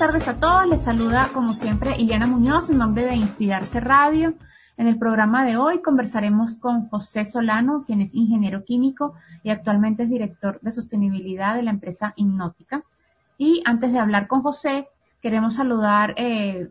Tardes 0.00 0.28
a 0.28 0.40
todos. 0.40 0.66
Les 0.66 0.80
saluda, 0.80 1.28
como 1.34 1.52
siempre, 1.52 1.94
Iliana 1.98 2.26
Muñoz 2.26 2.70
en 2.70 2.78
nombre 2.78 3.04
de 3.04 3.16
Inspirarse 3.16 3.80
Radio. 3.80 4.32
En 4.78 4.86
el 4.86 4.98
programa 4.98 5.44
de 5.44 5.58
hoy 5.58 5.82
conversaremos 5.82 6.54
con 6.54 6.88
José 6.88 7.26
Solano, 7.26 7.84
quien 7.86 8.00
es 8.00 8.14
ingeniero 8.14 8.64
químico 8.64 9.12
y 9.42 9.50
actualmente 9.50 10.04
es 10.04 10.08
director 10.08 10.58
de 10.62 10.72
sostenibilidad 10.72 11.54
de 11.54 11.64
la 11.64 11.70
empresa 11.70 12.14
Innótica. 12.16 12.82
Y 13.36 13.62
antes 13.66 13.92
de 13.92 13.98
hablar 13.98 14.26
con 14.26 14.40
José, 14.40 14.88
queremos 15.20 15.56
saludar 15.56 16.14
eh, 16.16 16.70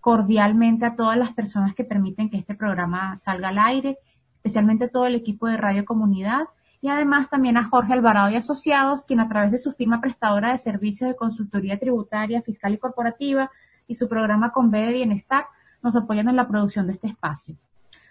cordialmente 0.00 0.86
a 0.86 0.94
todas 0.94 1.18
las 1.18 1.32
personas 1.32 1.74
que 1.74 1.82
permiten 1.82 2.30
que 2.30 2.36
este 2.36 2.54
programa 2.54 3.16
salga 3.16 3.48
al 3.48 3.58
aire, 3.58 3.98
especialmente 4.36 4.86
todo 4.86 5.06
el 5.06 5.16
equipo 5.16 5.48
de 5.48 5.56
Radio 5.56 5.84
Comunidad 5.84 6.44
y 6.80 6.88
además 6.88 7.28
también 7.28 7.56
a 7.56 7.64
Jorge 7.64 7.92
Alvarado 7.92 8.30
y 8.30 8.36
Asociados, 8.36 9.04
quien 9.04 9.20
a 9.20 9.28
través 9.28 9.50
de 9.50 9.58
su 9.58 9.72
firma 9.72 10.00
prestadora 10.00 10.52
de 10.52 10.58
servicios 10.58 11.10
de 11.10 11.16
consultoría 11.16 11.78
tributaria, 11.78 12.42
fiscal 12.42 12.74
y 12.74 12.78
corporativa 12.78 13.50
y 13.86 13.96
su 13.96 14.08
programa 14.08 14.52
con 14.52 14.70
de 14.70 14.92
Bienestar 14.92 15.46
nos 15.82 15.96
apoyan 15.96 16.28
en 16.28 16.36
la 16.36 16.46
producción 16.46 16.86
de 16.86 16.92
este 16.92 17.08
espacio. 17.08 17.56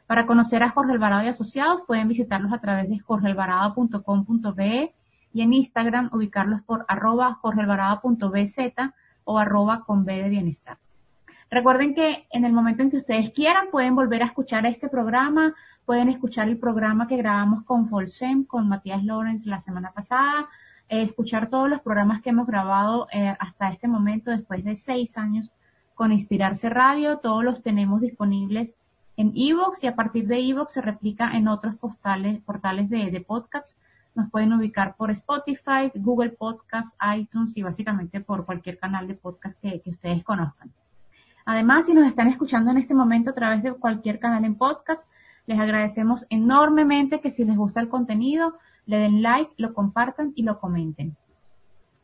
Para 0.06 0.26
conocer 0.26 0.64
a 0.64 0.70
Jorge 0.70 0.94
Alvarado 0.94 1.24
y 1.24 1.28
Asociados 1.28 1.84
pueden 1.86 2.08
visitarlos 2.08 2.52
a 2.54 2.60
través 2.60 2.90
de 2.90 3.00
jorgealvarado.com.be 3.00 4.94
y 5.34 5.42
en 5.42 5.54
Instagram 5.54 6.10
ubicarlos 6.14 6.62
por 6.64 6.86
arroba 6.88 7.36
jorgealvarado.bz 7.36 8.94
o 9.26 9.38
arroba 9.38 9.84
con 9.86 10.06
B 10.06 10.24
de 10.24 10.30
Bienestar. 10.30 10.78
Recuerden 11.50 11.94
que 11.94 12.28
en 12.32 12.46
el 12.46 12.54
momento 12.54 12.84
en 12.84 12.92
que 12.92 12.98
ustedes 12.98 13.32
quieran 13.32 13.68
pueden 13.72 13.96
volver 13.96 14.24
a 14.24 14.26
escuchar 14.26 14.66
este 14.66 14.90
programa 14.90 15.54
Pueden 15.88 16.10
escuchar 16.10 16.50
el 16.50 16.58
programa 16.58 17.08
que 17.08 17.16
grabamos 17.16 17.64
con 17.64 17.88
Folsem, 17.88 18.44
con 18.44 18.68
Matías 18.68 19.06
Lorenz 19.06 19.46
la 19.46 19.62
semana 19.62 19.94
pasada, 19.94 20.50
eh, 20.90 21.04
escuchar 21.04 21.50
todos 21.50 21.70
los 21.70 21.80
programas 21.80 22.22
que 22.22 22.32
hemos 22.32 22.46
grabado 22.46 23.08
eh, 23.14 23.34
hasta 23.40 23.70
este 23.70 23.88
momento, 23.88 24.30
después 24.30 24.66
de 24.66 24.76
seis 24.76 25.18
años 25.18 25.50
con 25.96 26.12
Inspirarse 26.12 26.68
Radio. 26.68 27.20
Todos 27.20 27.42
los 27.42 27.64
tenemos 27.64 28.02
disponibles 28.02 28.74
en 29.16 29.32
Evox 29.34 29.82
y 29.86 29.88
a 29.88 29.96
partir 29.96 30.28
de 30.28 30.40
Evox 30.40 30.74
se 30.74 30.82
replica 30.82 31.32
en 31.38 31.48
otros 31.48 31.76
portales, 31.76 32.42
portales 32.42 32.90
de, 32.90 33.10
de 33.10 33.22
podcasts. 33.22 33.78
Nos 34.14 34.30
pueden 34.30 34.52
ubicar 34.52 34.98
por 34.98 35.10
Spotify, 35.12 35.90
Google 35.96 36.32
Podcasts, 36.32 36.98
iTunes 37.16 37.56
y 37.56 37.62
básicamente 37.62 38.20
por 38.20 38.46
cualquier 38.46 38.78
canal 38.78 39.08
de 39.08 39.14
podcast 39.14 39.58
que, 39.62 39.80
que 39.80 39.92
ustedes 39.92 40.22
conozcan. 40.26 40.70
Además, 41.46 41.86
si 41.86 41.94
nos 41.94 42.06
están 42.06 42.28
escuchando 42.28 42.72
en 42.72 42.78
este 42.78 42.94
momento 42.94 43.30
a 43.30 43.34
través 43.34 43.64
de 43.64 43.72
cualquier 43.72 44.20
canal 44.20 44.44
en 44.44 44.56
podcast, 44.56 45.08
les 45.48 45.60
agradecemos 45.60 46.28
enormemente 46.30 47.22
que 47.22 47.32
si 47.32 47.46
les 47.46 47.58
gusta 47.58 47.80
el 47.80 47.90
contenido, 47.90 48.58
le 48.86 49.00
den 49.00 49.22
like, 49.24 49.52
lo 49.58 49.74
compartan 49.74 50.34
y 50.36 50.44
lo 50.44 50.60
comenten. 50.60 51.16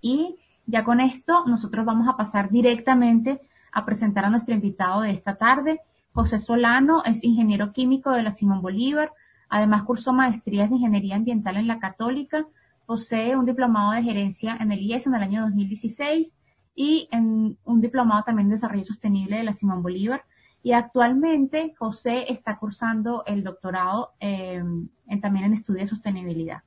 Y 0.01 0.37
ya 0.65 0.83
con 0.83 1.01
esto, 1.01 1.45
nosotros 1.45 1.85
vamos 1.85 2.07
a 2.07 2.17
pasar 2.17 2.49
directamente 2.49 3.41
a 3.71 3.85
presentar 3.85 4.25
a 4.25 4.29
nuestro 4.29 4.55
invitado 4.55 5.01
de 5.01 5.11
esta 5.11 5.35
tarde. 5.35 5.81
José 6.13 6.39
Solano 6.39 7.03
es 7.03 7.23
ingeniero 7.23 7.73
químico 7.73 8.11
de 8.11 8.23
la 8.23 8.31
Simón 8.31 8.61
Bolívar. 8.61 9.11
Además, 9.49 9.83
cursó 9.83 10.13
maestrías 10.13 10.69
de 10.69 10.77
ingeniería 10.77 11.15
ambiental 11.15 11.57
en 11.57 11.67
la 11.67 11.79
Católica. 11.79 12.45
Posee 12.85 13.35
un 13.35 13.45
diplomado 13.45 13.91
de 13.91 14.03
gerencia 14.03 14.55
en 14.59 14.71
el 14.71 14.79
IES 14.79 15.07
en 15.07 15.15
el 15.15 15.23
año 15.23 15.41
2016 15.41 16.33
y 16.75 17.09
en 17.11 17.57
un 17.65 17.81
diplomado 17.81 18.23
también 18.23 18.47
de 18.47 18.55
desarrollo 18.55 18.85
sostenible 18.85 19.37
de 19.37 19.43
la 19.43 19.53
Simón 19.53 19.83
Bolívar. 19.83 20.23
Y 20.63 20.71
actualmente 20.71 21.75
José 21.77 22.31
está 22.31 22.57
cursando 22.57 23.23
el 23.25 23.43
doctorado 23.43 24.13
em, 24.21 24.87
en, 25.07 25.21
también 25.21 25.45
en 25.45 25.53
estudio 25.53 25.81
de 25.81 25.87
sostenibilidad. 25.87 26.63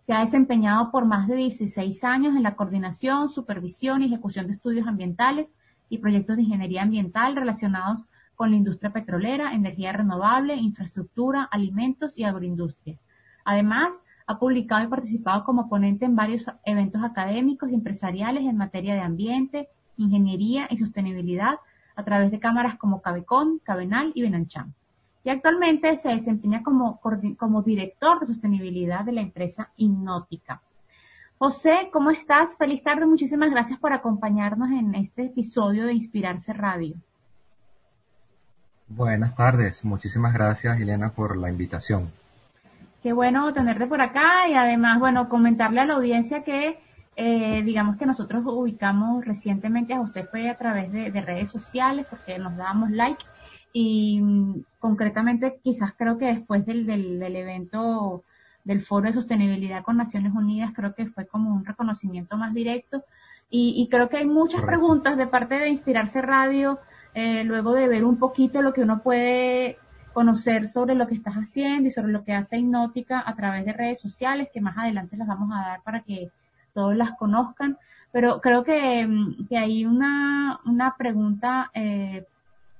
Se 0.00 0.12
ha 0.12 0.20
desempeñado 0.20 0.90
por 0.90 1.04
más 1.04 1.28
de 1.28 1.36
16 1.36 2.02
años 2.02 2.34
en 2.34 2.42
la 2.42 2.56
coordinación, 2.56 3.30
supervisión 3.30 4.02
y 4.02 4.06
ejecución 4.06 4.48
de 4.48 4.54
estudios 4.54 4.88
ambientales 4.88 5.52
y 5.88 5.98
proyectos 5.98 6.36
de 6.36 6.42
ingeniería 6.42 6.82
ambiental 6.82 7.36
relacionados 7.36 8.04
con 8.34 8.50
la 8.50 8.56
industria 8.56 8.92
petrolera, 8.92 9.52
energía 9.52 9.92
renovable, 9.92 10.56
infraestructura, 10.56 11.44
alimentos 11.44 12.18
y 12.18 12.24
agroindustria. 12.24 12.98
Además, 13.44 14.00
ha 14.26 14.38
publicado 14.38 14.84
y 14.84 14.88
participado 14.88 15.44
como 15.44 15.68
ponente 15.68 16.04
en 16.04 16.16
varios 16.16 16.46
eventos 16.64 17.02
académicos 17.04 17.70
y 17.70 17.74
empresariales 17.74 18.44
en 18.44 18.56
materia 18.56 18.94
de 18.94 19.00
ambiente, 19.00 19.68
ingeniería 19.96 20.66
y 20.70 20.78
sostenibilidad, 20.78 21.56
a 21.96 22.04
través 22.04 22.30
de 22.30 22.40
cámaras 22.40 22.76
como 22.76 23.02
Cabecón, 23.02 23.60
Cabenal 23.62 24.12
y 24.14 24.22
Benanchán. 24.22 24.74
Y 25.24 25.30
actualmente 25.30 25.96
se 25.96 26.08
desempeña 26.08 26.62
como, 26.62 27.00
como 27.36 27.62
director 27.62 28.20
de 28.20 28.26
sostenibilidad 28.26 29.04
de 29.04 29.12
la 29.12 29.20
empresa 29.20 29.70
Innótica. 29.76 30.62
José, 31.38 31.88
¿cómo 31.92 32.10
estás? 32.10 32.56
Feliz 32.56 32.82
tarde, 32.82 33.06
muchísimas 33.06 33.50
gracias 33.50 33.78
por 33.78 33.92
acompañarnos 33.92 34.70
en 34.70 34.94
este 34.94 35.24
episodio 35.24 35.86
de 35.86 35.94
Inspirarse 35.94 36.52
Radio. 36.52 36.96
Buenas 38.88 39.36
tardes, 39.36 39.84
muchísimas 39.84 40.34
gracias 40.34 40.80
Elena 40.80 41.10
por 41.10 41.36
la 41.36 41.48
invitación. 41.48 42.10
Qué 43.02 43.12
bueno 43.12 43.52
tenerte 43.54 43.86
por 43.86 44.02
acá 44.02 44.48
y 44.48 44.54
además, 44.54 44.98
bueno, 44.98 45.28
comentarle 45.28 45.80
a 45.80 45.86
la 45.86 45.94
audiencia 45.94 46.44
que 46.44 46.78
eh, 47.22 47.62
digamos 47.62 47.98
que 47.98 48.06
nosotros 48.06 48.42
ubicamos 48.46 49.26
recientemente 49.26 49.92
a 49.92 49.98
José 49.98 50.24
fue 50.24 50.48
a 50.48 50.56
través 50.56 50.90
de, 50.90 51.10
redes 51.20 51.50
sociales 51.50 52.06
porque 52.08 52.38
nos 52.38 52.56
dábamos 52.56 52.90
like 52.92 53.22
y 53.74 54.22
mm, 54.22 54.62
concretamente 54.78 55.60
quizás 55.62 55.92
creo 55.98 56.16
que 56.16 56.24
después 56.24 56.64
del, 56.64 56.86
del, 56.86 57.36
evento 57.36 58.24
del 58.64 58.80
Foro 58.80 59.08
de 59.08 59.12
Sostenibilidad 59.12 59.82
con 59.82 59.98
Naciones 59.98 60.32
Unidas 60.34 60.72
creo 60.74 60.94
que 60.94 61.08
fue 61.08 61.26
como 61.26 61.52
un 61.52 61.66
reconocimiento 61.66 62.38
más 62.38 62.54
directo. 62.54 63.04
Y, 63.50 63.86
creo 63.90 64.08
que 64.08 64.16
hay 64.16 64.26
muchas 64.26 64.62
preguntas 64.62 65.18
de 65.18 65.26
parte 65.26 65.56
de 65.56 65.68
Inspirarse 65.68 66.22
Radio 66.22 66.78
eh, 67.14 67.44
luego 67.44 67.74
de 67.74 67.88
ver 67.88 68.04
un 68.04 68.16
poquito 68.16 68.62
lo 68.62 68.72
que 68.72 68.80
uno 68.80 69.02
puede 69.02 69.76
conocer 70.14 70.68
sobre 70.68 70.94
lo 70.94 71.06
que 71.06 71.16
estás 71.16 71.34
haciendo 71.34 71.88
y 71.88 71.90
sobre 71.90 72.12
lo 72.12 72.24
que 72.24 72.32
hace 72.32 72.56
Hipnótica 72.58 73.22
a 73.26 73.34
través 73.34 73.66
de 73.66 73.74
redes 73.74 74.00
sociales 74.00 74.48
que 74.54 74.62
más 74.62 74.78
adelante 74.78 75.18
las 75.18 75.28
vamos 75.28 75.50
a 75.52 75.60
dar 75.60 75.82
para 75.82 76.00
que 76.00 76.30
todos 76.72 76.96
las 76.96 77.12
conozcan, 77.18 77.78
pero 78.12 78.40
creo 78.40 78.64
que, 78.64 79.06
mm, 79.06 79.46
hay 79.56 79.84
una, 79.86 80.60
una 80.64 80.96
pregunta 80.96 81.70
eh, 81.74 82.26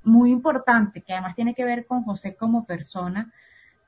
muy 0.05 0.31
importante 0.31 1.03
que 1.03 1.13
además 1.13 1.35
tiene 1.35 1.55
que 1.55 1.65
ver 1.65 1.87
con 1.87 2.03
José 2.05 2.35
como 2.35 2.65
persona, 2.65 3.33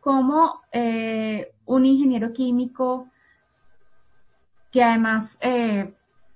como 0.01 0.61
eh, 0.73 1.53
un 1.67 1.87
ingeniero 1.87 2.33
químico 2.33 3.09
que 4.73 4.83
además 4.83 5.39
eh, 5.41 5.93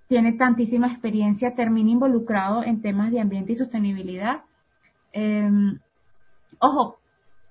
tiene 0.08 0.34
tantísima 0.34 0.88
experiencia, 0.88 1.54
termina 1.54 1.90
involucrado 1.90 2.62
en 2.62 2.80
temas 2.80 3.10
de 3.10 3.20
ambiente 3.20 3.52
y 3.52 3.56
sostenibilidad. 3.56 4.42
Em, 5.12 5.78
ojo, 6.58 6.98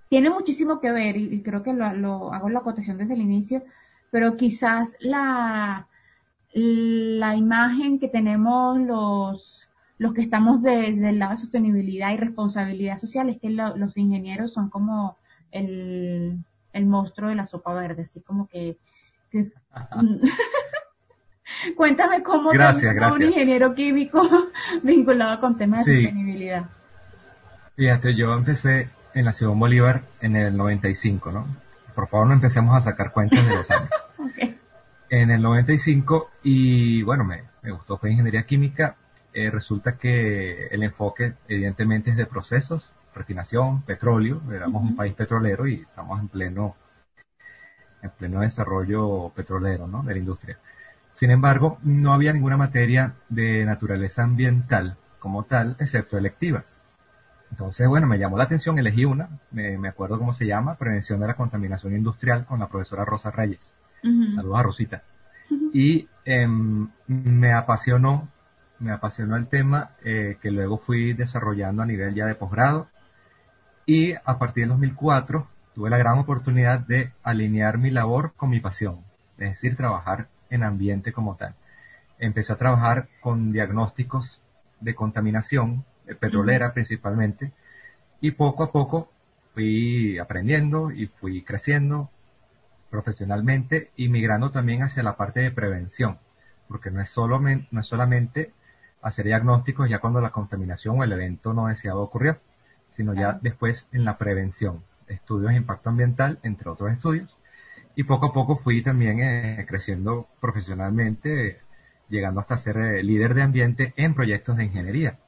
tiene 0.10 0.30
muchísimo 0.30 0.80
que 0.80 0.92
ver 0.92 1.18
y, 1.18 1.42
creo 1.42 1.64
que 1.64 1.74
lo, 1.74 2.34
hago 2.34 2.50
la 2.50 2.60
acotación 2.60 2.98
desde 2.98 3.16
el 3.16 3.22
inicio, 3.22 3.64
pero 4.12 4.38
quizás 4.38 4.96
la, 5.00 5.88
la 6.56 7.36
imagen 7.36 8.00
que 8.00 8.08
tenemos 8.08 8.80
los, 8.80 9.68
los 9.98 10.14
que 10.14 10.22
estamos 10.22 10.62
del 10.62 11.20
lado 11.20 11.32
de 11.32 11.38
sostenibilidad 11.38 12.14
y 12.14 12.18
responsabilidad 12.18 12.98
social 12.98 13.28
es 13.30 13.42
que 13.42 13.50
los 13.50 13.98
ingenieros 13.98 14.54
son 14.54 14.70
como 14.70 15.18
el, 15.52 16.40
monstruo 16.74 17.30
de 17.30 17.36
la 17.36 17.46
sopa 17.46 17.74
verde, 17.74 18.04
así 18.04 18.22
como 18.22 18.48
que... 18.48 18.78
Cuéntame 21.76 22.24
cómo 22.24 22.50
gracias, 22.52 22.96
un 23.14 23.22
ingeniero 23.22 23.76
químico 23.76 24.22
vinculado 24.84 25.40
con 25.42 25.58
temas 25.58 25.86
de 25.86 26.04
sostenibilidad. 26.04 26.66
Fíjate, 27.76 28.16
yo 28.16 28.34
empecé 28.34 28.90
en 29.14 29.26
la 29.26 29.34
Ciudad 29.34 29.54
Bolívar 29.54 30.04
en 30.22 30.38
el 30.38 30.56
95, 30.56 31.32
¿no? 31.32 31.46
Por 31.94 32.08
favor, 32.08 32.28
no 32.28 32.34
empecemos 32.34 32.76
a 32.76 32.82
sacar 32.82 33.12
cuentas 33.12 33.46
de 33.46 33.56
los 33.56 33.70
años. 33.70 33.90
En 35.10 35.32
el 35.32 35.42
95 35.42 36.32
y 36.44 37.04
bueno, 37.04 37.24
me, 37.24 37.44
gustó, 37.72 37.98
fue 37.98 38.12
ingeniería 38.12 38.44
química. 38.44 38.98
Eh, 39.34 39.50
resulta 39.52 39.98
que 39.98 40.68
el 40.68 40.84
enfoque 40.84 41.34
evidentemente 41.48 42.12
es 42.12 42.18
de 42.18 42.26
procesos, 42.26 42.94
refinación, 43.14 43.82
petróleo, 43.82 44.42
éramos 44.52 44.82
un 44.84 44.96
país 44.96 45.14
petrolero 45.14 45.68
y 45.68 45.82
estamos 45.82 46.20
en 46.22 46.30
pleno 46.30 46.76
en 48.02 48.12
pleno 48.12 48.42
desarrollo 48.42 49.32
petrolero, 49.36 49.88
¿no? 49.88 50.04
De 50.04 50.14
la 50.14 50.20
industria. 50.20 50.60
Sin 51.14 51.32
embargo, 51.32 51.80
no 51.84 52.14
había 52.14 52.34
ninguna 52.34 52.58
materia 52.58 53.14
de 53.30 53.66
naturaleza 53.66 54.24
ambiental 54.24 54.98
como 55.20 55.44
tal, 55.44 55.76
excepto 55.80 56.18
electivas. 56.18 56.76
Entonces, 57.52 57.88
bueno, 57.88 58.08
me 58.08 58.20
llamó 58.20 58.38
la 58.38 58.44
atención, 58.44 58.78
elegí 58.78 59.06
una, 59.06 59.30
me, 59.52 59.88
acuerdo 59.88 60.20
cómo 60.20 60.34
se 60.34 60.46
llama, 60.46 60.76
Prevención 60.76 61.20
de 61.20 61.28
la 61.28 61.36
Contaminación 61.36 61.96
Industrial, 61.96 62.46
con 62.46 62.60
la 62.60 62.68
profesora 62.68 63.06
Rosa 63.06 63.32
Reyes. 63.32 63.74
Saludos 64.36 64.60
a 64.60 64.64
Rosita. 64.64 65.04
Y 65.74 66.08
em, 66.26 66.90
me 67.08 67.54
apasionó, 67.54 68.30
me 68.80 68.92
apasionó 68.92 69.36
el 69.36 69.48
tema 69.48 69.92
eh, 70.04 70.38
que 70.42 70.52
luego 70.52 70.78
fui 70.78 71.14
desarrollando 71.14 71.82
a 71.82 71.86
nivel 71.86 72.14
ya 72.14 72.26
de 72.26 72.36
posgrado. 72.36 72.88
Y 73.86 74.14
a 74.14 74.38
partir 74.38 74.64
del 74.64 74.70
2004 74.70 75.48
tuve 75.74 75.90
la 75.90 75.98
gran 75.98 76.20
oportunidad 76.20 76.80
de 76.80 77.12
alinear 77.24 77.78
mi 77.78 77.90
labor 77.90 78.34
con 78.36 78.50
mi 78.50 78.60
pasión, 78.60 79.02
es 79.38 79.50
decir, 79.50 79.76
trabajar 79.76 80.28
en 80.50 80.64
ambiente 80.64 81.12
como 81.12 81.36
tal. 81.36 81.56
Empecé 82.20 82.54
a 82.54 82.58
trabajar 82.58 83.08
con 83.22 83.52
diagnósticos 83.52 84.42
de 84.80 84.96
contaminación 84.96 85.84
eh, 86.08 86.16
petrolera 86.16 86.74
principalmente 86.74 87.52
y 88.22 88.32
poco 88.32 88.64
a 88.64 88.72
poco 88.72 89.10
fui 89.54 90.18
aprendiendo 90.20 90.92
y 90.92 91.08
fui 91.08 91.42
creciendo 91.44 92.10
profesionalmente 92.96 93.92
y 93.98 94.08
migrando 94.08 94.52
también 94.52 94.82
hacia 94.82 95.04
la 95.04 95.18
parte 95.18 95.42
de 95.42 95.52
prevención, 95.52 96.18
porque 96.70 96.92
no 96.92 97.02
es, 97.02 97.10
solo, 97.10 97.40
no 97.40 97.82
es 97.82 97.88
solamente 97.88 98.54
hacer 99.02 99.26
diagnósticos 99.26 99.90
ya 99.90 100.00
cuando 100.00 100.22
la 100.22 100.32
contaminación 100.32 100.98
o 100.98 101.04
el 101.04 101.12
evento 101.12 101.54
no 101.54 101.68
deseado 101.68 102.02
ocurrió, 102.02 102.40
sino 102.92 103.14
ya 103.14 103.38
después 103.42 103.90
en 103.92 104.06
la 104.06 104.18
prevención, 104.18 104.82
estudios 105.08 105.52
de 105.52 105.58
impacto 105.58 105.90
ambiental, 105.90 106.40
entre 106.44 106.70
otros 106.70 106.94
estudios, 106.94 107.38
y 107.96 108.04
poco 108.04 108.28
a 108.28 108.34
poco 108.34 108.60
fui 108.60 108.82
también 108.82 109.20
eh, 109.20 109.66
creciendo 109.68 110.28
profesionalmente, 110.40 111.60
llegando 112.08 112.40
hasta 112.40 112.56
ser 112.56 112.78
eh, 112.78 113.04
líder 113.04 113.34
de 113.34 113.42
ambiente 113.42 113.94
en 113.98 114.14
proyectos 114.14 114.56
de 114.56 114.66
ingeniería, 114.66 115.20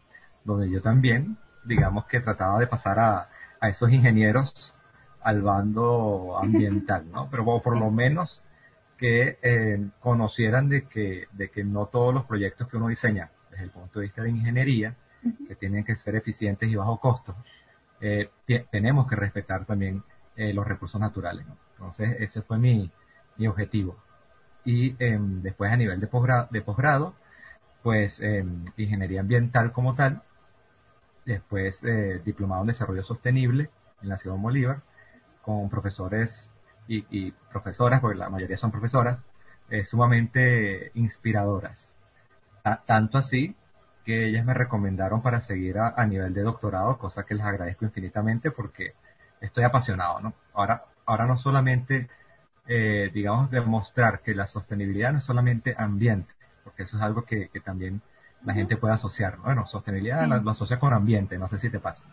donde 0.46 0.70
yo 0.70 0.82
también, 0.82 1.38
digamos 1.66 2.06
que 2.06 2.22
trataba 2.22 2.60
de 2.60 2.68
pasar 2.68 2.98
a, 3.00 3.30
a 3.60 3.70
esos 3.70 3.92
ingenieros 3.92 4.74
al 5.22 5.42
bando 5.42 6.38
ambiental, 6.42 7.10
¿no? 7.12 7.30
Pero 7.30 7.62
por 7.62 7.78
lo 7.78 7.92
menos 7.92 8.44
que 8.98 9.38
eh, 9.42 9.90
conocieran 10.00 10.70
de 10.70 10.88
que, 10.88 11.28
de 11.32 11.50
que 11.50 11.64
no 11.64 11.86
todos 11.86 12.14
los 12.14 12.26
proyectos 12.26 12.68
que 12.68 12.78
uno 12.78 12.88
diseña 12.88 13.30
desde 13.52 13.66
el 13.66 13.70
punto 13.70 14.00
de 14.00 14.08
vista 14.08 14.24
de 14.24 14.32
ingeniería, 14.32 14.96
que 15.48 15.56
tienen 15.56 15.84
que 15.84 15.96
ser 15.96 16.16
eficientes 16.16 16.70
y 16.70 16.76
bajo 16.76 17.00
costo, 17.00 17.36
eh, 18.02 18.30
tenemos 18.72 19.08
que 19.08 19.16
respetar 19.16 19.66
también 19.66 20.04
eh, 20.36 20.54
los 20.54 20.68
recursos 20.68 21.00
naturales. 21.00 21.46
¿no? 21.46 21.58
Entonces, 21.74 22.18
ese 22.20 22.42
fue 22.42 22.58
mi, 22.58 22.92
mi 23.38 23.48
objetivo. 23.48 23.98
Y 24.66 24.96
em, 25.04 25.42
después 25.42 25.72
a 25.72 25.78
nivel 25.78 26.00
de 26.00 26.08
posgrado, 26.08 26.48
de 26.52 26.62
posgrado 26.62 27.14
pues 27.84 28.20
em, 28.20 28.66
ingeniería 28.76 29.22
ambiental 29.22 29.72
como 29.72 29.96
tal, 29.96 30.22
después 31.26 31.86
diplomado 32.24 32.62
en 32.62 32.68
desarrollo 32.68 33.04
sostenible 33.04 33.70
en 34.02 34.10
la 34.10 34.18
Ciudad 34.18 34.36
de 34.36 34.42
Bolívar, 34.42 34.82
con 35.48 35.70
profesores 35.70 36.50
y, 36.90 37.32
profesoras, 37.50 38.02
porque 38.02 38.18
la 38.18 38.30
mayoría 38.30 38.58
son 38.58 38.70
profesoras, 38.70 39.24
eh, 39.70 39.86
sumamente 39.86 40.92
inspiradoras. 40.96 41.90
tanto 42.86 43.18
así 43.18 43.56
que 44.04 44.28
ellas 44.28 44.46
me 44.46 44.54
recomendaron 44.54 45.22
para 45.22 45.40
seguir 45.40 45.78
a, 45.80 46.06
nivel 46.06 46.34
de 46.34 46.42
doctorado, 46.42 46.98
cosa 46.98 47.24
que 47.24 47.34
les 47.34 47.46
agradezco 47.46 47.86
infinitamente 47.86 48.52
porque 48.52 48.94
estoy 49.40 49.64
apasionado, 49.64 50.20
¿no? 50.20 50.34
Ahora, 50.54 50.84
ahora 51.06 51.26
no 51.26 51.38
solamente, 51.38 52.10
eh, 52.68 53.10
digamos, 53.14 53.50
demostrar 53.50 54.20
que 54.20 54.36
la 54.36 54.48
sostenibilidad 54.48 55.14
no 55.14 55.20
es 55.20 55.24
solamente 55.24 55.76
ambiente, 55.78 56.34
porque 56.66 56.84
eso 56.84 56.98
es 56.98 57.04
algo 57.04 57.24
que, 57.24 57.50
también 57.64 58.02
la 58.44 58.54
gente 58.54 58.76
puede 58.76 58.96
asociar, 58.96 59.38
¿no? 59.38 59.46
Bueno, 59.46 59.66
sostenibilidad 59.66 60.28
lo, 60.28 60.52
asocia 60.52 60.78
con 60.78 60.94
ambiente, 60.94 61.38
no 61.38 61.48
sé 61.48 61.58
si 61.58 61.70
te 61.70 61.80
pasa. 61.80 62.04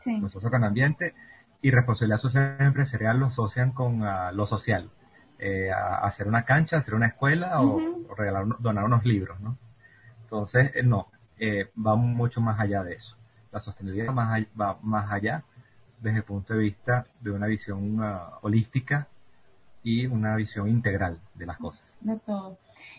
Sí. 0.00 0.18
Lo 0.18 0.26
asocia 0.26 0.50
con 0.50 0.64
ambiente 0.64 1.14
y 1.62 1.70
responsabilidad 1.70 2.18
social 2.18 2.56
empresarial 2.60 3.18
lo 3.18 3.26
asocian 3.26 3.72
con 3.72 4.02
ah, 4.02 4.32
lo 4.32 4.46
social, 4.46 4.90
eh, 5.38 5.70
hacer 5.70 6.26
una 6.26 6.44
cancha, 6.44 6.78
hacer 6.78 6.94
una 6.94 7.06
escuela 7.06 7.60
o, 7.60 7.80
regalar, 8.16 8.46
donar 8.58 8.84
unos 8.84 9.04
libros, 9.04 9.40
¿no? 9.40 9.56
Entonces, 10.22 10.70
eh, 10.74 10.82
no, 10.82 11.08
eh, 11.38 11.70
va 11.76 11.96
mucho 11.96 12.40
más 12.40 12.58
allá 12.60 12.82
de 12.82 12.94
eso. 12.94 13.16
La 13.52 13.60
sostenibilidad 13.60 14.14
va 14.14 14.78
más 14.82 15.10
allá 15.10 15.44
desde 16.00 16.18
el 16.18 16.24
punto 16.24 16.54
de 16.54 16.60
vista 16.60 17.06
de 17.20 17.30
una 17.30 17.46
visión 17.46 18.02
ah, 18.02 18.38
holística 18.42 19.08
y 19.82 20.06
una 20.06 20.36
visión 20.36 20.68
integral 20.68 21.18
de 21.34 21.46
las 21.46 21.58
cosas. 21.58 21.82
De 22.00 22.16
todo. 22.18 22.58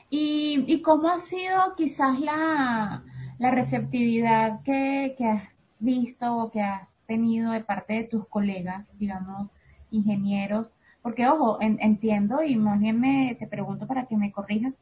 ¿Y, 0.10 0.64
y 0.68 0.82
cómo 0.82 1.10
ha 1.10 1.20
sido 1.20 1.76
quizás 1.76 2.20
la, 2.20 3.04
la 3.40 3.52
receptividad 3.52 4.62
que, 4.64 5.16
que 5.18 5.28
has 5.28 5.44
visto 5.80 6.38
o 6.38 6.52
que 6.52 6.62
has 6.62 6.88
tenido 7.12 7.52
de 7.52 7.62
parte 7.62 7.94
de 7.94 8.04
tus 8.06 8.26
colegas, 8.28 8.98
digamos, 8.98 9.50
ingenieros? 9.92 10.72
Porque, 11.02 11.28
ojo, 11.28 11.58
entiendo 11.62 12.42
y 12.42 12.56
más 12.56 12.80
bien 12.80 13.00
me, 13.00 13.36
te 13.38 13.48
pregunto 13.48 13.86
para 13.86 14.06
que 14.06 14.16
me 14.16 14.32
corrijas, 14.32 14.74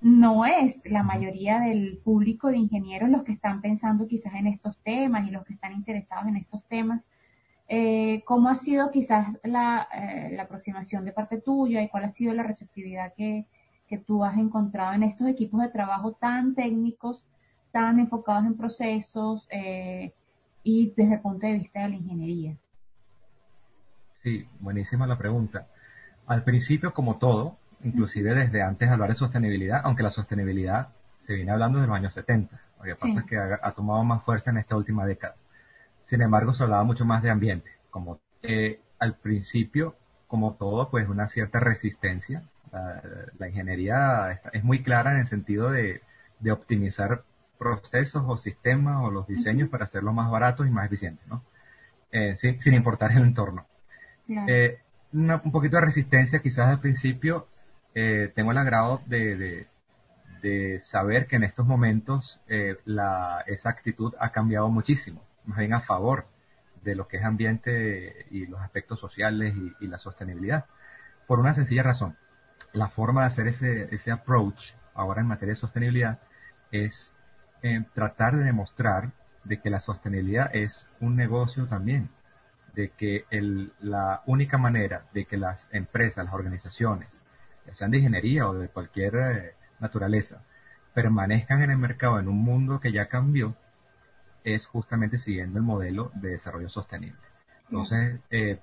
no 0.00 0.46
es 0.46 0.80
la 0.84 1.02
mayoría 1.02 1.60
del 1.60 1.98
público 1.98 2.48
de 2.48 2.56
ingenieros 2.56 3.10
los 3.10 3.24
que 3.24 3.32
están 3.32 3.60
pensando 3.60 4.08
quizás 4.08 4.34
en 4.34 4.46
estos 4.46 4.78
temas 4.78 5.28
y 5.28 5.30
los 5.30 5.44
que 5.44 5.52
están 5.54 5.72
interesados 5.74 6.26
en 6.28 6.36
estos 6.36 6.64
temas. 6.64 7.02
Eh, 7.68 8.22
¿Cómo 8.24 8.48
ha 8.48 8.56
sido 8.56 8.90
quizás 8.90 9.28
la, 9.44 9.88
eh, 9.94 10.38
aproximación 10.40 11.04
de 11.04 11.12
parte 11.12 11.40
tuya 11.40 11.82
y 11.82 11.88
cuál 11.88 12.04
ha 12.04 12.10
sido 12.10 12.32
la 12.34 12.42
receptividad 12.42 13.12
que, 13.14 13.46
que 13.86 13.98
tú 13.98 14.24
has 14.24 14.38
encontrado 14.38 14.94
en 14.94 15.02
estos 15.02 15.28
equipos 15.28 15.60
de 15.60 15.68
trabajo 15.68 16.12
tan 16.12 16.54
técnicos, 16.54 17.24
tan 17.70 17.98
enfocados 17.98 18.46
en 18.46 18.56
procesos, 18.56 19.46
eh, 19.50 20.12
y 20.62 20.92
desde 20.96 21.14
el 21.14 21.20
punto 21.20 21.46
de 21.46 21.54
vista 21.54 21.80
de 21.82 21.88
la 21.90 21.96
ingeniería? 21.96 22.56
Sí, 24.22 24.46
buenísima 24.60 25.06
la 25.06 25.18
pregunta. 25.18 25.66
Al 26.26 26.44
principio, 26.44 26.94
como 26.94 27.18
todo, 27.18 27.58
inclusive 27.82 28.34
desde 28.34 28.62
antes 28.62 28.88
de 28.88 28.92
hablar 28.92 29.10
de 29.10 29.16
sostenibilidad, 29.16 29.80
aunque 29.84 30.02
la 30.02 30.10
sostenibilidad 30.10 30.88
se 31.20 31.34
viene 31.34 31.50
hablando 31.50 31.80
de 31.80 31.86
los 31.86 31.96
años 31.96 32.14
70, 32.14 32.60
lo 32.78 32.84
que 32.84 32.94
pasa 32.94 33.20
es 33.20 33.26
que 33.26 33.36
ha, 33.36 33.72
tomado 33.72 34.02
más 34.04 34.22
fuerza 34.24 34.50
en 34.50 34.58
esta 34.58 34.76
última 34.76 35.06
década. 35.06 35.34
Sin 36.04 36.20
embargo, 36.20 36.52
se 36.52 36.62
hablaba 36.62 36.84
mucho 36.84 37.04
más 37.04 37.22
de 37.22 37.30
ambiente, 37.30 37.70
como 37.90 38.20
eh, 38.42 38.80
al 38.98 39.14
principio, 39.14 39.96
como 40.26 40.54
todo, 40.54 40.90
pues 40.90 41.08
una 41.08 41.28
cierta 41.28 41.60
resistencia. 41.60 42.42
La, 43.38 43.48
ingeniería 43.48 44.40
es 44.52 44.64
muy 44.64 44.82
clara 44.82 45.12
en 45.12 45.18
el 45.18 45.26
sentido 45.26 45.70
de, 45.70 46.00
de 46.40 46.52
optimizar 46.52 47.22
procesos 47.62 48.24
o 48.26 48.36
sistemas 48.36 49.04
o 49.04 49.10
los 49.10 49.26
diseños 49.26 49.68
para 49.68 49.84
hacerlo 49.84 50.12
más 50.12 50.30
baratos 50.30 50.66
y 50.66 50.70
más 50.70 50.86
eficientes, 50.86 51.26
¿no? 51.28 51.44
Eh, 52.10 52.36
sin, 52.36 52.74
importar 52.74 53.12
el 53.12 53.22
entorno. 53.22 53.66
Eh, 54.28 54.78
un 55.12 55.52
poquito 55.52 55.76
de 55.76 55.82
resistencia 55.82 56.40
quizás 56.40 56.68
al 56.68 56.80
principio. 56.80 57.46
Eh, 57.94 58.32
tengo 58.34 58.52
el 58.52 58.58
agrado 58.58 59.00
de, 59.06 59.68
saber 60.80 61.28
que 61.28 61.36
en 61.36 61.44
estos 61.44 61.64
momentos 61.64 62.40
la, 62.84 63.44
esa 63.46 63.70
actitud 63.70 64.12
ha 64.18 64.30
cambiado 64.32 64.68
muchísimo, 64.68 65.22
más 65.44 65.58
bien 65.58 65.72
a 65.72 65.82
favor 65.82 66.26
de 66.82 66.96
lo 66.96 67.06
que 67.06 67.18
es 67.18 67.24
ambiente 67.24 68.26
y 68.30 68.46
los 68.46 68.60
aspectos 68.60 68.98
sociales 68.98 69.54
y, 69.80 69.86
la 69.86 69.98
sostenibilidad. 69.98 70.66
Por 71.28 71.38
una 71.38 71.54
sencilla 71.54 71.84
razón. 71.84 72.16
La 72.72 72.88
forma 72.88 73.20
de 73.20 73.26
hacer 73.28 73.46
ese, 73.46 73.94
ese 73.94 74.10
approach 74.10 74.72
ahora 74.94 75.20
en 75.20 75.28
materia 75.28 75.52
de 75.52 75.60
sostenibilidad 75.60 76.18
es 76.72 77.11
tratar 77.94 78.36
de 78.36 78.44
demostrar 78.44 79.12
de 79.44 79.60
que 79.60 79.70
la 79.70 79.80
sostenibilidad 79.80 80.54
es 80.54 80.86
un 81.00 81.16
negocio 81.16 81.66
también, 81.66 82.08
de 82.74 82.90
que 82.90 83.24
la 83.80 84.22
única 84.26 84.58
manera 84.58 85.04
de 85.12 85.26
que 85.26 85.36
las 85.36 85.68
empresas, 85.72 86.24
las 86.24 86.34
organizaciones, 86.34 87.22
ya 87.66 87.74
sean 87.74 87.90
de 87.90 87.98
ingeniería 87.98 88.48
o 88.48 88.54
de 88.54 88.68
cualquier 88.68 89.14
eh, 89.16 89.54
naturaleza, 89.78 90.42
permanezcan 90.94 91.62
en 91.62 91.70
el 91.70 91.78
mercado 91.78 92.18
en 92.18 92.28
un 92.28 92.42
mundo 92.42 92.80
que 92.80 92.92
ya 92.92 93.06
cambió, 93.06 93.54
es 94.44 94.66
justamente 94.66 95.18
siguiendo 95.18 95.58
el 95.58 95.64
modelo 95.64 96.10
de 96.14 96.30
desarrollo 96.30 96.68
sostenible. 96.68 97.18
Entonces, 97.70 98.20
eh, 98.30 98.58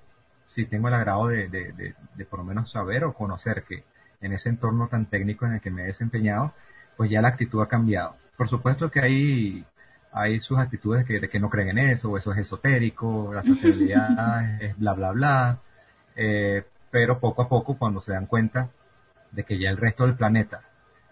si 0.46 0.66
tengo 0.66 0.88
el 0.88 0.94
agrado 0.94 1.28
de, 1.28 1.48
de, 1.48 2.24
por 2.26 2.40
lo 2.40 2.44
menos 2.44 2.70
saber 2.70 3.04
o 3.04 3.14
conocer 3.14 3.64
que 3.64 3.84
en 4.20 4.32
ese 4.32 4.50
entorno 4.50 4.88
tan 4.88 5.06
técnico 5.06 5.46
en 5.46 5.54
el 5.54 5.60
que 5.60 5.70
me 5.70 5.82
he 5.82 5.86
desempeñado, 5.86 6.52
pues 6.96 7.10
ya 7.10 7.22
la 7.22 7.28
actitud 7.28 7.62
ha 7.62 7.68
cambiado 7.68 8.16
por 8.40 8.48
supuesto 8.48 8.90
que 8.90 9.00
hay, 9.00 9.66
hay 10.12 10.40
sus 10.40 10.58
actitudes 10.58 11.04
que, 11.04 11.20
de 11.20 11.28
que 11.28 11.38
no 11.38 11.50
creen 11.50 11.76
en 11.76 11.90
eso, 11.90 12.10
o 12.10 12.16
eso 12.16 12.32
es 12.32 12.38
esotérico, 12.38 13.34
la 13.34 13.42
sostenibilidad 13.42 14.62
es 14.62 14.78
bla, 14.78 14.94
bla, 14.94 15.10
bla. 15.10 15.58
Eh, 16.16 16.64
pero 16.90 17.20
poco 17.20 17.42
a 17.42 17.50
poco, 17.50 17.76
cuando 17.76 18.00
se 18.00 18.12
dan 18.12 18.24
cuenta 18.24 18.70
de 19.30 19.44
que 19.44 19.58
ya 19.58 19.68
el 19.68 19.76
resto 19.76 20.06
del 20.06 20.16
planeta, 20.16 20.62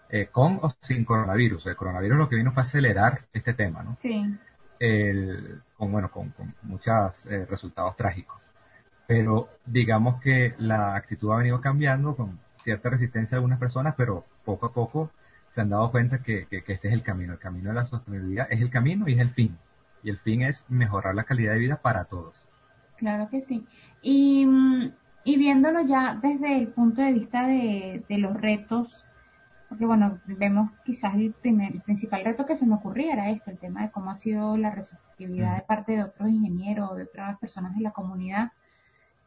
eh, 0.09 0.29
con 0.31 0.57
o 0.63 0.71
sin 0.81 1.05
coronavirus, 1.05 1.67
el 1.67 1.75
coronavirus 1.75 2.17
lo 2.17 2.29
que 2.29 2.35
vino 2.35 2.51
fue 2.51 2.63
acelerar 2.63 3.21
este 3.31 3.53
tema, 3.53 3.83
¿no? 3.83 3.95
Sí. 4.01 4.25
con, 5.77 5.91
bueno, 5.91 6.09
con, 6.09 6.33
muchos 6.63 7.27
eh, 7.27 7.45
resultados 7.47 7.95
trágicos. 7.95 8.41
pero 9.05 9.49
digamos 9.67 10.19
que 10.19 10.55
la 10.57 10.95
actitud 10.95 11.31
ha 11.31 11.37
venido 11.37 11.61
cambiando 11.61 12.15
con 12.15 12.39
cierta 12.63 12.89
resistencia 12.89 13.35
de 13.35 13.37
algunas 13.37 13.59
personas, 13.59 13.93
pero 13.95 14.25
poco 14.43 14.65
a 14.65 14.73
poco 14.73 15.11
se 15.53 15.61
han 15.61 15.69
dado 15.69 15.91
cuenta 15.91 16.21
que, 16.21 16.47
este 16.49 16.87
es 16.87 16.93
el 16.93 17.03
camino. 17.03 17.33
El 17.33 17.39
camino 17.39 17.69
de 17.69 17.75
la 17.75 17.85
sostenibilidad 17.85 18.47
es 18.49 18.61
el 18.61 18.69
camino 18.69 19.07
y 19.07 19.13
es 19.13 19.19
el 19.19 19.31
fin. 19.31 19.57
Y 20.03 20.09
el 20.09 20.17
fin 20.19 20.43
es 20.43 20.65
mejorar 20.69 21.15
la 21.15 21.23
calidad 21.23 21.53
de 21.53 21.59
vida 21.59 21.77
para 21.77 22.05
todos. 22.05 22.35
Claro 22.97 23.29
que 23.29 23.41
sí. 23.41 23.65
Y, 24.01 24.47
y 25.23 25.37
viéndolo 25.37 25.81
ya 25.81 26.17
desde 26.21 26.57
el 26.57 26.67
punto 26.67 27.01
de 27.01 27.13
vista 27.13 27.47
de, 27.47 28.03
de 28.07 28.17
los 28.17 28.39
retos, 28.39 29.05
porque 29.69 29.85
bueno, 29.85 30.19
vemos 30.25 30.71
quizás 30.83 31.13
el, 31.15 31.31
primer, 31.31 31.73
el 31.73 31.81
principal 31.81 32.25
reto 32.25 32.45
que 32.45 32.55
se 32.55 32.65
me 32.65 32.75
ocurría 32.75 33.13
era 33.13 33.29
este, 33.29 33.51
el 33.51 33.59
tema 33.59 33.83
de 33.83 33.91
cómo 33.91 34.09
ha 34.09 34.17
sido 34.17 34.57
la 34.57 34.71
receptividad 34.71 35.55
de 35.55 35.61
parte 35.61 35.91
de 35.93 36.03
otros 36.03 36.29
ingenieros 36.29 36.97
de 36.97 37.03
otras 37.03 37.37
personas 37.37 37.75
de 37.75 37.81
la 37.81 37.91
comunidad. 37.91 38.51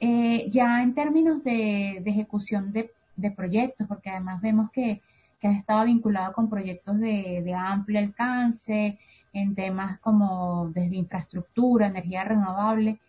Eh, 0.01 0.51
ya 0.51 0.83
en 0.83 0.95
términos 0.95 1.45
de, 1.45 2.01
de 2.03 2.11
ejecución 2.11 2.73
de, 2.73 2.93
de, 3.15 3.31
proyectos, 3.31 3.87
porque 3.87 4.11
además 4.11 4.41
vemos 4.41 4.71
que 4.73 5.01
que 5.43 5.49
has 5.49 5.59
estado 5.59 5.85
vinculado 5.87 6.33
con 6.35 6.49
proyectos 6.49 7.01
de, 7.01 7.53
amplio 7.53 7.99
alcance, 7.99 8.97
en 9.33 9.57
temas 9.57 9.99
como 9.99 10.71
desde 10.73 10.95
infraestructura, 10.95 11.89
energía 11.89 12.23
renovable. 12.23 13.01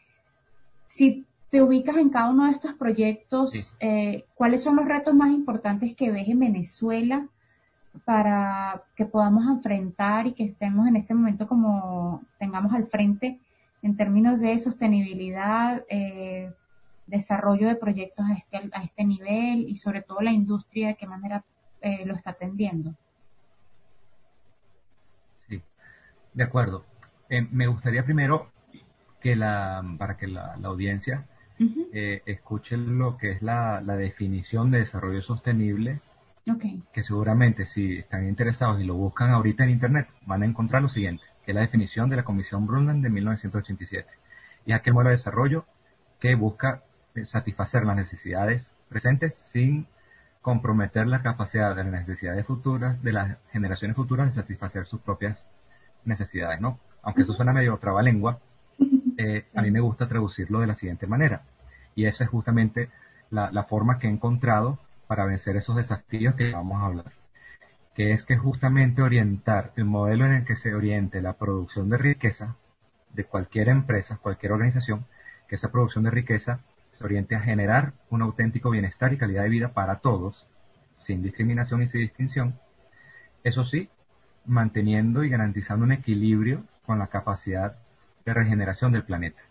Si 0.87 1.27
te 1.51 1.61
ubicas 1.61 1.97
en 1.97 2.09
cada 2.09 2.31
uno 2.31 2.45
de 2.45 2.53
estos 2.53 2.73
proyectos, 2.73 3.53
eh, 3.79 4.25
¿cuáles 4.33 4.63
son 4.63 4.77
los 4.77 4.85
retos 4.85 5.13
más 5.13 5.29
importantes 5.29 5.95
que 5.95 6.09
ves 6.09 6.27
en 6.27 6.39
Venezuela 6.39 7.27
para 8.03 8.81
que 8.95 9.05
podamos 9.05 9.45
enfrentar 9.45 10.25
y 10.25 10.33
que 10.33 10.45
estemos 10.45 10.87
en 10.87 10.95
este 10.95 11.13
momento 11.13 11.47
como 11.47 12.23
tengamos 12.39 12.73
al 12.73 12.87
frente 12.87 13.39
en 13.83 13.95
términos 13.95 14.39
de 14.39 14.57
sostenibilidad, 14.57 15.83
eh, 15.87 16.51
desarrollo 17.05 17.67
de 17.67 17.75
proyectos 17.75 18.25
a 18.25 18.33
este, 18.33 18.57
a 18.73 18.83
este 18.83 19.03
nivel 19.05 19.69
y 19.69 19.75
sobre 19.75 20.01
todo 20.01 20.21
la 20.21 20.31
industria, 20.31 20.87
de 20.87 20.95
qué 20.95 21.05
manera 21.05 21.43
eh, 21.83 22.05
lo 22.05 22.15
está 22.15 22.31
atendiendo. 22.31 22.95
Sí, 25.49 25.61
de 26.33 26.43
acuerdo. 26.43 26.85
Eh, 27.29 27.45
me 27.51 27.67
gustaría 27.67 28.05
primero 28.05 28.51
que 29.19 29.35
la, 29.35 29.83
para 29.97 30.15
que 30.15 30.27
la, 30.27 30.53
audiencia 30.63 31.25
eh, 31.91 32.21
escuche 32.25 32.77
lo 32.77 33.17
que 33.17 33.31
es 33.31 33.41
la, 33.41 33.81
definición 33.81 34.71
de 34.71 34.79
desarrollo 34.79 35.21
sostenible, 35.21 35.99
que 36.93 37.03
seguramente 37.03 37.65
si 37.65 37.97
están 37.97 38.29
interesados 38.29 38.79
y 38.79 38.85
lo 38.85 38.95
buscan 38.95 39.31
ahorita 39.31 39.65
en 39.65 39.71
Internet, 39.71 40.07
van 40.25 40.43
a 40.43 40.45
encontrar 40.45 40.81
lo 40.81 40.89
siguiente, 40.89 41.23
que 41.43 41.51
es 41.51 41.55
la 41.55 41.61
definición 41.61 42.09
de 42.09 42.15
la 42.15 42.23
Comisión 42.23 42.65
Brundtland 42.65 43.03
de 43.03 43.09
1987. 43.09 44.09
Y 44.65 44.71
es 44.71 44.79
aquel 44.79 44.93
modelo 44.93 45.09
de 45.09 45.17
desarrollo 45.17 45.65
que 46.21 46.35
busca 46.35 46.83
satisfacer 47.25 47.85
las 47.85 47.97
necesidades 47.97 48.73
presentes 48.87 49.35
sin 49.35 49.85
comprometer 50.43 51.07
la 51.07 51.21
capacidad 51.23 51.73
de 51.73 51.85
las 51.85 51.91
necesidades 51.93 52.45
futuras, 52.45 53.01
de 53.01 53.13
las 53.13 53.37
generaciones 53.51 53.95
futuras 53.95 54.27
de 54.27 54.41
satisfacer 54.41 54.85
sus 54.85 54.99
propias 54.99 55.47
necesidades, 56.03 56.59
¿no? 56.59 56.79
Aunque 57.01 57.21
eso 57.21 57.33
suena 57.33 57.53
medio 57.53 57.77
trabalengua, 57.77 58.39
eh, 59.17 59.45
a 59.55 59.61
mí 59.61 59.71
me 59.71 59.79
gusta 59.79 60.07
traducirlo 60.07 60.59
de 60.59 60.67
la 60.67 60.75
siguiente 60.75 61.07
manera. 61.07 61.43
Y 61.95 62.07
esa 62.07 62.25
es 62.25 62.29
justamente 62.29 62.89
la, 63.29 63.63
forma 63.63 63.99
que 63.99 64.07
he 64.07 64.11
encontrado 64.11 64.79
para 65.07 65.25
vencer 65.25 65.55
esos 65.55 65.77
desafíos 65.77 66.35
que 66.35 66.51
vamos 66.51 66.81
a 66.81 66.87
hablar. 66.87 67.13
Que 67.95 68.11
es 68.11 68.23
que 68.23 68.35
justamente 68.35 69.01
orientar 69.01 69.71
el 69.77 69.85
modelo 69.85 70.25
en 70.25 70.33
el 70.33 70.45
que 70.45 70.57
se 70.57 70.75
oriente 70.75 71.21
la 71.21 71.33
producción 71.33 71.89
de 71.89 71.97
riqueza 71.97 72.57
de 73.13 73.23
cualquier 73.23 73.69
empresa, 73.69 74.19
cualquier 74.21 74.51
organización, 74.51 75.05
que 75.47 75.55
esa 75.55 75.71
producción 75.71 76.03
de 76.03 76.11
riqueza 76.11 76.59
se 77.03 77.07
oriente 77.07 77.35
a 77.35 77.41
generar 77.41 77.91
un 78.09 78.21
auténtico 78.21 78.69
bienestar 78.69 79.11
y 79.11 79.17
calidad 79.17 79.43
de 79.43 79.49
vida 79.49 79.73
para 79.73 79.97
todos, 79.97 80.47
sin 80.99 81.21
discriminación 81.21 81.83
y 81.83 81.87
sin 81.87 81.99
distinción. 81.99 82.57
Eso 83.43 83.65
sí, 83.65 83.89
manteniendo 84.45 85.25
y 85.25 85.29
garantizando 85.29 85.83
un 85.83 85.91
equilibrio 85.91 86.63
con 86.85 86.99
la 86.99 87.07
capacidad 87.07 87.75
de 88.25 88.33
regeneración 88.33 88.93
del 88.93 89.03
planeta. 89.03 89.41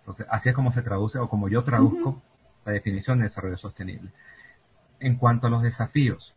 Entonces, 0.00 0.26
así 0.30 0.50
es 0.50 0.54
como 0.54 0.70
se 0.70 0.82
traduce 0.82 1.18
o 1.18 1.30
como 1.30 1.48
yo 1.48 1.64
traduzco 1.64 2.20
la 2.66 2.72
definición 2.72 3.18
de 3.18 3.24
desarrollo 3.24 3.56
sostenible. 3.56 4.10
En 5.00 5.16
cuanto 5.16 5.46
a 5.46 5.50
los 5.50 5.62
desafíos, 5.62 6.34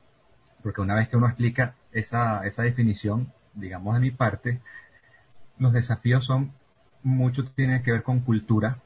porque 0.64 0.80
una 0.80 0.96
vez 0.96 1.10
que 1.10 1.18
uno 1.18 1.28
explica 1.28 1.76
esa, 1.92 2.46
esa 2.46 2.64
definición, 2.64 3.34
digamos 3.56 3.94
de 3.96 4.00
mi 4.00 4.12
parte, 4.12 4.62
los 5.58 5.74
desafíos 5.74 6.24
son, 6.26 6.54
mucho 7.04 7.44
tienen 7.44 7.84
que 7.84 7.92
ver 7.92 8.04
con 8.04 8.22
cultura, 8.22 8.78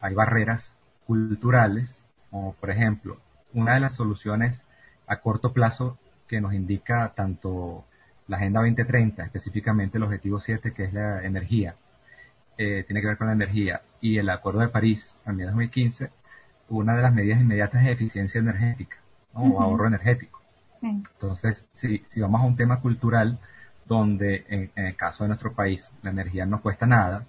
hay, 0.00 0.14
barreras 0.14 0.74
culturales, 1.06 2.02
como 2.30 2.54
por 2.54 2.70
ejemplo, 2.70 3.18
una 3.52 3.74
de 3.74 3.80
las 3.80 3.94
soluciones 3.94 4.62
a 5.06 5.20
corto 5.20 5.52
plazo 5.52 5.98
que 6.28 6.40
nos 6.40 6.52
indica 6.52 7.12
tanto 7.14 7.84
la 8.28 8.38
Agenda 8.38 8.60
2030, 8.60 9.24
específicamente 9.24 9.98
el 9.98 10.04
Objetivo 10.04 10.40
7, 10.40 10.72
que 10.72 10.84
es 10.84 10.92
la 10.92 11.24
energía, 11.24 11.76
eh, 12.58 12.84
tiene 12.86 13.00
que 13.00 13.06
ver 13.06 13.18
con 13.18 13.28
la 13.28 13.34
energía, 13.34 13.82
y 14.00 14.18
el 14.18 14.28
Acuerdo 14.30 14.60
de 14.60 14.68
París, 14.68 15.14
también 15.24 15.48
2015, 15.48 16.10
una 16.68 16.96
de 16.96 17.02
las 17.02 17.14
medidas 17.14 17.40
inmediatas 17.40 17.84
es 17.84 17.92
eficiencia 17.92 18.40
energética 18.40 18.96
o 19.34 19.60
ahorro 19.60 19.86
energético. 19.86 20.40
Entonces, 20.82 21.66
si, 21.74 22.04
si 22.08 22.20
vamos 22.20 22.40
a 22.40 22.44
un 22.44 22.56
tema 22.56 22.80
cultural, 22.80 23.38
donde 23.86 24.44
en, 24.48 24.70
el 24.74 24.96
caso 24.96 25.24
de 25.24 25.28
nuestro 25.28 25.52
país 25.52 25.90
la 26.02 26.10
energía 26.10 26.46
no 26.46 26.60
cuesta 26.60 26.86
nada, 26.86 27.24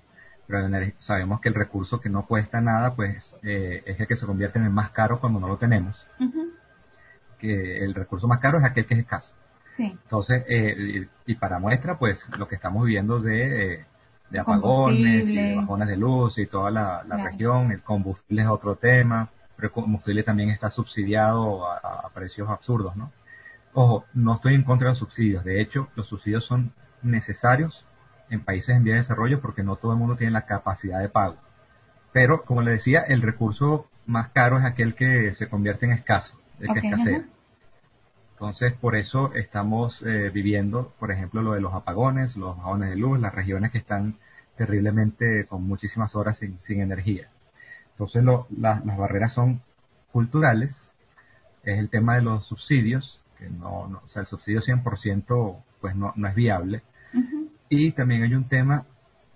pero 0.48 0.68
sabemos 0.98 1.42
que 1.42 1.50
el 1.50 1.56
recurso 1.56 2.00
que 2.00 2.10
no 2.10 2.25
cuesta 2.25 2.62
nada, 2.62 2.96
pues 2.96 3.38
eh, 3.44 3.84
es 3.86 4.00
el 4.00 4.08
que 4.08 4.16
se 4.16 4.25
convierte 4.25 4.60
en 4.60 4.66
el 4.66 4.72
más 4.72 4.92
caro 4.92 5.20
cuando 5.20 5.39
no 5.39 5.48
lo 5.50 5.58
tenemos. 5.58 6.08
Que 7.38 7.84
el 7.84 7.94
recurso 7.94 8.27
más 8.27 8.39
caro 8.39 8.58
es 8.58 8.63
aquel 8.63 8.86
que 8.86 8.94
es 8.94 9.01
escaso. 9.01 9.34
Entonces, 9.77 10.44
eh, 10.48 11.08
y, 11.25 11.36
para 11.36 11.60
muestra, 11.60 12.00
pues 12.00 12.27
lo 12.38 12.48
que 12.48 12.56
estamos 12.56 12.86
viviendo 12.86 13.20
de, 13.20 13.86
de 14.30 14.39
apagones 14.39 15.30
y 15.30 15.36
de 15.36 15.56
bajones 15.56 15.88
de 15.89 15.98
luz 15.98 16.38
y 16.39 16.48
toda 16.48 16.72
la, 16.72 17.04
región, 17.04 17.72
el 17.72 17.82
combustible 17.82 18.42
es 18.42 18.48
otro 18.48 18.75
tema, 18.75 19.30
pero 19.56 19.68
el 19.68 19.74
combustible 19.74 20.24
también 20.24 20.50
está 20.50 20.70
subsidiado 20.70 21.70
a, 21.70 21.77
a 21.77 22.10
precios 22.10 22.50
absurdos, 22.50 22.96
¿no? 22.96 23.12
Ojo, 23.74 24.06
no 24.13 24.36
estoy 24.36 24.56
en 24.56 24.63
contra 24.63 24.88
de 24.88 24.92
los 24.94 25.00
subsidios, 25.00 25.44
de 25.44 25.62
hecho, 25.62 25.89
los 25.96 26.08
subsidios 26.08 26.46
son 26.46 26.72
necesarios 27.04 27.86
en 28.29 28.43
países 28.43 28.75
en 28.75 28.84
vía 28.84 28.93
de 28.93 29.00
desarrollo 29.00 29.41
porque 29.41 29.63
no 29.63 29.75
todo 29.75 29.93
el 29.93 30.00
mundo 30.00 30.15
tiene 30.15 30.31
la 30.31 30.46
capacidad 30.46 31.00
de 31.00 31.10
pago. 31.10 31.38
Pero, 32.12 32.43
como 32.43 32.62
le 32.62 32.72
decía, 32.72 33.01
el 33.01 33.22
recurso 33.22 33.88
más 34.05 34.29
caro 34.29 34.57
es 34.57 34.65
aquel 34.65 34.96
que 34.96 35.34
se 35.34 35.50
convierte 35.50 35.86
en 35.86 35.91
escaso, 35.93 36.39
de 36.60 36.67
que 36.67 36.79
escasea. 36.79 37.25
Entonces, 38.34 38.74
por 38.74 38.96
eso 38.96 39.34
estamos 39.34 40.03
eh, 40.03 40.29
viviendo, 40.31 40.93
por 41.00 41.12
ejemplo, 41.12 41.41
lo 41.41 41.53
de 41.53 41.62
los 41.62 41.74
apagones, 41.74 42.38
los 42.38 42.55
bajones 42.55 42.91
de 42.91 42.96
luz, 42.96 43.19
las 43.19 43.34
regiones 43.34 43.72
que 43.72 43.79
están 43.79 44.17
terriblemente 44.55 45.46
con 45.48 45.63
muchísimas 45.63 46.15
horas 46.15 46.38
sin, 46.38 46.60
energía. 46.67 47.29
Entonces, 47.91 48.24
las 48.57 48.98
barreras 48.98 49.34
son 49.34 49.62
culturales, 50.12 50.91
es 51.63 51.79
el 51.79 51.89
tema 51.89 52.15
de 52.15 52.22
los 52.22 52.46
subsidios, 52.46 53.19
que 53.38 53.50
no, 53.50 53.88
no 53.88 54.01
o 54.05 54.07
sea, 54.07 54.22
el 54.22 54.27
subsidio 54.27 54.62
100% 54.62 55.63
pues 55.81 55.96
no, 55.96 56.13
no 56.15 56.27
es 56.27 56.36
viable. 56.36 56.81
Y 57.70 57.92
también 57.92 58.24
hay 58.24 58.34
un 58.34 58.48
tema 58.48 58.86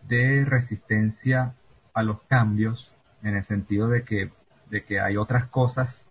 de 0.08 0.46
resistencia 0.46 1.54
a 1.94 2.04
los 2.04 2.22
cambios 2.24 2.92
en 3.24 3.36
el 3.36 3.44
sentido 3.44 3.88
de 3.88 4.04
que, 4.04 4.32
de 4.70 4.84
que 4.84 5.00
hay 5.00 5.18
otras 5.18 5.46
cosas 5.46 6.04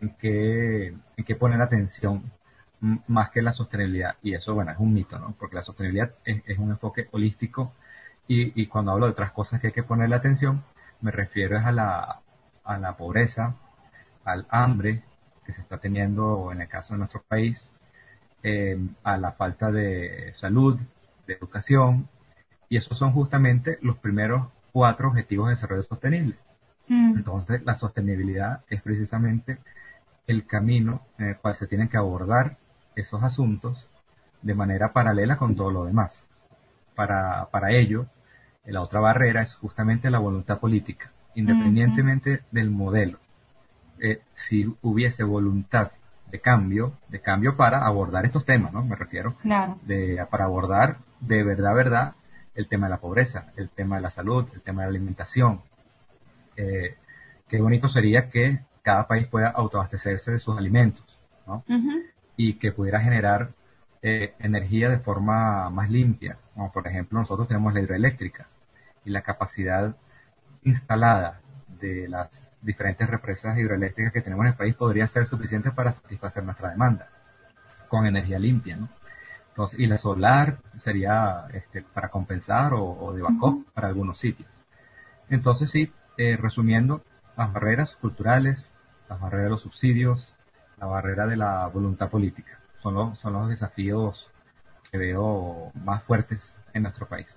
en 0.00 0.10
que, 0.16 0.94
en 1.16 1.24
que 1.24 1.36
poner 1.36 1.60
atención 1.60 2.30
más 3.08 3.30
que 3.30 3.42
la 3.42 3.52
sostenibilidad. 3.52 4.16
Y 4.22 4.34
eso, 4.34 4.54
bueno, 4.54 4.70
es 4.72 4.78
un 4.78 4.92
mito, 4.92 5.18
¿no? 5.18 5.34
Porque 5.38 5.56
la 5.56 5.62
sostenibilidad 5.62 6.12
es, 6.24 6.58
un 6.58 6.70
enfoque 6.70 7.08
holístico 7.12 7.72
y, 8.28 8.60
y, 8.60 8.66
cuando 8.66 8.92
hablo 8.92 9.06
de 9.06 9.12
otras 9.12 9.32
cosas 9.32 9.60
que 9.60 9.68
hay 9.68 9.72
que 9.72 9.82
ponerle 9.82 10.16
atención, 10.16 10.62
me 11.00 11.10
refiero 11.10 11.58
a 11.58 11.72
la, 11.72 12.20
a 12.64 12.78
la 12.78 12.96
pobreza, 12.96 13.56
al 14.24 14.46
hambre 14.50 15.02
que 15.44 15.52
se 15.52 15.60
está 15.60 15.78
teniendo 15.78 16.50
en 16.52 16.62
el 16.62 16.68
caso 16.68 16.94
de 16.94 16.98
nuestro 16.98 17.22
país, 17.22 17.70
eh, 18.42 18.78
a 19.02 19.16
la 19.16 19.32
falta 19.32 19.70
de 19.70 20.32
salud, 20.34 20.78
de 21.26 21.34
educación, 21.34 22.08
y 22.68 22.76
esos 22.76 22.98
son 22.98 23.12
justamente 23.12 23.78
los 23.82 23.98
primeros 23.98 24.48
cuatro 24.72 25.08
objetivos 25.08 25.46
de 25.46 25.54
desarrollo 25.54 25.82
sostenible. 25.82 26.36
Mm. 26.88 27.16
Entonces, 27.16 27.62
la 27.64 27.74
sostenibilidad 27.74 28.62
es 28.68 28.82
precisamente 28.82 29.58
el 30.26 30.46
camino 30.46 31.02
en 31.18 31.28
el 31.28 31.36
cual 31.36 31.54
se 31.54 31.66
tienen 31.66 31.88
que 31.88 31.96
abordar 31.96 32.56
esos 32.96 33.22
asuntos 33.22 33.88
de 34.42 34.54
manera 34.54 34.92
paralela 34.92 35.36
con 35.36 35.54
todo 35.54 35.70
lo 35.70 35.84
demás. 35.84 36.22
Para, 36.94 37.46
para 37.50 37.72
ello, 37.72 38.06
la 38.64 38.80
otra 38.80 39.00
barrera 39.00 39.42
es 39.42 39.54
justamente 39.54 40.10
la 40.10 40.18
voluntad 40.18 40.58
política, 40.58 41.10
independientemente 41.34 42.42
del 42.50 42.70
modelo. 42.70 43.18
Eh, 44.00 44.22
si 44.34 44.74
hubiese 44.82 45.22
voluntad 45.24 45.92
de 46.30 46.40
cambio, 46.40 46.94
de 47.08 47.20
cambio 47.20 47.56
para 47.56 47.86
abordar 47.86 48.24
estos 48.24 48.44
temas, 48.44 48.72
¿no? 48.72 48.84
Me 48.84 48.96
refiero. 48.96 49.36
De, 49.82 50.24
para 50.30 50.44
abordar 50.44 50.98
de 51.26 51.42
verdad, 51.42 51.74
verdad, 51.74 52.14
el 52.54 52.68
tema 52.68 52.86
de 52.86 52.90
la 52.90 53.00
pobreza, 53.00 53.52
el 53.56 53.68
tema 53.70 53.96
de 53.96 54.02
la 54.02 54.10
salud, 54.10 54.46
el 54.54 54.60
tema 54.62 54.82
de 54.82 54.88
la 54.88 54.90
alimentación. 54.96 55.60
eh, 56.56 56.96
qué 57.48 57.60
bonito 57.60 57.88
sería 57.88 58.30
que 58.30 58.60
cada 58.82 59.06
país 59.06 59.26
pueda 59.26 59.48
autoabastecerse 59.50 60.32
de 60.32 60.38
sus 60.40 60.56
alimentos, 60.56 61.04
¿no? 61.46 61.64
Y 62.36 62.54
que 62.54 62.72
pudiera 62.72 63.00
generar 63.00 63.50
eh, 64.02 64.34
energía 64.38 64.88
de 64.88 64.98
forma 64.98 65.70
más 65.70 65.90
limpia. 65.90 66.36
Como 66.54 66.72
por 66.72 66.86
ejemplo, 66.86 67.18
nosotros 67.18 67.48
tenemos 67.48 67.72
la 67.74 67.80
hidroeléctrica 67.80 68.46
y 69.04 69.10
la 69.10 69.22
capacidad 69.22 69.96
instalada 70.62 71.40
de 71.80 72.08
las 72.08 72.42
diferentes 72.62 73.08
represas 73.08 73.58
hidroeléctricas 73.58 74.12
que 74.12 74.20
tenemos 74.22 74.44
en 74.44 74.52
el 74.52 74.56
país 74.56 74.74
podría 74.74 75.06
ser 75.06 75.26
suficiente 75.26 75.70
para 75.70 75.92
satisfacer 75.92 76.44
nuestra 76.44 76.70
demanda 76.70 77.08
con 77.88 78.06
energía 78.06 78.38
limpia, 78.38 78.76
¿no? 78.76 78.88
Entonces, 79.54 79.78
y 79.78 79.86
la 79.86 79.98
solar 79.98 80.58
sería 80.80 81.46
este, 81.52 81.82
para 81.82 82.08
compensar 82.08 82.74
o, 82.74 83.12
de 83.14 83.22
backup 83.22 83.64
para 83.72 83.86
algunos 83.86 84.18
sitios. 84.18 84.48
Entonces, 85.30 85.70
sí, 85.70 85.92
eh, 86.18 86.36
resumiendo, 86.36 87.02
las 87.36 87.52
barreras 87.52 87.94
culturales, 88.00 88.68
las 89.08 89.20
barreras 89.20 89.44
de 89.44 89.50
los 89.50 89.62
subsidios, 89.62 90.34
la 90.76 90.86
barrera 90.86 91.28
de 91.28 91.36
la 91.36 91.68
voluntad 91.68 92.10
política, 92.10 92.58
son 92.82 92.94
los, 92.94 93.18
son 93.20 93.34
los 93.34 93.48
desafíos 93.48 94.28
que 94.90 94.98
veo 94.98 95.70
más 95.84 96.02
fuertes 96.02 96.52
en 96.72 96.82
nuestro 96.82 97.06
país. 97.06 97.28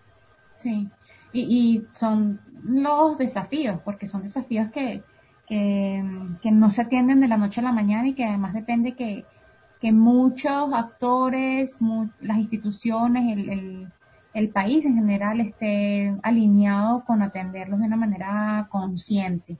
Sí, 0.55 0.89
y, 1.31 1.41
y 1.41 1.87
son 1.91 2.41
los 2.63 3.19
desafíos, 3.19 3.79
porque 3.85 4.07
son 4.07 4.23
desafíos 4.23 4.71
que, 4.71 5.03
que, 5.47 6.51
no 6.51 6.71
se 6.71 6.81
atienden 6.81 7.21
de 7.21 7.27
la 7.27 7.37
noche 7.37 7.61
a 7.61 7.63
la 7.63 7.71
mañana 7.71 8.07
y 8.07 8.13
que 8.13 8.25
además 8.25 8.53
depende 8.53 8.93
que, 8.93 9.23
que 9.79 9.91
muchos 9.91 10.73
actores, 10.73 11.77
las 12.19 12.37
instituciones, 12.37 13.37
el, 13.37 13.49
el, 13.49 13.87
el, 14.33 14.49
país 14.49 14.85
en 14.85 14.95
general 14.95 15.39
esté 15.39 16.15
alineado 16.23 17.03
con 17.05 17.21
atenderlos 17.21 17.79
de 17.79 17.85
una 17.85 17.95
manera 17.95 18.67
consciente. 18.71 19.57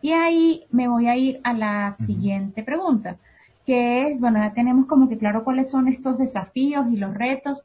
Y 0.00 0.10
ahí 0.12 0.64
me 0.70 0.88
voy 0.88 1.06
a 1.06 1.16
ir 1.16 1.40
a 1.44 1.52
la 1.52 1.92
siguiente 1.92 2.64
pregunta, 2.64 3.18
que 3.64 4.08
es, 4.08 4.20
bueno, 4.20 4.40
ya 4.40 4.52
tenemos 4.52 4.86
como 4.86 5.08
que 5.08 5.18
claro 5.18 5.44
cuáles 5.44 5.70
son 5.70 5.86
estos 5.86 6.18
desafíos 6.18 6.86
y 6.90 6.96
los 6.96 7.14
retos. 7.14 7.62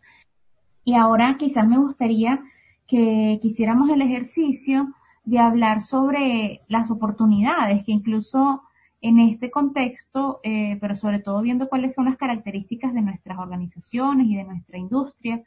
Y 0.84 0.94
ahora 0.94 1.38
quizás 1.40 1.68
me 1.68 1.80
gustaría 1.80 2.40
que 2.88 3.40
quisiéramos 3.42 3.90
el 3.90 4.02
ejercicio 4.02 4.94
de 5.26 5.40
hablar 5.40 5.82
sobre 5.82 6.62
las 6.70 6.90
oportunidades 6.92 7.84
que 7.84 7.92
incluso 7.92 8.62
en 9.01 9.20
este 9.20 9.51
contexto, 9.51 10.39
eh, 10.44 10.77
pero 10.82 10.96
sobre 10.96 11.20
todo 11.20 11.42
viendo 11.42 11.70
cuáles 11.70 11.94
son 11.94 12.06
las 12.06 12.18
características 12.18 12.94
de 12.94 13.01
nuestras 13.01 13.38
organizaciones 13.38 14.27
y 14.27 14.36
de 14.36 14.44
nuestra 14.44 14.77
industria, 14.77 15.44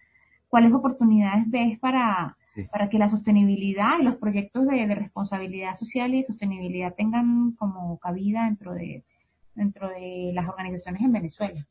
cuáles 0.48 0.72
oportunidades 0.72 1.44
ves 1.48 1.78
para, 1.78 2.36
para 2.70 2.88
que 2.88 2.98
la 2.98 3.08
sostenibilidad 3.08 3.98
y 3.98 4.04
los 4.04 4.16
proyectos 4.16 4.66
de, 4.66 4.94
responsabilidad 4.94 5.76
social 5.76 6.14
y 6.14 6.24
sostenibilidad 6.24 6.94
tengan 6.94 7.52
como 7.52 7.98
cabida 7.98 8.44
dentro 8.44 8.74
de, 8.74 9.04
dentro 9.54 9.88
de 9.88 10.32
las 10.34 10.48
organizaciones 10.48 11.02
en 11.02 11.12
Venezuela. 11.12 11.66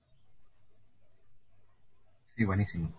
Sí, 2.36 2.46
buenísimo. 2.46 2.90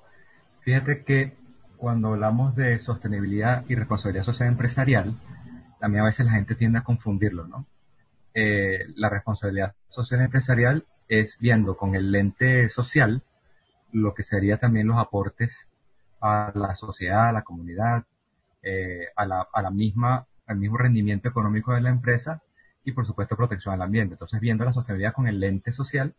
Fíjate 0.60 1.04
que 1.04 1.32
cuando 1.76 2.08
hablamos 2.08 2.54
de 2.56 2.78
sostenibilidad 2.78 3.64
y 3.68 3.75
responsabilidad 3.75 4.25
social 4.25 4.49
empresarial, 4.49 5.14
también 5.78 6.02
a 6.02 6.06
veces 6.06 6.26
la 6.26 6.32
gente 6.32 6.54
tiende 6.54 6.78
a 6.78 6.84
confundirlo, 6.84 7.46
¿no? 7.46 7.66
Eh, 8.34 8.87
la 8.96 9.08
responsabilidad 9.08 9.75
social 9.88 10.20
empresarial 10.20 10.84
es 11.08 11.37
viendo 11.38 11.76
con 11.76 11.94
el 11.94 12.12
lente 12.12 12.68
social 12.68 13.22
lo 13.92 14.14
que 14.14 14.22
sería 14.22 14.58
también 14.58 14.87
los 14.87 14.99
aportes 14.99 15.66
a 16.20 16.52
la 16.54 16.76
sociedad, 16.76 17.28
a 17.28 17.32
la 17.32 17.42
comunidad, 17.42 18.04
eh, 18.62 19.08
a, 19.16 19.26
la, 19.26 19.49
a 19.52 19.62
la 19.62 19.70
misma, 19.70 20.26
al 20.46 20.58
mismo 20.58 20.78
rendimiento 20.78 21.28
económico 21.28 21.72
de 21.72 21.80
la 21.80 21.90
empresa 21.90 22.40
y 22.84 22.92
por 22.92 23.06
supuesto 23.06 23.37
protección 23.37 23.75
al 23.75 23.82
ambiente. 23.82 24.14
Entonces 24.14 24.40
viendo 24.40 24.64
la 24.64 24.72
sostenibilidad 24.72 25.12
con 25.12 25.26
el 25.26 25.40
lente 25.40 25.72
social, 25.72 26.14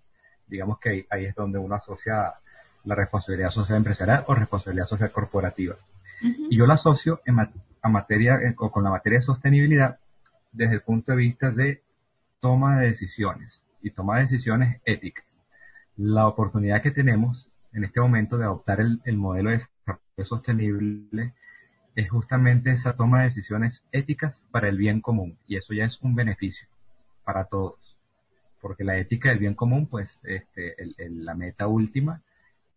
digamos 0.48 0.80
que 0.80 1.08
ahí 1.10 1.26
es 1.26 1.36
donde 1.36 1.60
uno 1.60 1.76
asocia 1.76 2.34
la 2.84 2.96
responsabilidad 2.96 3.52
social 3.52 3.78
empresarial 3.78 4.24
o 4.28 4.36
responsabilidad 4.36 4.86
social 4.86 5.12
corporativa. 5.12 5.76
Y 6.22 6.58
yo 6.58 6.68
la 6.68 6.76
asocio 6.76 7.22
en 7.26 7.40
a 7.84 7.90
materia, 7.90 8.40
o 8.58 8.72
con 8.72 8.84
la 8.84 8.92
materia 8.92 9.20
de 9.20 9.26
sostenibilidad 9.26 9.98
desde 10.52 10.76
el 10.76 10.82
punto 10.82 11.14
de 11.14 11.18
vista 11.18 11.50
de 11.52 11.82
toma 12.42 12.80
de 12.80 12.88
decisiones 12.88 13.64
y 13.82 13.92
toma 13.92 14.18
de 14.18 14.24
decisiones 14.24 14.82
éticas. 14.84 15.26
La 15.96 16.28
oportunidad 16.28 16.82
que 16.82 16.92
tenemos 16.92 17.50
en 17.72 17.86
este 17.86 18.02
momento 18.02 18.38
de 18.38 18.44
adoptar 18.44 18.82
el, 18.82 19.00
el 19.06 19.18
modelo 19.18 19.52
de 19.52 19.58
desarrollo 19.58 20.26
sostenible 20.26 21.34
es 21.96 22.10
justamente 22.10 22.72
esa 22.72 22.98
toma 22.98 23.20
de 23.20 23.30
decisiones 23.30 23.86
éticas 23.94 24.44
para 24.52 24.68
el 24.68 24.78
bien 24.78 25.00
común 25.00 25.38
y 25.48 25.56
eso 25.56 25.74
ya 25.74 25.86
es 25.86 26.02
un 26.02 26.16
beneficio 26.16 26.68
para 27.24 27.46
todos 27.46 27.82
porque 28.62 28.84
la 28.84 28.98
ética 28.98 29.30
del 29.30 29.40
bien 29.40 29.56
común 29.56 29.88
pues 29.88 30.20
este, 30.24 30.76
la 31.10 31.34
meta 31.34 31.68
última 31.68 32.22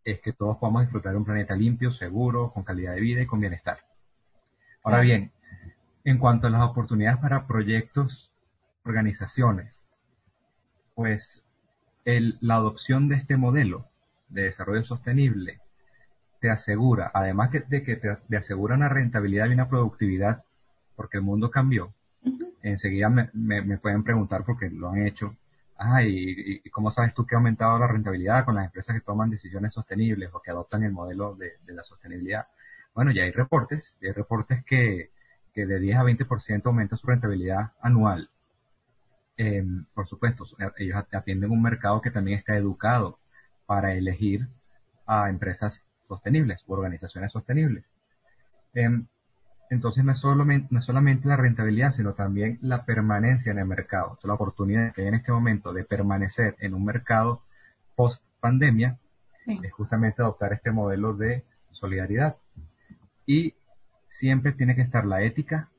es 0.04 0.20
que 0.20 0.32
todos 0.32 0.56
podamos 0.56 0.82
disfrutar 0.82 1.12
de 1.12 1.18
un 1.18 1.24
planeta 1.24 1.54
limpio, 1.54 1.92
seguro, 1.92 2.52
con 2.52 2.64
calidad 2.64 2.94
de 2.94 3.00
vida 3.00 3.22
y 3.22 3.26
con 3.26 3.40
bienestar. 3.40 3.78
Ahora 4.82 5.00
bien, 5.00 5.32
en 6.04 6.18
cuanto 6.18 6.46
a 6.46 6.50
las 6.50 6.62
oportunidades 6.62 7.18
para 7.20 7.46
proyectos, 7.46 8.30
organizaciones, 8.84 9.72
pues 10.94 11.42
el, 12.04 12.38
la 12.40 12.56
adopción 12.56 13.08
de 13.08 13.16
este 13.16 13.36
modelo 13.36 13.88
de 14.28 14.42
desarrollo 14.42 14.84
sostenible 14.84 15.60
te 16.40 16.50
asegura, 16.50 17.10
además 17.14 17.50
de 17.52 17.82
que 17.82 17.96
te, 17.96 18.36
asegura 18.36 18.74
una 18.74 18.90
rentabilidad 18.90 19.48
y 19.48 19.54
una 19.54 19.68
productividad, 19.68 20.44
porque 20.94 21.16
el 21.16 21.22
mundo 21.22 21.50
cambió, 21.50 21.94
enseguida 22.62 23.08
me, 23.08 23.30
me, 23.32 23.78
pueden 23.78 24.04
preguntar 24.04 24.44
porque 24.44 24.68
lo 24.68 24.90
han 24.90 25.06
hecho, 25.06 25.34
ah, 25.78 26.02
y, 26.02 26.60
cómo 26.70 26.90
sabes 26.90 27.14
tú 27.14 27.26
que 27.26 27.34
ha 27.34 27.38
aumentado 27.38 27.78
la 27.78 27.86
rentabilidad 27.86 28.44
con 28.44 28.56
las 28.56 28.66
empresas 28.66 28.94
que 28.94 29.00
toman 29.00 29.30
decisiones 29.30 29.72
sostenibles 29.72 30.30
o 30.34 30.42
que 30.42 30.50
adoptan 30.50 30.82
el 30.82 30.92
modelo 30.92 31.34
de, 31.34 31.52
la 31.68 31.82
sostenibilidad? 31.82 32.46
Bueno, 32.94 33.10
ya 33.10 33.22
hay 33.22 33.30
reportes, 33.30 33.96
hay 34.02 34.12
reportes 34.12 34.62
que, 34.66 35.10
que 35.54 35.64
de 35.64 35.80
10 35.80 35.96
a 35.96 36.02
20% 36.04 36.62
aumenta 36.66 36.96
su 36.96 37.06
rentabilidad 37.06 37.72
anual. 37.80 38.28
Em, 39.36 39.84
por 39.94 40.06
supuesto, 40.06 40.44
ellos 40.76 41.04
atienden 41.12 41.50
un 41.50 41.62
mercado 41.62 42.00
que 42.00 42.10
también 42.10 42.38
está 42.38 42.56
educado 42.56 43.18
para 43.66 43.94
elegir 43.94 44.48
a 45.06 45.28
empresas 45.28 45.84
sostenibles 46.06 46.62
o 46.66 46.74
organizaciones 46.74 47.32
sostenibles. 47.32 47.84
Em, 48.74 49.06
entonces 49.70 50.04
no 50.04 50.12
es, 50.12 50.18
solamente, 50.18 50.68
no 50.70 50.82
solamente 50.82 51.28
la 51.28 51.36
rentabilidad, 51.36 51.92
sino 51.94 52.14
también 52.14 52.58
la 52.60 52.84
permanencia 52.84 53.52
en 53.52 53.58
el 53.58 53.66
mercado. 53.66 54.18
la 54.22 54.34
oportunidad 54.34 54.92
que 54.92 55.02
hay 55.02 55.08
en 55.08 55.14
este 55.14 55.32
momento 55.32 55.72
de 55.72 55.84
permanecer 55.84 56.56
en 56.60 56.74
un 56.74 56.84
mercado 56.84 57.42
post 57.96 58.22
pandemia 58.40 58.98
es 59.46 59.72
justamente 59.72 60.22
adoptar 60.22 60.52
este 60.52 60.70
modelo 60.70 61.14
de 61.14 61.44
solidaridad. 61.72 62.36
Y 63.26 63.54
siempre 64.08 64.52
tiene 64.52 64.74
que 64.74 64.82
estar 64.82 65.04
la 65.06 65.22
ética, 65.22 65.70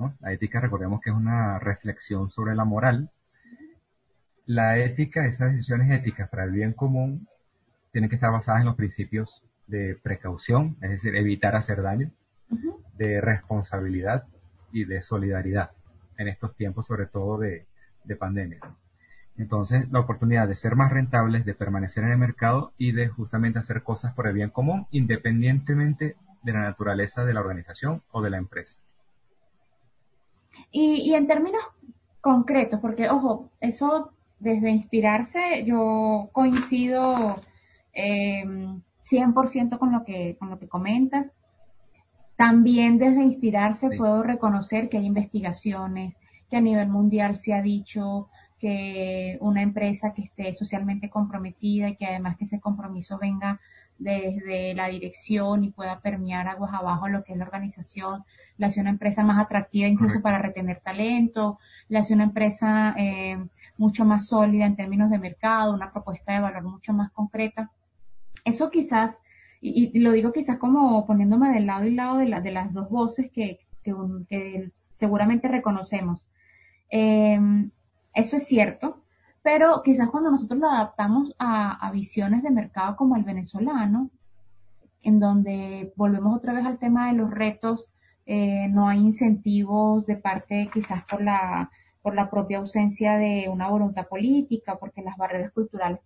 ¿no? 0.00 0.16
La 0.20 0.32
ética, 0.32 0.60
recordemos 0.60 1.00
que 1.00 1.10
es 1.10 1.16
una 1.16 1.58
reflexión 1.58 2.30
sobre 2.30 2.54
la 2.54 2.64
moral. 2.64 3.10
La 4.46 4.78
ética, 4.78 5.26
esas 5.26 5.52
decisiones 5.52 5.90
éticas 5.90 6.28
para 6.28 6.44
el 6.44 6.50
bien 6.50 6.72
común, 6.72 7.28
tienen 7.92 8.08
que 8.08 8.16
estar 8.16 8.32
basadas 8.32 8.60
en 8.60 8.66
los 8.66 8.76
principios 8.76 9.42
de 9.66 9.96
precaución, 10.02 10.76
es 10.80 10.90
decir, 10.90 11.14
evitar 11.14 11.54
hacer 11.54 11.82
daño, 11.82 12.10
de 12.96 13.20
responsabilidad 13.20 14.26
y 14.72 14.84
de 14.84 15.02
solidaridad 15.02 15.70
en 16.18 16.28
estos 16.28 16.54
tiempos, 16.56 16.86
sobre 16.86 17.06
todo 17.06 17.38
de, 17.38 17.66
pandemia. 18.18 18.58
Entonces, 19.36 19.88
la 19.90 20.00
oportunidad 20.00 20.48
de 20.48 20.56
ser 20.56 20.74
más 20.74 20.90
rentables, 20.90 21.44
de 21.44 21.54
permanecer 21.54 22.02
en 22.02 22.10
el 22.10 22.18
mercado 22.18 22.72
y 22.76 22.90
de 22.90 23.08
justamente 23.08 23.60
hacer 23.60 23.84
cosas 23.84 24.12
por 24.14 24.26
el 24.26 24.34
bien 24.34 24.50
común, 24.50 24.88
independientemente 24.90 26.16
de 26.42 26.52
la 26.52 26.62
naturaleza 26.62 27.24
de 27.24 27.32
la 27.32 27.40
organización 27.40 28.02
o 28.10 28.20
de 28.20 28.30
la 28.30 28.38
empresa. 28.38 28.80
Y, 30.72 31.14
en 31.14 31.26
términos 31.26 31.62
concretos, 32.20 32.80
porque, 32.80 33.08
ojo, 33.08 33.50
eso 33.60 34.12
desde 34.38 34.70
inspirarse, 34.70 35.64
yo 35.64 36.28
coincido 36.32 37.40
eh, 37.92 38.44
100% 39.10 39.78
con 39.78 39.92
lo, 39.92 40.04
que, 40.04 40.36
con 40.38 40.50
lo 40.50 40.58
que 40.58 40.68
comentas. 40.68 41.30
También 42.36 42.98
desde 42.98 43.22
inspirarse 43.22 43.90
puedo 43.96 44.22
reconocer 44.22 44.88
que 44.88 44.98
hay 44.98 45.06
investigaciones, 45.06 46.14
que 46.48 46.56
a 46.56 46.60
nivel 46.60 46.88
mundial 46.88 47.38
se 47.38 47.52
ha 47.52 47.60
dicho 47.60 48.28
que 48.58 49.38
una 49.40 49.62
empresa 49.62 50.12
que 50.12 50.22
esté 50.22 50.52
socialmente 50.52 51.10
comprometida 51.10 51.88
y 51.88 51.96
que 51.96 52.06
además 52.06 52.36
que 52.36 52.44
ese 52.44 52.60
compromiso 52.60 53.18
venga 53.18 53.60
desde 54.00 54.74
la 54.74 54.88
dirección 54.88 55.62
y 55.62 55.70
pueda 55.70 56.00
permear 56.00 56.48
aguas 56.48 56.72
abajo 56.72 57.08
lo 57.08 57.22
que 57.22 57.32
es 57.32 57.38
la 57.38 57.44
organización, 57.44 58.24
le 58.56 58.66
hace 58.66 58.80
una 58.80 58.90
empresa 58.90 59.22
más 59.22 59.38
atractiva 59.38 59.86
incluso 59.86 60.22
para 60.22 60.38
retener 60.38 60.80
talento, 60.80 61.58
le 61.88 61.98
hace 61.98 62.14
una 62.14 62.24
empresa 62.24 62.94
eh, 62.98 63.38
mucho 63.76 64.04
más 64.04 64.26
sólida 64.26 64.66
en 64.66 64.76
términos 64.76 65.10
de 65.10 65.18
mercado, 65.18 65.74
una 65.74 65.92
propuesta 65.92 66.32
de 66.32 66.40
valor 66.40 66.62
mucho 66.62 66.92
más 66.92 67.10
concreta. 67.12 67.70
Eso 68.44 68.70
quizás, 68.70 69.18
y, 69.60 69.98
lo 69.98 70.12
digo 70.12 70.32
quizás 70.32 70.58
como 70.58 71.06
poniéndome 71.06 71.50
del 71.50 71.66
lado 71.66 71.84
y 71.84 71.94
lado 71.94 72.18
de, 72.18 72.40
de 72.40 72.50
las 72.50 72.72
dos 72.72 72.88
voces 72.88 73.30
que, 73.32 73.60
que, 73.82 74.70
seguramente 74.94 75.48
reconocemos. 75.48 76.26
Em, 76.90 77.70
eso 78.14 78.36
es 78.36 78.46
cierto, 78.46 79.02
pero 79.42 79.82
quizás 79.82 80.10
cuando 80.10 80.30
nosotros 80.30 80.60
lo 80.60 80.68
adaptamos 80.68 81.34
a, 81.38 81.90
visiones 81.92 82.42
de 82.42 82.50
mercado 82.50 82.96
como 82.96 83.16
el 83.16 83.24
venezolano, 83.24 84.10
en 85.02 85.18
donde 85.18 85.92
volvemos 85.96 86.36
otra 86.36 86.52
vez 86.52 86.66
al 86.66 86.78
tema 86.78 87.08
de 87.08 87.14
los 87.14 87.30
retos, 87.30 87.88
eh, 88.26 88.68
no 88.68 88.88
hay 88.88 88.98
incentivos 88.98 90.06
de 90.06 90.16
parte 90.16 90.70
quizás 90.72 91.04
por 91.04 91.22
la, 91.22 91.70
por 92.02 92.14
la 92.14 92.30
propia 92.30 92.58
ausencia 92.58 93.16
de 93.16 93.48
una 93.48 93.68
voluntad 93.68 94.06
política, 94.08 94.76
porque 94.78 95.02
las 95.02 95.16
barreras 95.16 95.52
culturales 95.52 96.00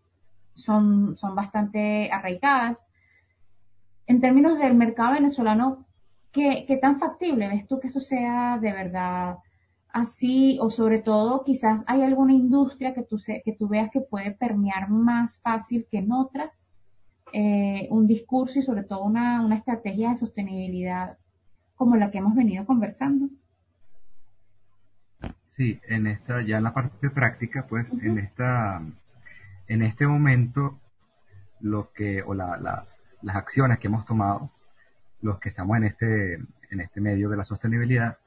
son, 0.54 1.16
son 1.16 1.34
bastante 1.34 2.10
arraigadas. 2.12 2.84
En 4.06 4.20
términos 4.20 4.58
del 4.58 4.74
mercado 4.74 5.14
venezolano, 5.14 5.86
¿qué, 6.30 6.64
¿qué 6.68 6.76
tan 6.76 7.00
factible 7.00 7.48
ves 7.48 7.66
tú 7.66 7.80
que 7.80 7.88
eso 7.88 8.00
sea 8.00 8.58
de 8.58 8.72
verdad 8.72 9.38
así, 9.94 10.58
o 10.60 10.70
sobre 10.70 10.98
todo 10.98 11.44
quizás 11.44 11.82
hay 11.86 12.02
alguna 12.02 12.32
industria 12.32 12.92
que 12.92 13.04
tú, 13.04 13.16
que 13.26 13.56
tú 13.56 13.68
veas 13.68 13.90
que 13.92 14.00
puede 14.00 14.32
permear 14.32 14.90
más 14.90 15.40
fácil 15.40 15.86
que 15.88 15.98
en 15.98 16.10
otras 16.10 16.50
eh, 17.32 17.86
un 17.90 18.08
discurso 18.08 18.58
y 18.58 18.62
sobre 18.62 18.82
todo 18.82 19.04
una, 19.04 19.40
una 19.44 19.54
estrategia 19.54 20.10
de 20.10 20.16
sostenibilidad 20.16 21.16
como 21.76 21.94
la 21.94 22.10
que 22.10 22.18
hemos 22.18 22.34
venido 22.34 22.66
conversando. 22.66 23.28
Sí, 25.50 25.80
en 25.86 26.08
esta, 26.08 26.42
ya 26.42 26.58
en 26.58 26.64
la 26.64 26.74
parte 26.74 27.08
práctica, 27.10 27.64
pues 27.68 27.92
en 27.92 28.18
esta, 28.18 28.82
en 29.68 29.82
este 29.82 30.08
momento, 30.08 30.80
lo 31.60 31.92
que, 31.92 32.20
o 32.22 32.34
la, 32.34 32.58
las 33.22 33.36
acciones 33.36 33.78
que 33.78 33.86
hemos 33.86 34.04
tomado, 34.04 34.50
los 35.22 35.38
que 35.38 35.50
estamos 35.50 35.76
en 35.76 35.84
este, 35.84 36.34
en 36.70 36.80
este 36.80 37.00
medio 37.00 37.28
de 37.28 37.36
la 37.36 37.44
sostenibilidad, 37.44 38.18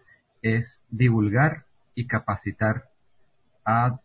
es 0.55 0.81
divulgar 0.89 1.65
y 1.95 2.07
capacitar 2.07 2.89
a, 3.65 3.99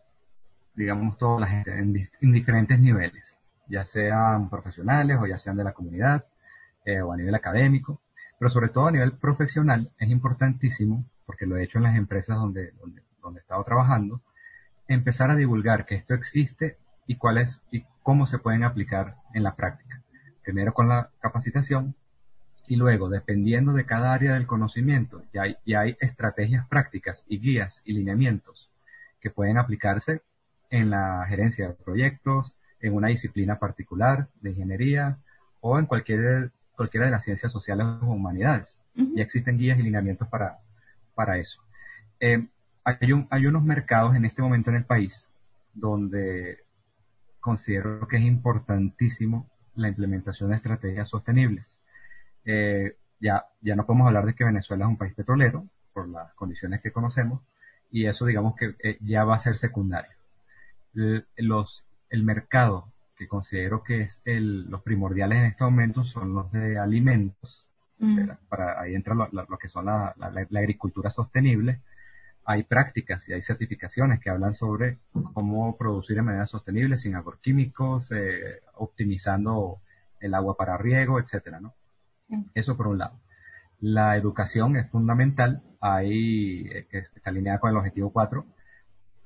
digamos, 0.74 1.18
toda 1.18 1.40
la 1.40 1.46
gente 1.46 1.78
en, 1.78 2.32
diferentes 2.32 2.80
niveles, 2.80 3.38
ya 3.68 3.84
sean 3.84 4.48
profesionales 4.48 5.18
o 5.20 5.26
ya 5.26 5.38
sean 5.38 5.56
de 5.56 5.64
la 5.64 5.72
comunidad 5.72 6.24
eh, 6.84 7.00
o 7.00 7.12
a 7.12 7.16
nivel 7.16 7.34
académico, 7.34 8.00
pero 8.38 8.50
sobre 8.50 8.70
todo 8.70 8.88
a 8.88 8.92
nivel 8.92 9.12
profesional 9.12 9.90
es 9.98 10.10
importantísimo, 10.10 11.04
porque 11.26 11.46
lo 11.46 11.56
he 11.56 11.64
hecho 11.64 11.78
en 11.78 11.84
las 11.84 11.96
empresas 11.96 12.36
donde, 12.36 12.72
donde, 12.72 13.02
donde 13.22 13.40
he 13.40 13.42
estado 13.42 13.62
trabajando, 13.64 14.20
empezar 14.88 15.30
a 15.30 15.36
divulgar 15.36 15.86
que 15.86 15.94
esto 15.94 16.14
existe 16.14 16.76
y 17.06 17.16
cuáles 17.16 17.62
y 17.70 17.84
cómo 18.02 18.26
se 18.26 18.38
pueden 18.38 18.64
aplicar 18.64 19.16
en 19.34 19.42
la 19.44 19.54
práctica. 19.54 20.02
Primero 20.42 20.74
con 20.74 20.88
la 20.88 21.10
capacitación 21.20 21.94
y 22.72 22.76
luego, 22.76 23.10
dependiendo 23.10 23.74
de 23.74 23.84
cada 23.84 24.14
área 24.14 24.32
del 24.32 24.46
conocimiento, 24.46 25.22
ya 25.34 25.42
hay, 25.42 25.56
hay 25.74 25.94
estrategias 26.00 26.66
prácticas 26.68 27.22
y 27.28 27.38
guías 27.38 27.82
y 27.84 27.92
lineamientos 27.92 28.70
que 29.20 29.28
pueden 29.28 29.58
aplicarse 29.58 30.22
en 30.70 30.88
la 30.88 31.26
gerencia 31.28 31.68
de 31.68 31.74
proyectos, 31.74 32.54
en 32.80 32.94
una 32.94 33.08
disciplina 33.08 33.58
particular 33.58 34.28
de 34.40 34.52
ingeniería 34.52 35.18
o 35.60 35.78
en 35.78 35.84
cualquier, 35.84 36.50
cualquiera 36.74 37.04
de 37.04 37.12
las 37.12 37.24
ciencias 37.24 37.52
sociales 37.52 37.84
o 38.00 38.06
humanidades. 38.06 38.74
Ya 38.94 39.22
existen 39.22 39.58
guías 39.58 39.78
y 39.78 39.82
lineamientos 39.82 40.26
para, 40.28 40.56
para 41.14 41.36
eso. 41.36 41.60
Eh, 42.20 42.46
hay, 42.84 43.12
un, 43.12 43.26
hay 43.28 43.44
unos 43.44 43.64
mercados 43.64 44.16
en 44.16 44.24
este 44.24 44.40
momento 44.40 44.70
en 44.70 44.76
el 44.76 44.84
país 44.86 45.26
donde 45.74 46.60
considero 47.38 48.08
que 48.08 48.16
es 48.16 48.22
importantísimo 48.22 49.46
la 49.74 49.88
implementación 49.88 50.48
de 50.48 50.56
estrategias 50.56 51.10
sostenibles. 51.10 51.66
Eh, 52.44 52.96
ya, 53.20 53.46
ya 53.60 53.76
no 53.76 53.86
podemos 53.86 54.08
hablar 54.08 54.26
de 54.26 54.34
que 54.34 54.44
Venezuela 54.44 54.84
es 54.84 54.88
un 54.88 54.96
país 54.96 55.14
petrolero, 55.14 55.66
por 55.92 56.08
las 56.08 56.32
condiciones 56.34 56.80
que 56.80 56.92
conocemos, 56.92 57.40
y 57.90 58.06
eso 58.06 58.26
digamos 58.26 58.56
que 58.56 58.74
eh, 58.82 58.98
ya 59.00 59.24
va 59.24 59.36
a 59.36 59.38
ser 59.38 59.58
secundario. 59.58 60.10
El, 60.94 61.26
los, 61.36 61.84
el 62.10 62.24
mercado 62.24 62.88
que 63.16 63.28
considero 63.28 63.82
que 63.84 64.02
es 64.02 64.20
el, 64.24 64.68
los 64.70 64.82
primordiales 64.82 65.38
en 65.38 65.44
este 65.44 65.64
momento 65.64 66.04
son 66.04 66.34
los 66.34 66.50
de 66.52 66.78
alimentos, 66.78 67.66
mm. 67.98 68.28
para, 68.48 68.80
ahí 68.80 68.94
entra 68.94 69.14
lo, 69.14 69.58
que 69.58 69.68
son 69.68 69.86
la, 69.86 70.14
la, 70.18 70.60
agricultura 70.60 71.10
sostenible, 71.10 71.80
hay 72.44 72.64
prácticas 72.64 73.28
y 73.28 73.34
hay 73.34 73.42
certificaciones 73.42 74.18
que 74.18 74.30
hablan 74.30 74.54
sobre 74.56 74.98
cómo 75.32 75.76
producir 75.76 76.16
de 76.16 76.22
manera 76.22 76.46
sostenible 76.46 76.98
sin 76.98 77.14
agroquímicos, 77.14 78.10
eh, 78.10 78.60
optimizando 78.74 79.78
el 80.18 80.34
agua 80.34 80.56
para 80.56 80.76
riego, 80.76 81.20
etcétera, 81.20 81.60
¿no? 81.60 81.74
Eso 82.54 82.76
por 82.76 82.88
un 82.88 82.98
lado. 82.98 83.18
La 83.80 84.16
educación 84.16 84.76
es 84.76 84.88
fundamental, 84.90 85.62
hay, 85.80 86.68
eh, 86.68 86.86
está 86.92 87.30
alineada 87.30 87.58
con 87.58 87.70
el 87.70 87.76
objetivo 87.76 88.12
4, 88.12 88.46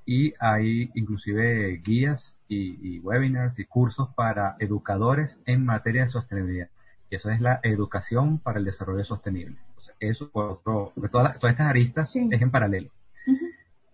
y 0.07 0.33
hay 0.39 0.91
inclusive 0.95 1.83
guías 1.85 2.37
y, 2.49 3.01
webinars 3.01 3.59
y 3.59 3.65
cursos 3.65 4.09
para 4.15 4.57
educadores 4.61 5.41
en 5.47 5.65
materia 5.65 6.05
de 6.05 6.11
sostenibilidad. 6.11 6.69
Y 7.11 7.17
eso 7.17 7.31
es 7.31 7.41
la 7.41 7.61
educación 7.63 8.39
para 8.39 8.59
el 8.59 8.65
desarrollo 8.65 9.05
sostenible. 9.05 9.57
eso 10.01 10.31
por 10.31 10.63
otro, 10.65 10.93
todas, 11.11 11.37
estas 11.37 11.61
aristas 11.69 12.15
es 12.17 12.43
en 12.43 12.51
paralelo. 12.51 12.91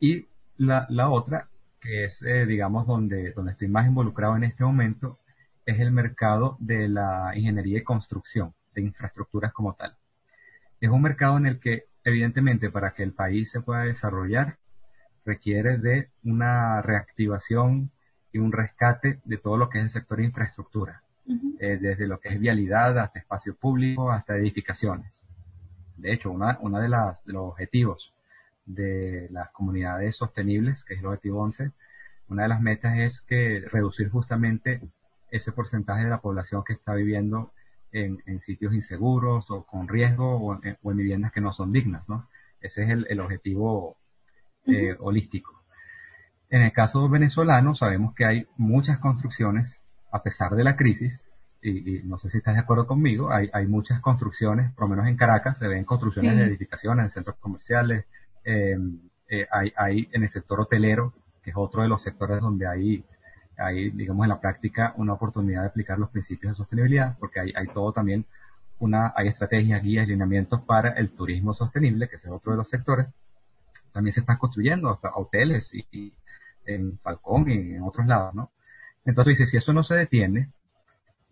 Y 0.01 0.27
la, 0.59 0.87
la, 0.90 1.09
otra, 1.09 1.48
que 1.81 2.05
es, 2.05 2.22
eh, 2.22 2.46
digamos, 2.46 2.87
donde, 2.87 3.33
donde 3.33 3.53
estoy 3.53 3.68
más 3.68 3.87
involucrado 3.87 4.37
en 4.37 4.44
este 4.44 4.64
momento, 4.64 5.18
es 5.64 5.81
el 5.81 5.92
mercado 5.92 6.57
de 6.61 6.88
la 6.88 7.33
ingeniería 7.35 7.79
y 7.79 7.85
construcción 7.85 8.55
de 8.75 8.83
infraestructuras 8.83 9.53
como 9.53 9.75
tal. 9.75 9.97
Es 10.81 10.91
un 10.91 11.03
mercado 11.03 11.37
en 11.37 11.47
el 11.47 11.61
que, 11.61 11.85
evidentemente, 12.05 12.71
para 12.71 12.93
que 12.93 13.03
el 13.03 13.13
país 13.13 13.51
se 13.51 13.61
pueda 13.61 13.83
desarrollar, 13.83 14.59
requiere 15.25 15.79
de 15.79 16.09
una 16.25 16.83
reactivación 16.83 17.91
y 18.33 18.39
un 18.39 18.53
rescate 18.53 19.21
de 19.25 19.39
todo 19.39 19.57
lo 19.57 19.69
que 19.69 19.79
es 19.79 19.85
el 19.85 19.91
sector 19.91 20.19
de 20.19 20.25
infraestructura, 20.25 21.03
eh, 21.61 21.79
desde 21.81 22.07
lo 22.07 22.19
que 22.19 22.31
es 22.31 22.41
vialidad 22.41 22.99
hasta 22.99 23.21
espacio 23.21 23.55
público, 23.55 24.11
hasta 24.11 24.37
edificaciones. 24.37 25.23
De 25.97 26.13
hecho, 26.13 26.31
una, 26.31 26.59
una 26.61 26.81
de, 26.81 26.89
las, 26.89 27.25
de 27.25 27.35
los 27.35 27.51
objetivos 27.51 28.13
de 28.67 29.29
las 29.31 29.51
comunidades 29.51 30.17
sostenibles, 30.17 30.85
que 30.85 30.95
es 30.95 31.01
el 31.01 31.07
objetivo 31.07 31.43
11, 31.43 31.73
una 32.29 32.45
de 32.45 32.49
las 32.49 32.61
metas 32.61 32.99
es 32.99 33.21
que 33.23 33.65
reducir 33.71 34.09
justamente 34.09 34.81
ese 35.31 35.53
porcentaje 35.53 36.05
de 36.05 36.11
la 36.11 36.21
población 36.21 36.65
que 36.65 36.73
está 36.73 36.95
viviendo 36.95 37.53
en, 37.93 38.41
sitios 38.41 38.75
inseguros 38.75 39.51
o 39.51 39.65
con 39.65 39.89
riesgo 39.89 40.37
o 40.37 40.61
en, 40.63 40.97
viviendas 40.97 41.33
que 41.33 41.41
no 41.41 41.53
son 41.53 41.73
dignas, 41.73 42.09
¿no? 42.09 42.29
Ese 42.61 42.85
es 42.85 42.91
el, 42.91 43.21
objetivo 43.21 43.97
eh, 44.67 44.97
holístico. 44.99 45.63
En 46.49 46.63
el 46.63 46.73
caso 46.73 47.09
venezolano 47.09 47.75
sabemos 47.75 48.15
que 48.15 48.25
hay 48.25 48.47
muchas 48.57 48.99
construcciones, 48.99 49.83
a 50.11 50.23
pesar 50.23 50.55
de 50.55 50.65
la 50.65 50.77
crisis, 50.77 51.25
y, 51.63 52.01
no 52.05 52.19
sé 52.19 52.29
si 52.29 52.39
estás 52.39 52.55
de 52.55 52.61
acuerdo 52.61 52.87
conmigo, 52.87 53.33
hay, 53.33 53.49
hay, 53.53 53.67
muchas 53.67 54.01
construcciones, 54.01 54.73
por 54.73 54.85
lo 54.85 54.89
menos 54.89 55.07
en 55.07 55.17
Caracas 55.17 55.59
se 55.59 55.69
ven 55.69 55.85
construcciones 55.85 56.37
de 56.37 56.45
edificaciones 56.45 57.05
en 57.05 57.11
centros 57.13 57.37
comerciales, 57.37 58.05
eh, 58.45 58.77
eh, 59.29 59.47
hay, 59.51 59.73
hay 59.77 60.09
en 60.13 60.25
el 60.25 60.31
sector 60.31 60.61
hotelero, 60.61 61.15
que 61.43 61.51
es 61.51 61.57
otro 61.57 61.83
de 61.83 61.89
los 61.89 62.03
sectores 62.03 62.41
donde 62.41 62.67
hay 62.67 63.05
hay, 63.57 63.91
digamos, 63.91 64.25
en 64.25 64.31
la 64.31 64.41
práctica 64.41 64.95
una 64.97 65.15
oportunidad 65.15 65.62
de 65.62 65.69
aplicar 65.69 65.99
los 65.99 66.11
principios 66.11 66.53
de 66.53 66.57
sostenibilidad, 66.57 67.17
porque 67.19 67.41
hay, 67.41 67.53
hay 67.55 67.67
todo 67.69 67.93
también 67.93 68.25
una, 68.79 69.12
hay 69.17 69.29
estrategias, 69.29 69.83
guías, 69.83 70.09
lineamientos 70.09 70.61
para 70.62 70.91
el 70.91 71.11
turismo 71.11 71.55
sostenible, 71.55 72.09
que 72.09 72.17
es 72.17 72.27
otro 72.27 72.53
de 72.53 72.59
los 72.59 72.69
sectores. 72.69 73.07
También 73.93 74.12
se 74.12 74.21
están 74.21 74.38
construyendo 74.38 74.91
hasta 74.91 75.11
hoteles 75.15 75.73
y, 75.75 76.12
en 76.65 76.99
Falcón 76.99 77.49
y 77.49 77.75
en 77.75 77.83
otros 77.83 78.07
lados, 78.07 78.35
¿no? 78.35 78.51
Entonces 79.05 79.38
dice, 79.38 79.51
si 79.51 79.57
eso 79.57 79.73
no 79.73 79.83
se 79.83 79.95
detiene, 79.95 80.51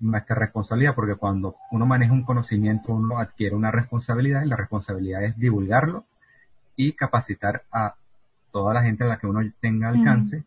nuestra 0.00 0.35
responsabilidad, 0.35 0.94
porque 0.94 1.14
cuando 1.14 1.56
uno 1.70 1.87
maneja 1.87 2.12
un 2.12 2.24
conocimiento, 2.24 2.92
uno 2.92 3.18
adquiere 3.18 3.54
una 3.54 3.70
responsabilidad 3.70 4.44
y 4.44 4.48
la 4.48 4.56
responsabilidad 4.56 5.24
es 5.24 5.37
divulgarlo 5.38 6.04
y 6.74 6.92
capacitar 6.92 7.64
a 7.70 7.94
toda 8.50 8.74
la 8.74 8.83
gente 8.83 9.04
a 9.04 9.09
la 9.09 9.18
que 9.18 9.26
uno 9.26 9.40
tenga 9.61 9.88
alcance 9.88 10.44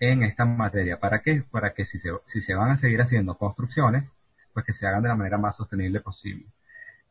en 0.00 0.22
esta 0.22 0.44
materia. 0.44 0.98
¿Para 0.98 1.20
qué? 1.22 1.42
Para 1.50 1.72
que 1.74 1.84
si 1.86 1.98
se, 1.98 2.10
si 2.26 2.40
se 2.40 2.54
van 2.54 2.70
a 2.70 2.76
seguir 2.76 3.00
haciendo 3.00 3.36
construcciones, 3.36 4.04
pues 4.52 4.64
que 4.66 4.72
se 4.72 4.86
hagan 4.86 5.02
de 5.02 5.08
la 5.08 5.16
manera 5.16 5.38
más 5.38 5.56
sostenible 5.56 6.00
posible. 6.00 6.46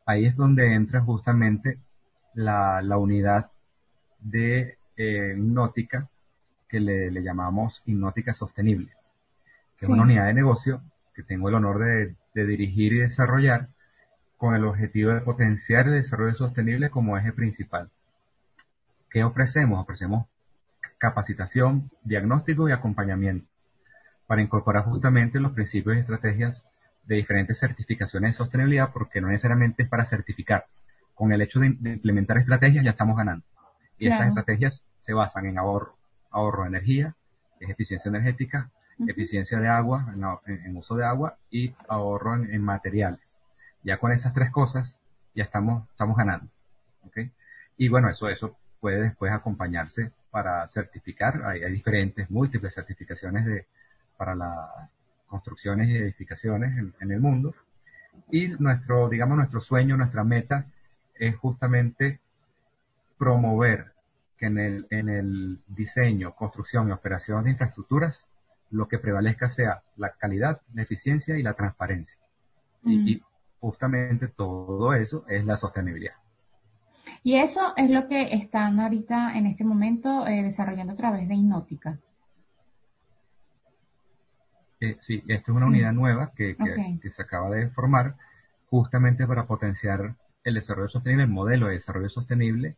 Ahí 0.04 0.26
es 0.26 0.36
donde 0.36 0.74
entra 0.74 1.00
justamente 1.00 1.78
la, 2.34 2.82
la 2.82 2.98
unidad 2.98 3.50
de 4.20 4.78
eh, 4.96 5.34
hipnótica 5.36 6.08
que 6.68 6.80
le, 6.80 7.10
le, 7.10 7.22
llamamos 7.22 7.82
hipnótica 7.86 8.34
sostenible, 8.34 8.92
que 9.78 9.86
es 9.86 9.88
una 9.88 10.02
unidad 10.02 10.26
de 10.26 10.34
negocio 10.34 10.82
que 11.14 11.22
tengo 11.22 11.48
el 11.48 11.54
honor 11.54 11.78
de, 11.78 12.14
de 12.34 12.46
dirigir 12.46 12.92
y 12.92 12.98
desarrollar 12.98 13.68
con 14.36 14.54
el 14.54 14.64
objetivo 14.64 15.12
de 15.12 15.20
potenciar 15.20 15.86
el 15.86 15.94
desarrollo 15.94 16.34
sostenible 16.34 16.90
como 16.90 17.16
eje 17.16 17.32
principal. 17.32 17.90
¿Qué 19.10 19.24
ofrecemos? 19.24 19.80
Ofrecemos 19.80 20.26
capacitación, 20.98 21.90
diagnóstico 22.02 22.68
y 22.68 22.72
acompañamiento 22.72 23.48
para 24.26 24.42
incorporar 24.42 24.84
justamente 24.84 25.40
los 25.40 25.52
principios 25.52 25.96
y 25.96 26.00
estrategias 26.00 26.66
de 27.04 27.16
diferentes 27.16 27.58
certificaciones 27.58 28.32
de 28.32 28.38
sostenibilidad, 28.38 28.92
porque 28.92 29.20
no 29.20 29.28
necesariamente 29.28 29.84
es 29.84 29.88
para 29.88 30.04
certificar. 30.04 30.66
Con 31.14 31.32
el 31.32 31.40
hecho 31.40 31.60
de, 31.60 31.68
implementar 31.68 32.38
estrategias 32.38 32.84
ya 32.84 32.90
estamos 32.90 33.16
ganando. 33.16 33.44
Y 33.98 34.08
esas 34.08 34.28
estrategias 34.28 34.84
se 35.00 35.14
basan 35.14 35.46
en 35.46 35.58
ahorro, 35.58 35.96
ahorro 36.30 36.64
de 36.64 36.68
energía, 36.68 37.14
es 37.60 37.70
eficiencia 37.70 38.08
energética, 38.08 38.70
eficiencia 39.06 39.58
de 39.58 39.68
agua, 39.68 40.12
en, 40.46 40.76
uso 40.76 40.96
de 40.96 41.04
agua 41.06 41.38
y 41.50 41.74
ahorro 41.88 42.34
en, 42.34 42.60
materiales. 42.62 43.38
Ya 43.82 43.98
con 43.98 44.12
esas 44.12 44.34
tres 44.34 44.50
cosas 44.50 44.96
ya 45.34 45.44
estamos, 45.44 45.88
estamos 45.90 46.16
ganando. 46.16 46.48
¿okay? 47.06 47.30
Y 47.78 47.88
bueno, 47.88 48.10
eso, 48.10 48.28
eso 48.28 48.56
puede 48.80 49.00
después 49.00 49.32
acompañarse 49.32 50.10
para 50.36 50.68
certificar. 50.68 51.46
Hay, 51.46 51.72
diferentes, 51.72 52.30
múltiples 52.30 52.74
certificaciones 52.74 53.46
de, 53.46 53.64
para 54.18 54.34
las 54.34 54.68
construcciones 55.28 55.88
y 55.88 55.96
edificaciones 55.96 56.76
en, 56.76 56.92
en 57.00 57.10
el 57.10 57.20
mundo. 57.20 57.54
Y 58.30 58.48
nuestro, 58.48 59.08
digamos, 59.08 59.38
nuestro 59.38 59.62
sueño, 59.62 59.96
nuestra 59.96 60.24
meta 60.24 60.66
es 61.14 61.34
justamente 61.36 62.20
promover 63.16 63.92
que 64.36 64.44
en 64.44 64.58
el, 64.58 64.86
en 64.90 65.08
el 65.08 65.58
diseño, 65.68 66.34
construcción 66.34 66.90
y 66.90 66.92
operación 66.92 67.44
de 67.44 67.52
infraestructuras 67.52 68.26
lo 68.70 68.88
que 68.88 68.98
prevalezca 68.98 69.48
sea 69.48 69.84
la 69.96 70.10
calidad, 70.10 70.60
la 70.74 70.82
eficiencia 70.82 71.38
y 71.38 71.42
la 71.42 71.54
transparencia. 71.54 72.18
Y, 72.84 73.16
mm. 73.16 73.20
justamente 73.60 74.28
todo 74.28 74.92
eso 74.92 75.24
es 75.28 75.46
la 75.46 75.56
sostenibilidad. 75.56 76.16
Y 77.22 77.36
eso 77.36 77.72
es 77.76 77.90
lo 77.90 78.08
que 78.08 78.34
están 78.34 78.80
ahorita 78.80 79.36
en 79.36 79.46
este 79.46 79.64
momento 79.64 80.26
eh, 80.26 80.42
desarrollando 80.42 80.94
a 80.94 80.96
través 80.96 81.28
de 81.28 81.34
Innótica. 81.34 81.98
Eh, 84.80 84.96
sí, 85.00 85.22
esta 85.26 85.50
es 85.50 85.56
una 85.56 85.66
unidad 85.66 85.92
nueva 85.92 86.32
que, 86.36 86.56
que, 87.00 87.10
se 87.10 87.22
acaba 87.22 87.50
de 87.50 87.70
formar 87.70 88.16
justamente 88.68 89.26
para 89.26 89.46
potenciar 89.46 90.16
el 90.44 90.54
desarrollo 90.54 90.88
sostenible, 90.88 91.24
el 91.24 91.30
modelo 91.30 91.68
de 91.68 91.74
desarrollo 91.74 92.10
sostenible 92.10 92.76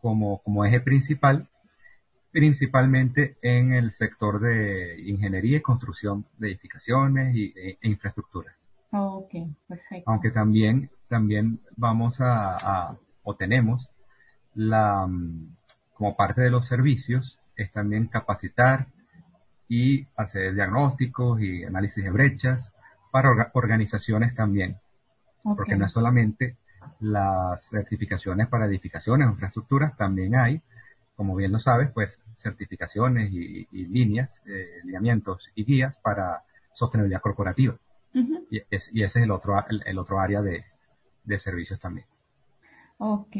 como, 0.00 0.38
como 0.38 0.64
eje 0.64 0.80
principal 0.80 1.48
principalmente 2.34 3.36
en 3.42 3.72
el 3.74 3.92
sector 3.92 4.40
de 4.40 5.00
ingeniería 5.06 5.58
y 5.58 5.60
construcción 5.60 6.26
de 6.36 6.48
edificaciones 6.48 7.32
y, 7.36 7.52
e, 7.56 7.78
e 7.80 7.88
infraestructuras. 7.88 8.52
ok, 8.90 9.32
perfecto. 9.68 10.10
Aunque 10.10 10.32
también, 10.32 10.90
también 11.06 11.60
vamos 11.76 12.20
a, 12.20 12.96
o 13.24 13.34
tenemos 13.34 13.90
la, 14.54 15.06
mm, 15.06 15.56
como 15.94 16.16
parte 16.16 16.42
de 16.42 16.50
los 16.50 16.68
servicios, 16.68 17.38
es 17.56 17.72
también 17.72 18.06
capacitar 18.06 18.86
y 19.68 20.06
hacer 20.16 20.54
diagnósticos 20.54 21.40
y 21.40 21.64
análisis 21.64 22.04
de 22.04 22.10
brechas 22.10 22.72
para 23.10 23.50
organizaciones 23.54 24.34
también. 24.34 24.78
Porque 25.42 25.76
no 25.76 25.86
es 25.86 25.92
solamente 25.92 26.56
las 27.00 27.68
certificaciones 27.68 28.48
para 28.48 28.66
edificaciones 28.66 29.28
o 29.28 29.32
infraestructuras, 29.32 29.96
también 29.96 30.36
hay 30.36 30.62
como 31.16 31.36
bien 31.36 31.52
lo 31.52 31.58
sabes, 31.58 31.90
pues 31.92 32.22
certificaciones 32.36 33.32
y, 33.32 33.66
líneas, 33.72 34.42
eh, 34.46 34.80
lineamientos 34.84 35.50
y 35.54 35.64
guías 35.64 35.98
para 35.98 36.42
sostenibilidad 36.72 37.20
corporativa. 37.20 37.76
y, 38.50 38.58
ese 38.70 39.02
es 39.02 39.16
el 39.16 39.30
otro, 39.30 39.54
el, 39.68 39.98
otro 39.98 40.20
área 40.20 40.42
de, 40.42 40.64
servicios 41.38 41.80
también. 41.80 42.06
Ok. 42.98 43.36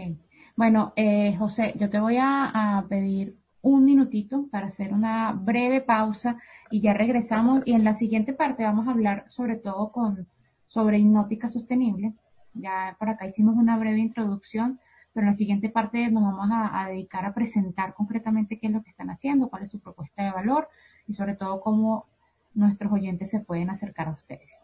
Bueno, 0.57 0.93
eh, 0.97 1.37
José, 1.37 1.75
yo 1.79 1.91
te 1.91 1.99
voy 1.99 2.17
a, 2.21 2.85
pedir 2.89 3.37
un 3.63 3.85
minutito 3.85 4.47
para 4.51 4.67
hacer 4.67 4.93
una 4.93 5.33
breve 5.33 5.81
pausa 5.81 6.39
y 6.71 6.81
ya 6.81 6.93
regresamos. 6.93 7.63
Y 7.65 7.73
en 7.73 7.85
la 7.85 7.95
siguiente 7.95 8.33
parte 8.33 8.65
vamos 8.65 8.87
a 8.89 8.93
hablar 8.93 9.25
sobre 9.29 9.57
todo 9.57 9.91
con, 9.91 10.27
sobre 10.69 10.99
hipnótica 10.99 11.49
sostenible. 11.49 12.15
Ya 12.53 12.97
por 12.99 13.09
acá 13.09 13.27
hicimos 13.27 13.57
una 13.57 13.77
breve 13.79 14.01
introducción 14.01 14.81
pero 15.15 15.27
en 15.27 15.31
la 15.31 15.37
siguiente 15.37 15.71
parte 15.71 16.11
nos 16.11 16.25
vamos 16.25 16.49
a, 16.53 16.89
dedicar 16.89 17.25
a 17.25 17.33
presentar 17.33 17.95
concretamente 17.95 18.59
qué 18.59 18.67
es 18.67 18.73
lo 18.73 18.83
que 18.83 18.91
están 18.91 19.11
haciendo, 19.11 19.49
cuál 19.49 19.63
es 19.63 19.71
su 19.71 19.79
propuesta 19.79 20.25
de 20.25 20.33
valor 20.33 20.69
y 21.07 21.15
sobre 21.15 21.37
todo 21.37 21.61
cómo 21.61 22.07
nuestros 22.53 22.93
oyentes 22.93 23.31
se 23.31 23.39
pueden 23.39 23.71
acercar 23.71 24.09
a 24.09 24.13
ustedes. 24.13 24.61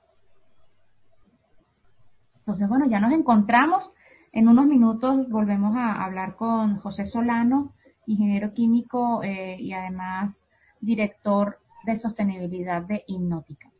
Entonces, 2.39 2.69
bueno, 2.69 2.87
ya 2.87 2.99
nos 2.99 3.13
encontramos. 3.13 3.93
En 4.33 4.47
unos 4.47 4.67
minutos 4.67 5.29
volvemos 5.29 5.75
a 5.77 6.05
hablar 6.05 6.37
con 6.37 6.77
José 6.77 7.05
Solano, 7.05 7.75
ingeniero 8.07 8.53
químico 8.55 9.25
eh, 9.25 9.57
y 9.59 9.73
además 9.73 10.45
director 10.81 11.59
de 11.85 11.97
sostenibilidad 11.97 12.83
de 12.83 13.03
Hipnótica. 13.09 13.73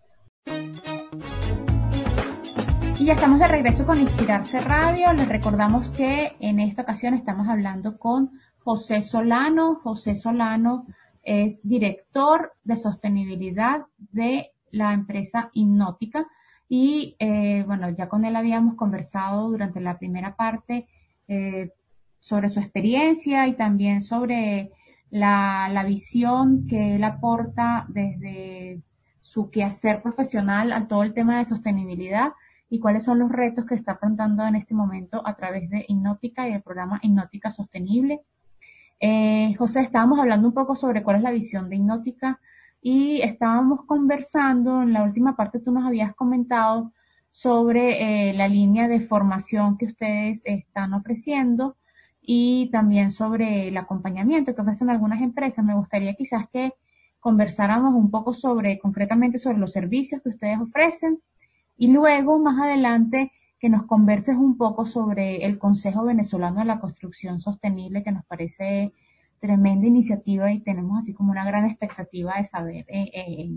Y 2.99 3.05
ya 3.05 3.13
estamos 3.13 3.39
de 3.39 3.47
regreso 3.47 3.87
con 3.87 4.01
Inspirarse 4.01 4.59
Radio. 4.59 5.13
Les 5.13 5.29
recordamos 5.29 5.93
que 5.93 6.33
en 6.41 6.59
esta 6.59 6.83
ocasión 6.83 7.15
estamos 7.15 7.47
hablando 7.47 7.97
con 7.97 8.33
José 8.59 9.03
Solano. 9.03 9.77
José 9.77 10.17
Solano 10.17 10.85
es 11.23 11.61
director 11.63 12.55
de 12.65 12.77
sostenibilidad 12.77 13.87
de 13.99 14.51
la 14.73 14.95
empresa 14.95 15.51
Hipnótica. 15.53 16.27
Y 16.73 17.17
eh, 17.19 17.65
bueno, 17.67 17.91
ya 17.91 18.09
con 18.09 18.25
él 18.25 18.37
habíamos 18.37 18.77
conversado 18.77 19.51
durante 19.51 19.81
la 19.81 19.99
primera 19.99 20.37
parte 20.37 20.87
eh, 21.27 21.73
sobre 22.21 22.49
su 22.49 22.61
experiencia 22.61 23.49
y 23.49 23.57
también 23.57 24.03
sobre 24.03 24.71
la, 25.11 25.69
la 25.69 25.83
visión 25.83 26.69
que 26.69 26.95
él 26.95 27.03
aporta 27.03 27.87
desde 27.89 28.83
su 29.19 29.51
quehacer 29.51 30.01
profesional 30.01 30.73
a 30.73 30.87
todo 30.87 31.03
el 31.03 31.13
tema 31.13 31.41
de 31.41 31.47
sostenibilidad 31.47 32.35
y 32.69 32.79
cuáles 32.79 33.05
son 33.05 33.19
los 33.19 33.33
retos 33.33 33.67
que 33.67 33.75
está 33.75 33.93
afrontando 33.93 34.47
en 34.47 34.55
este 34.55 34.73
momento 34.73 35.27
a 35.27 35.35
través 35.35 35.69
de 35.71 35.85
Hipnótica 35.89 36.47
y 36.47 36.53
del 36.53 36.63
programa 36.63 37.01
Hipnótica 37.03 37.51
Sostenible. 37.51 38.21
Eh, 39.01 39.57
José, 39.59 39.81
estábamos 39.81 40.21
hablando 40.21 40.47
un 40.47 40.55
poco 40.55 40.77
sobre 40.77 41.03
cuál 41.03 41.17
es 41.17 41.23
la 41.23 41.33
visión 41.33 41.69
de 41.69 41.77
Hipnótica 41.77 42.39
y 42.81 43.21
estábamos 43.23 43.85
conversando, 43.85 44.83
en 44.83 44.93
la 44.93 45.03
última 45.03 45.37
parte 45.37 45.61
tú 45.61 45.71
nos 45.71 45.85
habías 45.87 46.15
comentado 46.15 46.93
sobre 47.31 48.31
eh, 48.31 48.35
la 48.35 48.49
línea 48.49 48.89
de 48.89 49.01
formación 49.01 49.77
que 49.79 49.87
ustedes 49.87 50.43
están 50.45 50.95
ofreciendo 50.95 51.77
y 52.21 52.71
también 52.73 53.11
sobre 53.11 53.69
el 53.69 53.77
acompañamiento 53.77 54.55
que 54.55 54.63
ofrecen 54.63 54.91
algunas 54.91 55.21
empresas. 55.23 55.65
Me 55.65 55.75
gustaría 55.75 56.15
quizás 56.15 56.49
que 56.53 56.73
conversáramos 57.21 57.95
un 57.95 58.11
poco 58.11 58.35
sobre, 58.35 58.79
concretamente 58.79 59.39
sobre 59.39 59.59
los 59.59 59.73
servicios 59.73 60.23
que 60.23 60.31
ustedes 60.31 60.59
ofrecen 60.59 61.21
y 61.77 61.89
luego, 61.89 62.39
más 62.39 62.61
adelante, 62.61 63.33
que 63.59 63.69
nos 63.69 63.85
converses 63.85 64.37
un 64.37 64.57
poco 64.57 64.87
sobre 64.87 65.45
el 65.45 65.59
Consejo 65.59 66.05
Venezolano 66.05 66.61
de 66.61 66.67
la 66.67 66.81
Construcción 66.81 67.41
Sostenible, 67.41 68.03
que 68.03 68.11
nos 68.11 68.25
parece 68.25 68.93
tremenda 69.41 69.87
iniciativa 69.87 70.53
y 70.53 70.61
tenemos 70.61 70.99
así 70.99 71.15
como 71.15 71.33
una 71.33 71.45
gran 71.45 71.65
expectativa 71.65 72.35
de 72.37 72.45
saber 72.45 72.85
eh, 72.89 73.11
eh, 73.13 73.51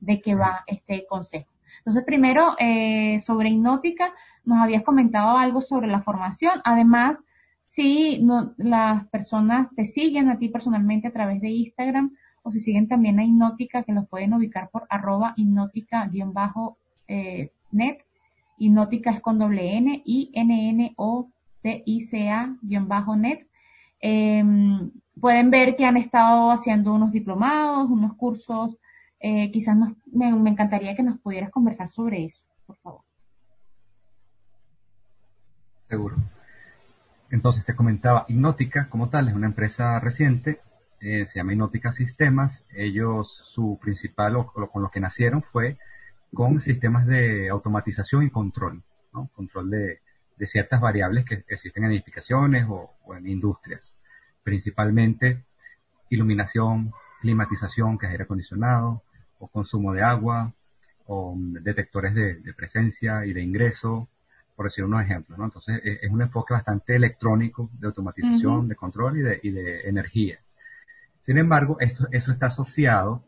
de 0.00 0.20
qué 0.20 0.34
va 0.34 0.64
este 0.66 1.06
consejo. 1.08 1.50
Entonces, 1.78 2.04
primero, 2.04 2.56
eh, 2.58 3.20
sobre 3.20 3.48
Hipnótica, 3.48 4.12
nos 4.44 4.58
habías 4.58 4.82
comentado 4.82 5.38
algo 5.38 5.62
sobre 5.62 5.86
la 5.86 6.02
formación. 6.02 6.60
Además, 6.64 7.18
si 7.62 8.20
las 8.56 9.06
personas 9.08 9.68
te 9.76 9.86
siguen 9.86 10.28
a 10.28 10.38
ti 10.38 10.48
personalmente 10.48 11.08
a 11.08 11.12
través 11.12 11.40
de 11.40 11.50
Instagram 11.50 12.16
o 12.42 12.50
si 12.50 12.60
siguen 12.60 12.88
también 12.88 13.18
a 13.18 13.24
Hipnótica, 13.24 13.84
que 13.84 13.92
los 13.92 14.08
pueden 14.08 14.34
ubicar 14.34 14.68
por 14.70 14.86
arroba 14.90 15.34
hipnótica-bajo 15.36 16.76
net. 17.70 18.04
Hipnótica 18.58 19.10
es 19.10 19.20
con 19.20 19.38
doble 19.38 19.76
N 19.76 20.02
N 20.04 20.94
Pueden 25.20 25.50
ver 25.50 25.76
que 25.76 25.84
han 25.84 25.96
estado 25.96 26.50
haciendo 26.50 26.94
unos 26.94 27.12
diplomados, 27.12 27.90
unos 27.90 28.14
cursos. 28.14 28.76
Eh, 29.20 29.50
quizás 29.52 29.76
me, 30.12 30.28
encantaría 30.28 30.96
que 30.96 31.02
nos 31.02 31.18
pudieras 31.20 31.50
conversar 31.50 31.88
sobre 31.88 32.24
eso, 32.24 32.42
por 32.66 32.76
favor. 32.78 33.02
Seguro. 35.88 36.16
Entonces 37.30 37.64
te 37.64 37.76
comentaba, 37.76 38.24
Hipnótica 38.28 38.88
como 38.88 39.08
tal 39.08 39.28
es 39.28 39.34
una 39.34 39.46
empresa 39.46 40.00
reciente, 40.00 40.60
eh, 41.00 41.26
se 41.26 41.38
llama 41.38 41.52
Hipnótica 41.52 41.92
Sistemas. 41.92 42.66
Ellos, 42.74 43.42
su 43.52 43.78
principal, 43.80 44.36
o, 44.36 44.46
con 44.46 44.82
lo 44.82 44.90
que 44.90 45.00
nacieron 45.00 45.42
fue 45.42 45.78
con 46.32 46.60
sistemas 46.60 47.06
de 47.06 47.48
automatización 47.48 48.24
y 48.24 48.30
control, 48.30 48.82
¿no? 49.12 49.28
control 49.34 49.70
de, 49.70 50.00
ciertas 50.46 50.80
variables 50.80 51.26
que 51.26 51.44
existen 51.48 51.84
en 51.84 51.92
edificaciones 51.92 52.66
o, 52.68 52.94
en 53.14 53.26
industrias, 53.26 53.89
principalmente 54.42 55.44
iluminación, 56.08 56.92
climatización, 57.20 57.98
que 57.98 58.06
es 58.06 58.12
aire 58.12 58.24
acondicionado, 58.24 59.02
o 59.38 59.48
consumo 59.48 59.92
de 59.92 60.02
agua, 60.02 60.52
o 61.06 61.34
detectores 61.36 62.14
de, 62.14 62.54
presencia 62.54 63.24
y 63.26 63.32
de 63.32 63.42
ingreso, 63.42 64.08
por 64.56 64.66
decir 64.66 64.84
unos 64.84 65.02
ejemplos. 65.02 65.38
¿no? 65.38 65.44
Entonces 65.44 65.80
es, 65.84 66.10
un 66.10 66.22
enfoque 66.22 66.54
bastante 66.54 66.96
electrónico 66.96 67.70
de 67.78 67.86
automatización, 67.86 68.68
de 68.68 68.76
control 68.76 69.18
y 69.18 69.22
de, 69.22 69.40
y 69.42 69.50
de 69.50 69.88
energía. 69.88 70.38
Sin 71.20 71.38
embargo, 71.38 71.76
esto, 71.80 72.08
eso 72.12 72.32
está 72.32 72.46
asociado 72.46 73.24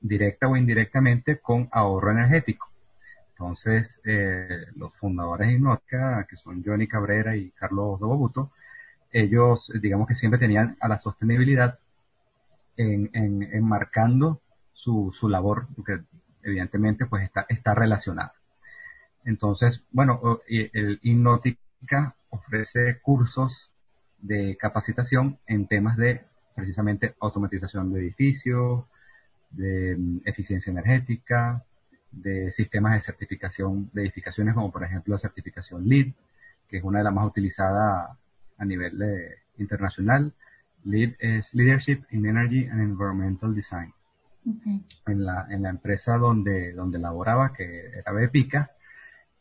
directa 0.00 0.48
o 0.48 0.56
indirectamente 0.56 1.38
con 1.38 1.68
ahorro 1.72 2.12
energético. 2.12 2.68
Entonces, 3.30 4.00
eh, 4.04 4.66
los 4.76 4.94
fundadores 4.96 5.48
de 5.48 5.54
Hipnótica, 5.54 6.26
que 6.28 6.36
son 6.36 6.62
Johnny 6.64 6.88
Cabrera 6.88 7.36
y 7.36 7.50
Carlos 7.50 8.00
Dobobuto, 8.00 8.52
ellos, 9.12 9.72
digamos 9.80 10.08
que 10.08 10.14
siempre 10.14 10.38
tenían 10.38 10.76
a 10.80 10.88
la 10.88 10.98
sostenibilidad 10.98 11.78
en, 12.76 13.10
enmarcando 13.12 14.40
su, 14.72 15.12
su 15.18 15.28
labor, 15.28 15.66
porque 15.74 16.00
evidentemente 16.42 17.06
pues 17.06 17.24
está, 17.24 17.46
está 17.48 17.74
relacionada. 17.74 18.34
Entonces, 19.24 19.82
bueno, 19.90 20.40
el 20.48 21.00
Innótica 21.02 22.14
ofrece 22.30 23.00
cursos 23.00 23.70
de 24.20 24.56
capacitación 24.56 25.38
en 25.46 25.66
temas 25.66 25.96
de 25.96 26.22
precisamente 26.54 27.14
automatización 27.20 27.92
de 27.92 28.00
edificios, 28.00 28.84
de 29.50 29.96
mm, 29.96 30.20
eficiencia 30.24 30.70
energética, 30.70 31.64
de 32.10 32.50
sistemas 32.52 32.94
de 32.94 33.00
certificación 33.00 33.90
de 33.92 34.02
edificaciones, 34.02 34.54
como 34.54 34.72
por 34.72 34.84
ejemplo 34.84 35.14
la 35.14 35.18
certificación 35.18 35.88
LEED, 35.88 36.12
que 36.68 36.78
es 36.78 36.84
una 36.84 36.98
de 36.98 37.04
las 37.04 37.12
más 37.12 37.26
utilizadas 37.26 38.10
a 38.58 38.64
nivel 38.64 38.98
internacional. 39.58 40.32
LEED 40.84 41.14
es 41.18 41.54
Leadership 41.54 42.04
in 42.10 42.26
Energy 42.26 42.66
and 42.66 42.80
Environmental 42.80 43.54
Design. 43.54 43.92
En, 45.06 45.24
la, 45.24 45.46
en 45.50 45.62
la 45.62 45.70
empresa 45.70 46.16
donde, 46.16 46.72
donde 46.72 46.98
laboraba, 46.98 47.52
que 47.52 47.88
era 47.98 48.12
Bepica, 48.12 48.70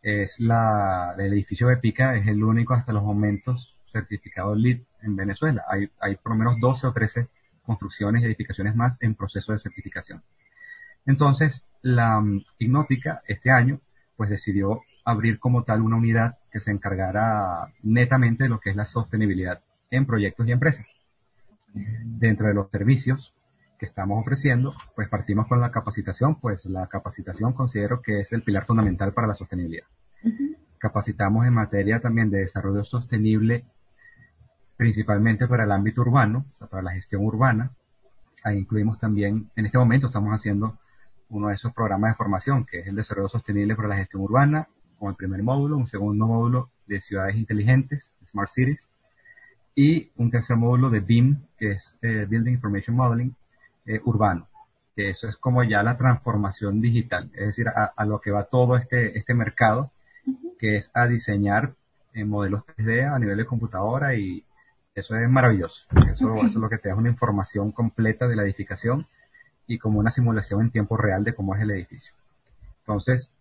es 0.01 0.39
la, 0.39 1.15
el 1.17 1.33
edificio 1.33 1.67
Bepica 1.67 2.15
es 2.15 2.27
el 2.27 2.43
único 2.43 2.73
hasta 2.73 2.93
los 2.93 3.03
momentos 3.03 3.75
certificado 3.91 4.55
LEED 4.55 4.81
en 5.01 5.15
Venezuela. 5.15 5.63
Hay, 5.69 5.89
hay 5.99 6.15
por 6.15 6.33
lo 6.33 6.37
menos 6.37 6.59
12 6.59 6.87
o 6.87 6.93
13 6.93 7.27
construcciones 7.63 8.21
y 8.21 8.25
edificaciones 8.25 8.75
más 8.75 9.01
en 9.01 9.15
proceso 9.15 9.53
de 9.53 9.59
certificación. 9.59 10.21
Entonces, 11.05 11.65
la 11.81 12.19
mm, 12.19 12.43
Ignótica 12.59 13.21
este 13.27 13.51
año, 13.51 13.79
pues 14.15 14.29
decidió 14.29 14.81
abrir 15.07 15.39
como 15.39 15.63
tal 15.63 15.81
una 15.81 15.95
unidad 15.95 16.37
que 16.51 16.59
se 16.59 16.69
encargara 16.69 17.71
netamente 17.81 18.43
de 18.43 18.49
lo 18.49 18.59
que 18.59 18.71
es 18.71 18.75
la 18.75 18.83
sostenibilidad 18.83 19.61
en 19.89 20.05
proyectos 20.05 20.45
y 20.45 20.51
empresas. 20.51 20.85
Dentro 22.03 22.47
de 22.47 22.53
los 22.53 22.69
servicios 22.69 23.33
que 23.79 23.85
estamos 23.85 24.19
ofreciendo, 24.19 24.73
pues 24.95 25.07
partimos 25.07 25.47
con 25.47 25.61
la 25.61 25.71
capacitación, 25.71 26.35
pues 26.41 26.65
la 26.65 26.87
capacitación 26.87 27.53
considero 27.53 28.01
que 28.01 28.19
es 28.19 28.33
el 28.33 28.43
pilar 28.43 28.65
fundamental 28.65 29.13
para 29.13 29.27
la 29.27 29.35
sostenibilidad. 29.35 29.85
Capacitamos 30.77 31.47
en 31.47 31.53
materia 31.53 32.01
también 32.01 32.29
de 32.29 32.39
desarrollo 32.39 32.83
sostenible 32.83 33.63
principalmente 34.75 35.47
para 35.47 35.63
el 35.63 35.71
ámbito 35.71 36.01
urbano, 36.01 36.45
o 36.51 36.55
sea, 36.57 36.67
para 36.67 36.83
la 36.83 36.91
gestión 36.91 37.23
urbana. 37.23 37.71
Ahí 38.43 38.57
incluimos 38.57 38.99
también, 38.99 39.49
en 39.55 39.65
este 39.65 39.77
momento 39.77 40.07
estamos 40.07 40.33
haciendo 40.33 40.77
uno 41.29 41.47
de 41.47 41.55
esos 41.55 41.73
programas 41.73 42.11
de 42.11 42.15
formación, 42.15 42.65
que 42.65 42.79
es 42.79 42.87
el 42.87 42.95
desarrollo 42.95 43.29
sostenible 43.29 43.75
para 43.75 43.87
la 43.87 43.95
gestión 43.95 44.21
urbana, 44.21 44.67
con 44.99 45.09
el 45.09 45.15
primer 45.15 45.43
módulo, 45.43 45.77
un 45.77 45.87
segundo 45.87 46.27
módulo 46.27 46.69
de 46.87 47.01
ciudades 47.01 47.35
inteligentes, 47.35 48.11
Smart 48.25 48.49
Cities, 48.49 48.87
y 49.75 50.09
un 50.17 50.31
tercer 50.31 50.57
módulo 50.57 50.89
de 50.89 51.01
BIM, 51.01 51.37
que 51.57 51.71
es 51.71 51.97
eh, 52.01 52.25
Building 52.27 52.53
Information 52.53 52.95
Modeling 52.95 53.35
eh, 53.85 54.01
urbano, 54.05 54.47
que 54.95 55.09
eso 55.09 55.27
es 55.27 55.37
como 55.37 55.63
ya 55.63 55.83
la 55.83 55.97
transformación 55.97 56.81
digital, 56.81 57.29
es 57.33 57.47
decir, 57.47 57.67
a, 57.69 58.05
lo 58.05 58.19
que 58.19 58.31
va 58.31 58.45
todo 58.45 58.75
este, 58.75 59.17
este 59.17 59.33
mercado, 59.33 59.91
que 60.59 60.77
es 60.77 60.91
a 60.93 61.05
diseñar 61.07 61.73
eh, 62.13 62.25
modelos 62.25 62.63
3D 62.75 63.13
a 63.13 63.19
nivel 63.19 63.37
de 63.37 63.45
computadora 63.45 64.15
y, 64.15 64.43
eso 64.97 65.15
es 65.15 65.29
maravilloso. 65.29 65.85
Eso, 66.11 66.35
es 66.43 66.55
lo 66.55 66.69
que 66.69 66.79
te 66.79 66.89
da 66.89 66.95
una 66.95 67.09
información 67.09 67.71
completa 67.71 68.27
de 68.27 68.35
la 68.35 68.41
edificación 68.41 69.05
y 69.67 69.77
como 69.77 69.99
una 69.99 70.09
simulación 70.09 70.61
en 70.61 70.71
tiempo 70.71 70.97
real 70.97 71.23
de 71.23 71.35
cómo 71.35 71.53
es 71.53 71.61
el 71.61 71.69
edificio. 71.69 72.13
Entonces, 72.79 73.31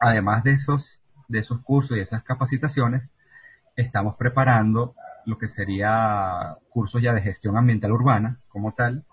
además 0.00 0.44
de 0.44 0.52
esos, 0.52 1.00
de 1.28 1.40
esos 1.40 1.60
cursos 1.60 1.96
y 1.96 2.00
esas 2.00 2.22
capacitaciones, 2.22 3.02
estamos 3.76 4.16
preparando 4.16 4.94
lo 5.24 5.38
que 5.38 5.48
sería 5.48 6.56
cursos 6.70 7.02
ya 7.02 7.12
de 7.12 7.22
gestión 7.22 7.56
ambiental 7.56 7.92
urbana 7.92 8.38
como 8.48 8.72
tal 8.72 9.04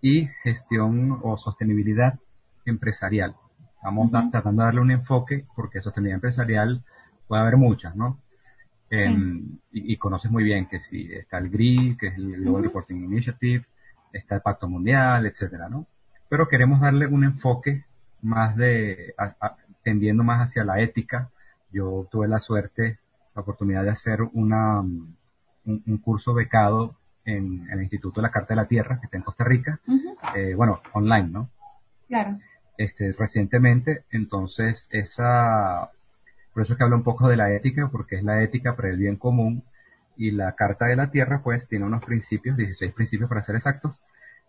y 0.00 0.28
gestión 0.42 1.18
o 1.22 1.36
sostenibilidad 1.38 2.18
empresarial. 2.64 3.34
Estamos 3.76 4.10
tratando 4.10 4.62
de 4.62 4.66
darle 4.66 4.80
un 4.80 4.90
enfoque 4.90 5.44
porque 5.54 5.80
sostenibilidad 5.80 6.16
empresarial 6.16 6.84
puede 7.26 7.42
haber 7.42 7.56
muchas, 7.56 7.96
¿no? 7.96 8.20
Em, 8.88 9.58
y, 9.72 9.96
conoces 9.96 10.30
muy 10.30 10.44
bien 10.44 10.66
que 10.66 10.78
si 10.78 11.12
está 11.12 11.38
el 11.38 11.50
GRI, 11.50 11.96
que 11.98 12.08
es 12.08 12.16
el 12.16 12.36
Global 12.36 12.64
Reporting 12.64 13.02
Initiative, 13.02 13.64
está 14.12 14.36
el 14.36 14.42
Pacto 14.42 14.68
Mundial, 14.68 15.26
etcétera, 15.26 15.68
¿no? 15.68 15.86
Pero 16.28 16.48
queremos 16.48 16.80
darle 16.80 17.06
un 17.06 17.24
enfoque 17.24 17.84
más 18.22 18.56
de, 18.56 19.14
tendiendo 19.86 20.24
más 20.24 20.48
hacia 20.48 20.64
la 20.64 20.80
ética. 20.80 21.30
Yo 21.70 22.08
tuve 22.10 22.26
la 22.26 22.40
suerte, 22.40 22.98
la 23.36 23.42
oportunidad 23.42 23.84
de 23.84 23.90
hacer 23.90 24.20
una, 24.32 24.80
un, 24.80 25.98
curso 26.02 26.34
becado 26.34 26.96
en, 27.24 27.70
el 27.70 27.82
Instituto 27.82 28.20
de 28.20 28.26
la 28.26 28.32
Carta 28.32 28.54
de 28.54 28.62
la 28.62 28.66
Tierra, 28.66 28.98
que 28.98 29.06
está 29.06 29.16
en 29.16 29.22
Costa 29.22 29.44
Rica, 29.44 29.78
eh, 30.34 30.54
bueno, 30.56 30.80
online, 30.92 31.28
¿no? 31.28 31.50
Claro. 32.08 32.36
Este, 32.76 33.12
recientemente, 33.12 34.02
entonces, 34.10 34.88
esa, 34.90 35.92
por 36.52 36.64
eso 36.64 36.72
es 36.72 36.76
que 36.76 36.82
habla 36.82 36.96
un 36.96 37.04
poco 37.04 37.28
de 37.28 37.36
la 37.36 37.52
ética, 37.52 37.88
porque 37.88 38.16
es 38.16 38.24
la 38.24 38.42
ética 38.42 38.74
para 38.74 38.88
el 38.88 38.96
bien 38.96 39.14
común 39.14 39.62
y 40.16 40.32
la 40.32 40.56
Carta 40.56 40.86
de 40.86 40.96
la 40.96 41.12
Tierra, 41.12 41.42
pues, 41.44 41.68
tiene 41.68 41.84
unos 41.84 42.04
principios, 42.04 42.56
16 42.56 42.92
principios 42.92 43.28
para 43.28 43.44
ser 43.44 43.54
exactos, 43.54 43.94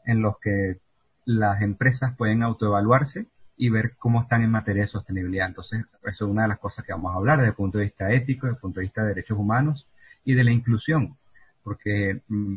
en 0.04 0.23
los 0.23 0.39
que 0.39 0.80
las 1.26 1.62
empresas 1.62 2.15
pueden 2.17 2.41
autoevaluarse 2.41 3.28
y 3.58 3.70
ver 3.70 3.96
cómo 3.98 4.22
están 4.22 4.43
en 4.43 4.52
materia 4.52 4.84
de 4.84 4.88
sostenibilidad. 4.88 5.48
Entonces, 5.48 5.84
eso 6.04 6.26
es 6.26 6.32
una 6.32 6.43
de 6.43 6.48
las 6.50 6.60
cosas 6.60 6.86
que 6.86 6.93
vamos 6.93 7.13
a 7.13 7.17
hablar 7.17 7.39
desde 7.39 7.50
el 7.50 7.56
punto 7.56 7.80
de 7.80 7.86
vista 7.86 8.12
ético, 8.12 8.46
desde 8.46 8.56
el 8.56 8.62
punto 8.62 8.80
de 8.80 8.86
vista 8.86 9.02
de 9.02 9.10
derechos 9.10 9.38
humanos 9.38 9.88
y 10.24 10.34
de 10.34 10.43
la 10.43 10.52
inclusión, 10.52 11.17
porque 11.63 12.22
mm, 12.28 12.56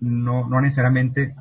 no, 0.00 0.48
no 0.48 0.60
necesariamente 0.60 1.34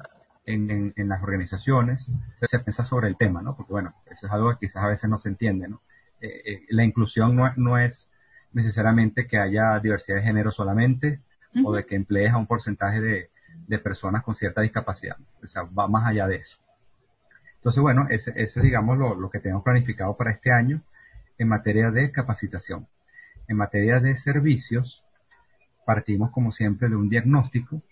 en, 0.45 0.93
en, 0.95 1.09
las 1.09 1.21
organizaciones 1.21 2.11
se, 2.45 2.59
piensa 2.59 2.85
sobre 2.85 3.07
el 3.07 3.17
tema, 3.17 3.41
¿no? 3.41 3.55
Porque 3.55 3.71
bueno, 3.71 3.93
eso 4.09 4.27
es 4.27 4.31
algo 4.31 4.51
que 4.51 4.67
quizás 4.67 4.83
a 4.83 4.87
veces 4.87 5.09
no 5.09 5.17
se 5.17 5.29
entiende, 5.29 5.67
¿no? 5.67 5.81
Eh, 6.19 6.41
eh, 6.45 6.65
la 6.69 6.83
inclusión 6.83 7.35
no, 7.55 7.77
es 7.77 8.09
necesariamente 8.53 9.27
que 9.27 9.37
haya 9.37 9.79
diversidad 9.79 10.17
de 10.17 10.23
género 10.23 10.51
solamente 10.51 11.21
o 11.65 11.73
de 11.73 11.85
que 11.85 11.95
emplees 11.95 12.31
a 12.31 12.37
un 12.37 12.47
porcentaje 12.47 13.01
de, 13.01 13.29
personas 13.79 14.23
con 14.23 14.35
cierta 14.35 14.61
discapacidad. 14.61 15.15
O 15.41 15.47
sea, 15.47 15.63
va 15.63 15.87
más 15.87 16.05
allá 16.05 16.27
de 16.27 16.35
eso. 16.35 16.57
Entonces, 17.61 17.79
bueno, 17.79 18.07
ese, 18.09 18.33
es, 18.35 18.55
digamos, 18.59 18.97
lo, 18.97 19.13
lo, 19.13 19.29
que 19.29 19.39
tenemos 19.39 19.63
planificado 19.63 20.17
para 20.17 20.31
este 20.31 20.51
año 20.51 20.81
en 21.37 21.47
materia 21.47 21.91
de 21.91 22.11
capacitación. 22.11 22.87
En 23.47 23.55
materia 23.55 23.99
de 23.99 24.17
servicios, 24.17 25.03
partimos, 25.85 26.31
como 26.31 26.51
siempre, 26.51 26.89
de 26.89 26.95
un 26.95 27.07
diagnóstico, 27.07 27.83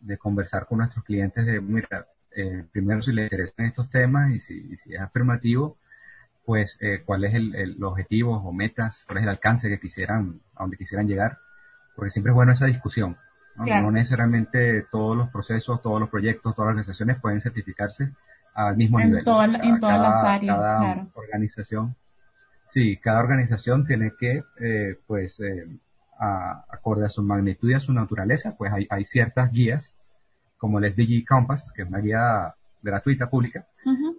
de 0.00 0.16
conversar 0.16 0.64
con 0.64 0.78
nuestros 0.78 1.04
clientes 1.04 1.44
de, 1.44 1.60
mira, 1.60 2.06
eh, 2.34 2.64
primero 2.72 3.02
si 3.02 3.12
les 3.12 3.24
interesan 3.24 3.66
estos 3.66 3.90
temas 3.90 4.30
y 4.30 4.40
si, 4.40 4.76
si 4.78 4.94
es 4.94 5.00
afirmativo, 5.00 5.76
pues 6.46 6.78
eh, 6.80 7.02
cuál 7.04 7.24
es 7.24 7.34
el, 7.34 7.54
el, 7.54 7.76
los 7.78 7.92
objetivos 7.92 8.40
o 8.42 8.50
metas, 8.50 9.04
cuál 9.06 9.18
es 9.18 9.24
el 9.24 9.28
alcance 9.28 9.68
que 9.68 9.78
quisieran, 9.78 10.40
a 10.54 10.62
donde 10.62 10.78
quisieran 10.78 11.06
llegar, 11.06 11.36
porque 11.94 12.12
siempre 12.12 12.30
es 12.30 12.34
bueno 12.34 12.52
esa 12.52 12.64
discusión. 12.64 13.18
¿no? 13.56 13.90
necesariamente 13.90 14.86
todos 14.90 15.16
los 15.16 15.28
procesos, 15.30 15.82
todos 15.82 16.00
los 16.00 16.08
proyectos, 16.08 16.54
todas 16.54 16.68
las 16.68 16.72
organizaciones 16.74 17.20
pueden 17.20 17.42
certificarse 17.42 18.12
al 18.66 18.76
mismo 18.76 18.98
nivel. 18.98 19.18
en 19.18 19.24
todas 19.24 19.48
las 20.00 20.24
áreas, 20.24 20.56
cada 20.56 20.78
claro. 20.78 21.06
organización, 21.14 21.94
sí, 22.66 22.96
cada 22.96 23.20
organización 23.20 23.86
tiene 23.86 24.12
que, 24.18 24.42
eh, 24.60 24.98
pues, 25.06 25.38
eh, 25.40 25.68
a, 26.18 26.64
acorde 26.68 27.06
a 27.06 27.08
su 27.08 27.22
magnitud 27.22 27.70
y 27.70 27.74
a 27.74 27.80
su 27.80 27.92
naturaleza, 27.92 28.56
pues 28.58 28.72
hay, 28.72 28.86
hay 28.90 29.04
ciertas 29.04 29.52
guías, 29.52 29.94
como 30.56 30.80
el 30.80 30.90
SDG 30.90 31.24
Compass, 31.24 31.72
que 31.72 31.82
es 31.82 31.88
una 31.88 32.00
guía 32.00 32.54
gratuita, 32.82 33.30
pública, 33.30 33.66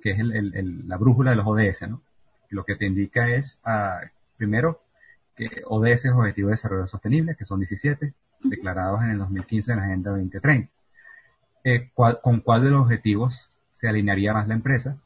que 0.01 0.11
es 0.11 0.19
el, 0.19 0.31
el, 0.55 0.87
la 0.87 0.95
brújula 0.95 1.31
de 1.31 1.37
los 1.37 1.45
ODS, 1.45 1.89
¿no? 1.89 2.01
lo 2.49 2.63
que 2.63 2.75
te 2.75 2.85
indica 2.85 3.29
es, 3.29 3.59
ah, 3.65 3.99
primero, 4.37 4.81
que 5.35 5.63
ODS 5.65 6.05
es 6.05 6.11
Objetivo 6.11 6.47
de 6.47 6.53
Desarrollo 6.53 6.87
Sostenible, 6.87 7.35
que 7.35 7.45
son 7.45 7.59
17, 7.59 8.13
declarados 8.43 9.01
en 9.01 9.11
el 9.11 9.17
2015 9.19 9.71
en 9.71 9.77
la 9.77 9.83
Agenda 9.83 10.11
2030. 10.11 10.71
Eh, 11.65 11.91
¿Con 11.93 12.39
cuál 12.39 12.63
de 12.63 12.69
los 12.69 12.83
objetivos 12.83 13.48
se 13.79 13.87
alinearía 13.87 14.33
más 14.33 14.47
la 14.47 14.55
empresa 14.55 14.97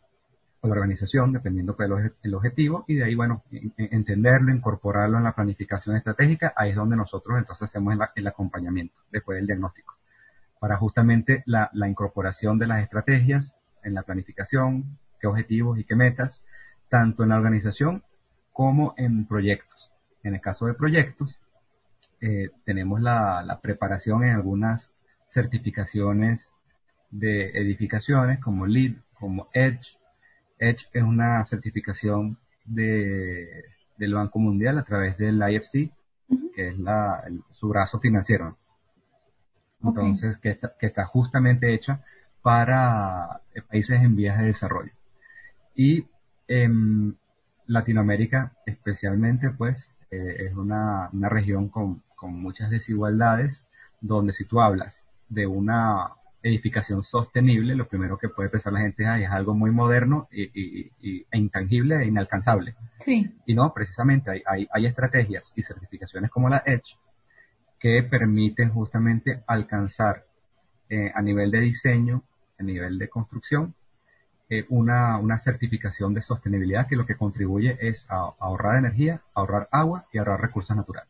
o 0.61 0.67
la 0.67 0.74
organización, 0.74 1.32
dependiendo 1.32 1.76
del 1.78 2.13
el 2.24 2.34
objetivo? 2.34 2.86
Y 2.88 2.95
de 2.95 3.03
ahí, 3.03 3.15
bueno, 3.15 3.43
entenderlo, 3.78 4.51
incorporarlo 4.51 5.17
en 5.17 5.24
la 5.24 5.36
planificación 5.36 5.95
estratégica, 5.95 6.53
ahí 6.55 6.71
es 6.71 6.76
donde 6.76 6.95
nosotros 6.95 7.38
entonces 7.38 7.69
hacemos 7.69 7.95
el, 8.15 8.28
acompañamiento 8.28 8.95
después 9.11 9.38
del 9.38 9.45
diagnóstico, 9.45 9.95
para 10.59 10.78
justamente 10.78 11.43
la, 11.45 11.69
la 11.74 11.88
incorporación 11.88 12.57
de 12.57 12.67
las 12.67 12.82
estrategias 12.82 13.59
en 13.84 13.93
la 13.93 14.01
planificación, 14.01 14.97
qué 15.19 15.28
objetivos 15.28 15.78
y 15.78 15.84
qué 15.84 15.95
metas, 15.95 16.41
tanto 16.89 17.24
en 17.24 17.30
la 17.30 17.38
organización 17.38 18.03
como 18.51 18.95
en 18.97 19.28
proyectos. 19.28 19.91
En 20.24 20.36
el 20.36 20.41
caso 20.41 20.65
de 20.65 20.74
proyectos, 20.74 21.39
eh, 22.26 22.51
tenemos 22.63 23.01
la, 23.01 23.59
preparación 23.61 24.24
en 24.24 24.30
algunas 24.30 24.93
certificaciones 25.28 26.53
de 27.14 27.51
edificaciones 27.51 28.39
como 28.39 28.66
LEED, 28.66 28.95
como 29.14 29.47
EDGE. 29.53 29.97
EDGE 30.57 30.88
es 30.93 31.03
una 31.03 31.45
certificación 31.45 32.38
de, 32.66 33.66
del 33.97 34.16
Banco 34.16 34.39
Mundial 34.39 34.80
a 34.80 34.84
través 34.84 35.18
del 35.18 35.41
IFC, 35.47 35.91
que 36.55 36.70
es 36.70 36.78
la, 36.80 37.24
su 37.51 37.70
brazo 37.70 37.99
financiero. 37.99 38.57
Entonces, 39.84 40.38
que, 40.38 40.57
está, 40.80 41.05
justamente 41.05 41.74
hecha 41.74 42.03
para 42.41 43.41
eh, 43.53 43.61
países 43.61 44.01
en 44.01 44.16
vías 44.16 44.39
de 44.39 44.45
desarrollo. 44.45 44.91
Y 45.76 46.07
en 46.47 47.18
Latinoamérica, 47.68 48.53
especialmente, 48.66 49.51
pues, 49.51 49.91
eh, 50.09 50.47
es 50.47 50.55
una, 50.55 51.09
una 51.11 51.30
región 51.30 51.70
con, 51.70 52.01
con 52.16 52.41
muchas 52.41 52.72
desigualdades, 52.72 53.66
donde 54.01 54.34
si 54.34 54.45
tú 54.45 54.61
hablas 54.61 55.05
de 55.30 55.47
una 55.47 56.14
edificación 56.44 57.04
sostenible, 57.04 57.74
lo 57.76 57.88
primero 57.88 58.18
que 58.18 58.30
puede 58.30 58.50
pensar 58.50 58.74
la 58.74 58.82
gente 58.82 59.04
es, 59.04 59.24
es 59.24 59.30
algo 59.30 59.56
muy 59.56 59.72
moderno 59.72 60.28
y, 60.32 60.91
e 61.02 61.38
intangible 61.38 61.96
e 62.04 62.08
inalcanzable. 62.08 62.76
Sí. 63.00 63.34
Y 63.46 63.56
no, 63.56 63.74
precisamente 63.74 64.30
hay, 64.30 64.44
hay, 64.46 64.68
hay, 64.72 64.86
estrategias 64.86 65.52
y 65.56 65.64
certificaciones 65.64 66.30
como 66.30 66.50
la 66.50 66.62
Edge 66.66 66.98
que 67.80 68.04
permiten 68.04 68.70
justamente 68.70 69.44
alcanzar 69.48 70.26
eh, 70.89 71.12
a 71.16 71.22
nivel 71.22 71.50
de 71.50 71.60
diseño, 71.62 72.24
a 72.60 72.64
nivel 72.64 72.98
de 72.98 73.10
construcción, 73.10 73.74
eh, 74.50 74.66
una, 74.70 75.18
una, 75.18 75.38
certificación 75.38 76.14
de 76.14 76.22
sostenibilidad 76.22 76.88
que 76.88 76.96
lo 76.96 77.06
que 77.06 77.16
contribuye 77.16 77.78
es 77.82 78.06
a, 78.10 78.34
ahorrar 78.39 78.78
energía, 78.78 79.22
ahorrar 79.34 79.68
agua 79.72 80.06
y 80.12 80.18
ahorrar 80.18 80.41
recursos 80.41 80.76
naturales. 80.78 81.10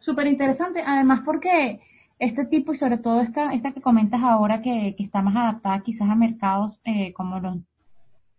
Súper 0.00 0.26
interesante, 0.26 0.82
además 0.84 1.20
porque 1.24 1.80
este 2.24 2.44
tipo 2.46 2.72
y 2.72 2.76
sobre 2.76 2.98
todo 2.98 3.20
esta, 3.20 3.52
esta 3.52 3.72
que 3.72 3.80
comentas 3.80 4.22
ahora 4.22 4.62
que, 4.62 4.94
que 4.96 5.04
está 5.04 5.22
más 5.22 5.36
adaptada 5.36 5.80
quizás 5.80 6.08
a 6.08 6.14
mercados 6.14 6.80
eh, 6.84 7.12
como, 7.12 7.40
los, 7.40 7.58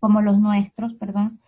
como 0.00 0.22
los 0.22 0.38
nuestros, 0.38 0.94
perdón, 0.94 1.40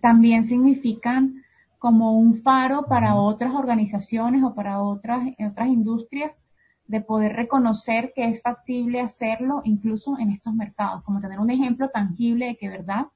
también 0.00 0.44
significan 0.44 1.44
como 1.78 2.18
un 2.18 2.34
faro 2.42 2.86
para 2.86 3.14
otras 3.14 3.54
organizaciones 3.54 4.42
o 4.42 4.54
para 4.54 4.82
otras, 4.82 5.28
otras 5.38 5.68
industrias 5.68 6.40
de 6.88 7.00
poder 7.00 7.34
reconocer 7.34 8.12
que 8.14 8.24
es 8.28 8.40
factible 8.42 9.00
hacerlo 9.00 9.60
incluso 9.64 10.18
en 10.18 10.30
estos 10.30 10.54
mercados, 10.54 11.02
como 11.02 11.20
tener 11.20 11.40
un 11.40 11.50
ejemplo 11.50 11.88
tangible 11.90 12.46
de 12.46 12.56
que 12.56 12.68
verdad 12.68 13.06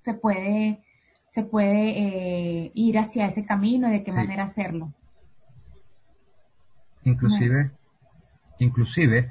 se 0.00 0.14
puede, 0.14 0.82
se 1.28 1.42
puede 1.42 1.98
eh, 2.66 2.72
ir 2.74 2.98
hacia 2.98 3.26
ese 3.26 3.44
camino 3.44 3.88
y 3.88 3.92
de 3.92 4.04
qué 4.04 4.12
manera 4.12 4.44
hacerlo. 4.44 4.92
Inclusive, 7.04 7.70
inclusive 8.58 9.30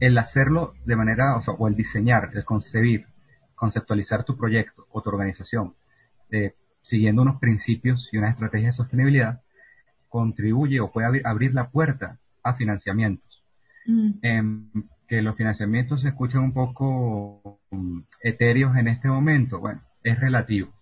el 0.00 0.18
hacerlo 0.18 0.74
de 0.84 0.96
manera, 0.96 1.36
o, 1.36 1.42
sea, 1.42 1.54
o 1.54 1.68
el 1.68 1.74
diseñar, 1.74 2.30
el 2.34 2.44
concebir, 2.44 3.06
conceptualizar 3.54 4.24
tu 4.24 4.36
proyecto 4.36 4.86
o 4.90 5.00
tu 5.00 5.10
organización, 5.10 5.74
eh, 6.30 6.54
siguiendo 6.82 7.22
unos 7.22 7.38
principios 7.38 8.08
y 8.12 8.18
una 8.18 8.30
estrategia 8.30 8.66
de 8.66 8.72
sostenibilidad, 8.72 9.40
contribuye 10.08 10.80
o 10.80 10.90
puede 10.92 11.22
abrir, 11.24 11.54
la 11.54 11.70
puerta 11.70 12.18
a 12.42 12.54
financiamientos. 12.54 13.42
Mm. 13.86 14.10
Em, 14.22 14.70
que 15.06 15.22
los 15.22 15.36
financiamientos 15.36 16.02
se 16.02 16.08
escuchan 16.08 16.42
un 16.42 16.52
poco 16.52 17.60
um, 17.70 18.04
etéreos 18.22 18.76
en 18.76 18.88
este 18.88 19.08
momento, 19.08 19.60
bueno, 19.60 19.82
es 20.02 20.18
relativo, 20.18 20.72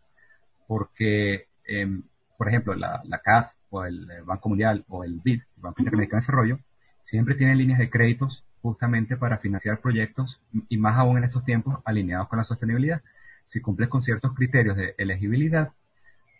porque, 0.67 1.47
em, 1.67 2.03
por 2.39 2.49
ejemplo, 2.49 2.75
la, 2.75 3.03
CAF 3.23 3.53
o 3.71 3.85
el 3.85 4.07
Banco 4.25 4.49
Mundial 4.49 4.85
o 4.89 5.05
el 5.05 5.21
BID, 5.23 5.43
Banco 5.63 5.81
Interamericano 5.81 6.21
de 6.21 6.23
Desarrollo, 6.23 6.59
siempre 7.03 7.35
tienen 7.35 7.59
líneas 7.59 7.79
de 7.79 7.91
créditos 7.91 8.45
justamente 8.61 9.17
para 9.17 9.39
financiar 9.39 9.81
proyectos 9.81 10.41
y 10.69 10.77
más 10.77 10.97
aún 10.97 11.19
en 11.19 11.25
estos 11.25 11.45
tiempos 11.45 11.81
alineados 11.85 12.29
con 12.29 12.39
la 12.39 12.45
sostenibilidad. 12.45 13.03
Si 13.49 13.61
cumples 13.61 13.89
con 13.89 14.03
ciertos 14.03 14.35
criterios 14.35 14.77
de 14.77 14.95
elegibilidad, 14.99 15.73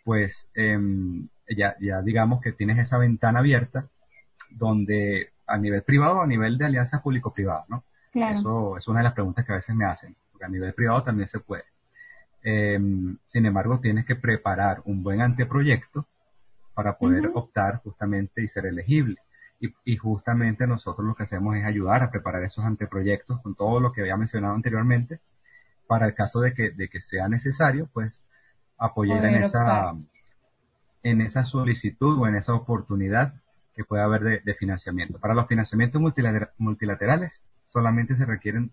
pues 0.03 0.47
em, 0.53 1.27
ya, 1.49 1.75
ya 1.79 2.01
digamos 2.01 2.41
que 2.41 2.51
tienes 2.51 2.77
esa 2.79 2.97
ventana 2.97 3.39
abierta 3.39 3.87
donde 4.49 5.31
a 5.47 5.57
nivel 5.57 5.83
privado, 5.83 6.21
a 6.21 6.27
nivel 6.27 6.57
de 6.57 6.65
alianzas 6.65 7.01
público-privadas, 7.01 7.69
¿no? 7.69 7.83
Eso 8.13 8.77
es 8.77 8.87
una 8.87 8.99
de 8.99 9.05
las 9.05 9.13
preguntas 9.13 9.45
que 9.45 9.53
a 9.53 9.55
veces 9.55 9.75
me 9.75 9.85
hacen, 9.85 10.15
porque 10.31 10.45
a 10.45 10.49
nivel 10.49 10.73
privado 10.73 11.03
también 11.03 11.27
se 11.27 11.39
puede. 11.39 11.63
Em, 12.43 13.17
sin 13.25 13.45
embargo, 13.45 13.79
tienes 13.79 14.05
que 14.05 14.15
preparar 14.15 14.81
un 14.85 15.01
buen 15.01 15.21
anteproyecto 15.21 16.05
para 16.73 16.97
poder 16.97 17.31
optar 17.33 17.81
justamente 17.83 18.43
y 18.43 18.47
ser 18.47 18.65
elegible. 18.65 19.17
Y, 19.59 19.73
y, 19.85 19.97
justamente 19.97 20.67
nosotros 20.67 21.07
lo 21.07 21.15
que 21.15 21.23
hacemos 21.23 21.55
es 21.55 21.63
ayudar 21.63 22.03
a 22.03 22.11
preparar 22.11 22.43
esos 22.43 22.65
anteproyectos 22.65 23.39
con 23.41 23.55
todo 23.55 23.79
lo 23.79 23.93
que 23.93 24.01
había 24.01 24.17
mencionado 24.17 24.55
anteriormente, 24.55 25.19
para 25.87 26.07
el 26.07 26.15
caso 26.15 26.41
de 26.41 26.53
que, 26.53 26.71
de 26.71 26.89
que 26.89 26.99
sea 27.01 27.29
necesario, 27.29 27.87
pues 27.93 28.21
apoyar 28.77 29.23
en 29.25 29.43
esa, 29.43 29.93
en 31.03 31.21
esa 31.21 31.45
solicitud 31.45 32.19
o 32.19 32.27
en 32.27 32.35
esa 32.35 32.53
oportunidad 32.53 33.35
que 33.75 33.83
pueda 33.83 34.03
haber 34.03 34.43
de, 34.43 34.53
financiamiento. 34.55 35.19
Para 35.19 35.33
los 35.33 35.47
financiamientos 35.47 36.01
multilaterales 36.57 37.43
solamente 37.69 38.15
se 38.15 38.25
requieren, 38.25 38.71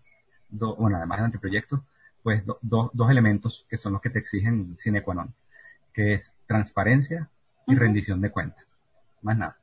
bueno, 0.49 0.97
además 0.97 1.19
del 1.19 1.25
anteproyecto, 1.25 1.83
pues 2.23 2.43
dos 2.61 3.09
elementos 3.09 3.65
que 3.69 3.77
son 3.77 3.93
los 3.93 4.01
que 4.01 4.11
te 4.11 4.19
exigen 4.19 4.77
sine 4.77 5.01
qua 5.01 5.15
non, 5.15 5.33
que 5.93 6.13
es 6.13 6.33
transparencia 6.45 7.29
y 7.67 7.75
rendición 7.75 8.21
de 8.21 8.31
cuentas. 8.31 8.65
Más 9.21 9.37
nada. 9.37 9.57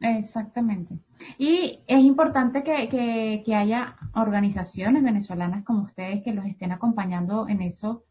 Exactamente. 0.00 0.98
Y 1.38 1.80
es 1.86 2.00
importante 2.00 2.62
que, 2.62 3.42
que, 3.44 3.54
haya 3.54 3.96
organizaciones 4.14 5.02
venezolanas 5.02 5.64
como 5.64 5.84
ustedes 5.84 6.22
que 6.22 6.34
los 6.34 6.44
estén 6.44 6.72
acompañando 6.72 7.48
en 7.48 7.62
eso 7.62 8.04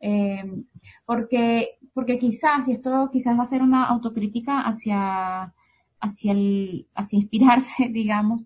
eh, 0.00 0.64
porque, 1.04 1.78
porque 1.92 2.18
quizás, 2.18 2.66
y 2.66 2.72
esto 2.72 3.10
quizás 3.12 3.38
va 3.38 3.42
a 3.44 3.46
ser 3.46 3.62
una 3.62 3.84
autocrítica 3.84 4.62
hacia, 4.62 5.52
hacia, 6.00 6.32
el, 6.32 6.86
hacia 6.94 7.18
inspirarse, 7.18 7.88
digamos, 7.92 8.42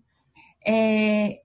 eh, 0.65 1.41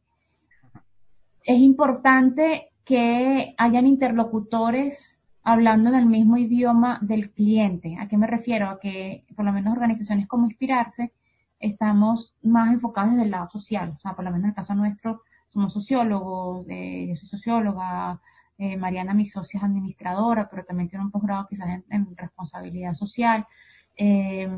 es 1.45 1.59
importante 1.59 2.73
que 2.85 3.55
hayan 3.57 3.87
interlocutores 3.87 5.19
hablando 5.43 5.89
en 5.89 5.97
el 5.97 6.07
mismo 6.07 6.37
idioma 6.37 6.99
del 7.03 7.31
cliente. 7.31 7.97
¿A 7.99 8.09
qué 8.09 8.17
me 8.17 8.27
refiero? 8.27 8.69
A 8.69 8.81
que 8.81 9.25
por 9.35 9.45
lo 9.45 9.53
menos 9.53 9.73
organizaciones 9.73 10.27
como 10.27 10.47
Inspirarse 10.47 11.13
estamos 11.59 12.35
más 12.43 12.73
enfocados 12.73 13.13
desde 13.13 13.25
el 13.25 13.31
lado 13.31 13.49
social. 13.51 13.93
O 13.95 13.99
sea, 13.99 14.15
por 14.15 14.25
lo 14.25 14.31
menos 14.31 14.45
en 14.45 14.51
el 14.51 14.55
caso 14.55 14.75
nuestro, 14.75 15.23
somos 15.49 15.73
sociólogos, 15.73 16.67
eh, 16.69 17.07
yo 17.09 17.17
soy 17.17 17.29
socióloga, 17.29 18.21
eh, 18.59 18.77
Mariana, 18.77 19.15
mi 19.15 19.25
socia, 19.25 19.59
es 19.59 19.65
administradora, 19.65 20.49
pero 20.49 20.65
también 20.65 20.89
tiene 20.89 21.05
un 21.05 21.11
posgrado 21.11 21.47
quizás 21.49 21.69
en, 21.89 22.17
responsabilidad 22.17 22.95
social. 22.95 23.47
Eh, 23.97 24.49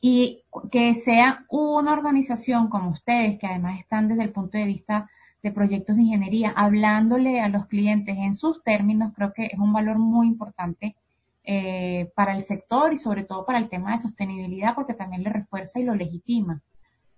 y 0.00 0.42
que 0.70 0.94
sea 0.94 1.44
una 1.48 1.92
organización 1.92 2.68
como 2.68 2.90
ustedes, 2.90 3.38
que 3.38 3.46
además 3.46 3.78
están 3.78 4.08
desde 4.08 4.22
el 4.22 4.32
punto 4.32 4.56
de 4.56 4.64
vista 4.64 5.10
de 5.42 5.52
proyectos 5.52 5.96
de 5.96 6.02
ingeniería, 6.02 6.52
hablándole 6.54 7.40
a 7.40 7.48
los 7.48 7.66
clientes 7.66 8.16
en 8.18 8.34
sus 8.34 8.62
términos, 8.62 9.12
creo 9.14 9.32
que 9.32 9.46
es 9.46 9.58
un 9.58 9.72
valor 9.72 9.98
muy 9.98 10.26
importante 10.26 10.96
eh, 11.44 12.10
para 12.14 12.34
el 12.34 12.42
sector 12.42 12.92
y 12.92 12.98
sobre 12.98 13.24
todo 13.24 13.46
para 13.46 13.58
el 13.58 13.68
tema 13.68 13.92
de 13.92 13.98
sostenibilidad, 13.98 14.74
porque 14.74 14.94
también 14.94 15.22
le 15.22 15.30
refuerza 15.30 15.80
y 15.80 15.84
lo 15.84 15.94
legitima. 15.94 16.60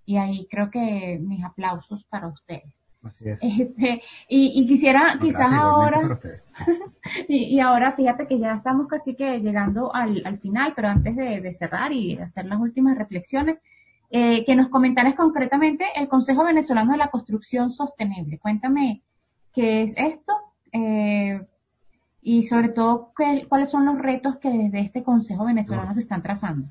Y 0.07 0.16
ahí 0.16 0.47
creo 0.51 0.70
que 0.70 1.18
mis 1.20 1.45
aplausos 1.45 2.05
para 2.05 2.29
ustedes. 2.29 2.73
Este, 3.41 4.01
y, 4.29 4.64
quisiera 4.68 5.18
quizás 5.20 5.51
ahora, 5.53 6.20
y, 7.29 7.59
ahora 7.59 7.93
fíjate 7.93 8.29
que 8.29 8.39
ya 8.39 8.55
estamos 8.55 8.87
casi 8.87 9.16
que 9.16 9.41
llegando 9.41 9.93
al, 9.93 10.39
final, 10.39 10.73
pero 10.77 10.89
antes 10.89 11.16
de, 11.16 11.53
cerrar 11.53 11.93
y 11.93 12.16
hacer 12.18 12.45
las 12.45 12.61
últimas 12.61 12.97
reflexiones, 12.97 13.59
eh, 14.15 14.45
que 14.45 14.55
nos 14.55 14.69
comentaras 14.69 15.15
concretamente 15.15 15.87
el 15.97 16.07
Consejo 16.07 16.45
Venezolano 16.45 16.93
de 16.93 16.99
la 16.99 17.09
Construcción 17.09 17.71
Sostenible. 17.71 18.39
Cuéntame 18.39 19.01
qué 19.55 19.85
es 19.85 19.95
esto 19.97 20.35
eh, 20.71 21.41
y 22.21 22.43
sobre 22.43 22.69
todo 22.69 23.15
cuáles 23.49 23.71
son 23.71 23.87
los 23.87 23.99
retos 23.99 24.37
que 24.37 24.51
desde 24.51 24.81
este 24.81 25.03
Consejo 25.03 25.47
Venezolano 25.47 25.95
se 25.95 26.01
están 26.01 26.23
trazando. 26.23 26.69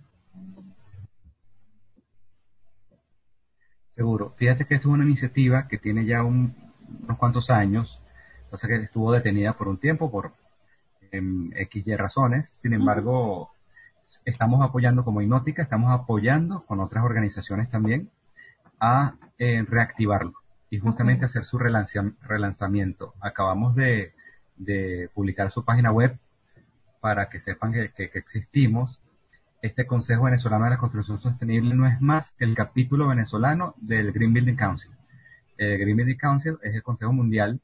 Seguro. 3.89 4.35
Fíjate 4.37 4.65
que 4.65 4.75
esto 4.75 4.89
es 4.89 4.93
una 4.93 5.03
iniciativa 5.03 5.67
que 5.67 5.79
tiene 5.79 6.05
ya 6.05 6.23
unos 6.23 6.53
cuantos 7.17 7.49
años, 7.49 7.99
pasa 8.51 8.67
que 8.67 8.75
estuvo 8.75 9.11
detenida 9.11 9.53
por 9.53 9.67
un 9.67 9.79
tiempo 9.79 10.11
por 10.11 10.33
em, 11.11 11.51
X 11.55 11.87
y 11.87 11.95
razones. 11.95 12.51
Sin 12.61 12.73
embargo, 12.73 13.49
estamos 14.25 14.61
apoyando 14.61 15.03
como 15.03 15.21
Inótica, 15.21 15.61
estamos 15.61 15.91
apoyando 15.91 16.65
con 16.65 16.79
otras 16.79 17.03
organizaciones 17.03 17.69
también 17.69 18.09
a 18.79 19.15
eh, 19.37 19.63
reactivarlo 19.67 20.33
y 20.69 20.79
justamente 20.79 21.25
hacer 21.25 21.45
su 21.45 21.57
relanzamiento. 21.57 23.13
Acabamos 23.19 23.75
de, 23.75 24.13
publicar 25.13 25.51
su 25.51 25.65
página 25.65 25.91
web 25.91 26.17
para 26.99 27.29
que 27.29 27.41
sepan 27.41 27.73
que 27.73 27.91
existimos 28.13 29.01
este 29.61 29.85
Consejo 29.85 30.23
Venezolano 30.23 30.65
de 30.65 30.71
la 30.71 30.77
Construcción 30.77 31.19
Sostenible 31.21 31.75
no 31.75 31.87
es 31.87 32.01
más 32.01 32.31
que 32.31 32.45
el 32.45 32.55
capítulo 32.55 33.07
venezolano 33.07 33.75
del 33.77 34.11
Green 34.11 34.33
Building 34.33 34.55
Council. 34.55 34.91
El 35.57 35.77
Green 35.77 35.95
Building 35.95 36.17
Council 36.17 36.57
es 36.63 36.73
el 36.73 36.81
Consejo 36.81 37.13
Mundial 37.13 37.59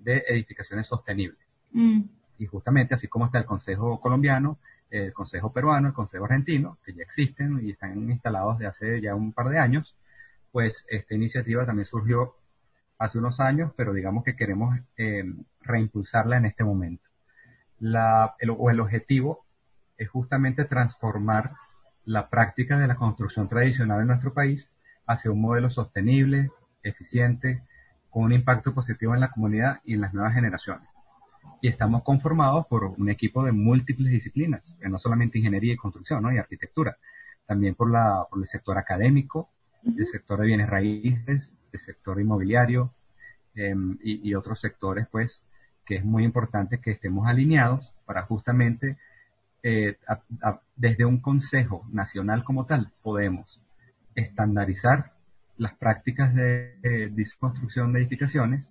de 0.00 0.22
Edificaciones 0.28 0.86
Sostenibles. 0.86 1.38
Mm. 1.72 2.02
Y 2.38 2.46
justamente, 2.46 2.94
así 2.94 3.08
como 3.08 3.26
está 3.26 3.38
el 3.38 3.46
Consejo 3.46 4.00
Colombiano, 4.00 4.58
el 4.90 5.12
Consejo 5.12 5.52
Peruano, 5.52 5.88
el 5.88 5.94
Consejo 5.94 6.24
Argentino, 6.24 6.78
que 6.84 6.92
ya 6.92 7.02
existen 7.02 7.60
y 7.62 7.70
están 7.70 8.10
instalados 8.10 8.58
de 8.58 8.66
hace 8.66 9.00
ya 9.00 9.14
un 9.14 9.32
par 9.32 9.48
de 9.48 9.58
años, 9.58 9.96
pues 10.52 10.84
esta 10.88 11.14
iniciativa 11.14 11.64
también 11.64 11.86
surgió 11.86 12.34
hace 12.98 13.18
unos 13.18 13.40
años, 13.40 13.72
pero 13.76 13.92
digamos 13.92 14.24
que 14.24 14.36
queremos 14.36 14.78
eh, 14.96 15.24
reimpulsarla 15.62 16.36
en 16.36 16.46
este 16.46 16.64
momento. 16.64 17.04
El, 17.80 18.50
o 18.50 18.70
el 18.70 18.80
objetivo 18.80 19.46
es 19.96 20.10
justamente 20.10 20.64
transformar 20.66 21.52
la 22.04 22.28
práctica 22.28 22.78
de 22.78 22.86
la 22.86 22.96
construcción 22.96 23.48
tradicional 23.48 24.00
en 24.00 24.08
nuestro 24.08 24.34
país 24.34 24.72
hacia 25.06 25.30
un 25.30 25.40
modelo 25.40 25.70
sostenible, 25.70 26.50
eficiente, 26.82 27.62
con 28.10 28.24
un 28.24 28.32
impacto 28.32 28.74
positivo 28.74 29.14
en 29.14 29.20
la 29.20 29.30
comunidad 29.30 29.80
y 29.84 29.94
en 29.94 30.02
las 30.02 30.12
nuevas 30.12 30.34
generaciones. 30.34 30.89
Y 31.60 31.68
estamos 31.68 32.02
conformados 32.02 32.66
por 32.66 32.84
un 32.84 33.10
equipo 33.10 33.44
de 33.44 33.52
múltiples 33.52 34.10
disciplinas, 34.10 34.76
no 34.80 34.98
solamente 34.98 35.38
ingeniería 35.38 35.74
y 35.74 35.76
construcción 35.76 36.22
¿no? 36.22 36.32
y 36.32 36.38
arquitectura, 36.38 36.96
también 37.46 37.74
por, 37.74 37.90
la, 37.90 38.26
por 38.30 38.40
el 38.40 38.48
sector 38.48 38.78
académico, 38.78 39.50
el 39.84 40.06
sector 40.06 40.40
de 40.40 40.46
bienes 40.46 40.68
raíces, 40.68 41.54
el 41.72 41.80
sector 41.80 42.20
inmobiliario 42.20 42.92
em, 43.54 43.98
y, 44.02 44.34
otros 44.34 44.60
sectores, 44.60 45.06
pues, 45.10 45.42
que 45.84 45.96
es 45.96 46.04
muy 46.04 46.24
importante 46.24 46.80
que 46.80 46.92
estemos 46.92 47.26
alineados 47.26 47.92
para 48.04 48.22
justamente, 48.22 48.98
eh, 49.62 49.98
desde 50.76 51.04
un 51.04 51.20
consejo 51.20 51.86
nacional 51.92 52.44
como 52.44 52.66
tal, 52.66 52.92
podemos 53.02 53.60
estandarizar 54.14 55.12
las 55.56 55.74
prácticas 55.74 56.34
de, 56.34 56.76
de 56.82 57.26
construcción 57.38 57.92
de 57.92 58.00
edificaciones 58.00 58.70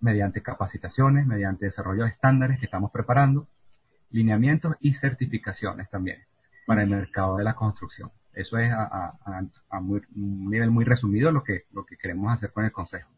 mediante 0.00 0.42
capacitaciones, 0.42 1.26
mediante 1.26 1.66
desarrollo 1.66 2.04
de 2.04 2.10
estándares 2.10 2.58
que 2.58 2.66
estamos 2.66 2.90
preparando, 2.90 3.48
lineamientos 4.10 4.76
y 4.80 4.94
certificaciones 4.94 5.88
también 5.90 6.18
para 6.66 6.82
el 6.82 6.90
mercado 6.90 7.36
de 7.36 7.44
la 7.44 7.54
construcción. 7.54 8.10
Eso 8.32 8.58
es 8.58 8.70
a, 8.72 9.14
un 9.72 10.50
nivel 10.50 10.70
muy 10.70 10.84
resumido 10.84 11.32
lo 11.32 11.42
que, 11.42 11.64
lo 11.72 11.84
que 11.84 11.96
queremos 11.96 12.32
hacer 12.32 12.52
con 12.52 12.64
el 12.64 12.72
Consejo. 12.72 13.10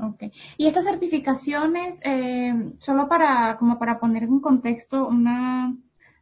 Ok. 0.00 0.24
Y 0.56 0.66
estas 0.66 0.84
certificaciones, 0.84 1.98
eh, 2.02 2.72
solo 2.78 3.08
para, 3.08 3.56
como 3.58 3.78
para 3.78 3.98
poner 3.98 4.24
en 4.24 4.40
contexto 4.40 5.06
una, 5.06 5.74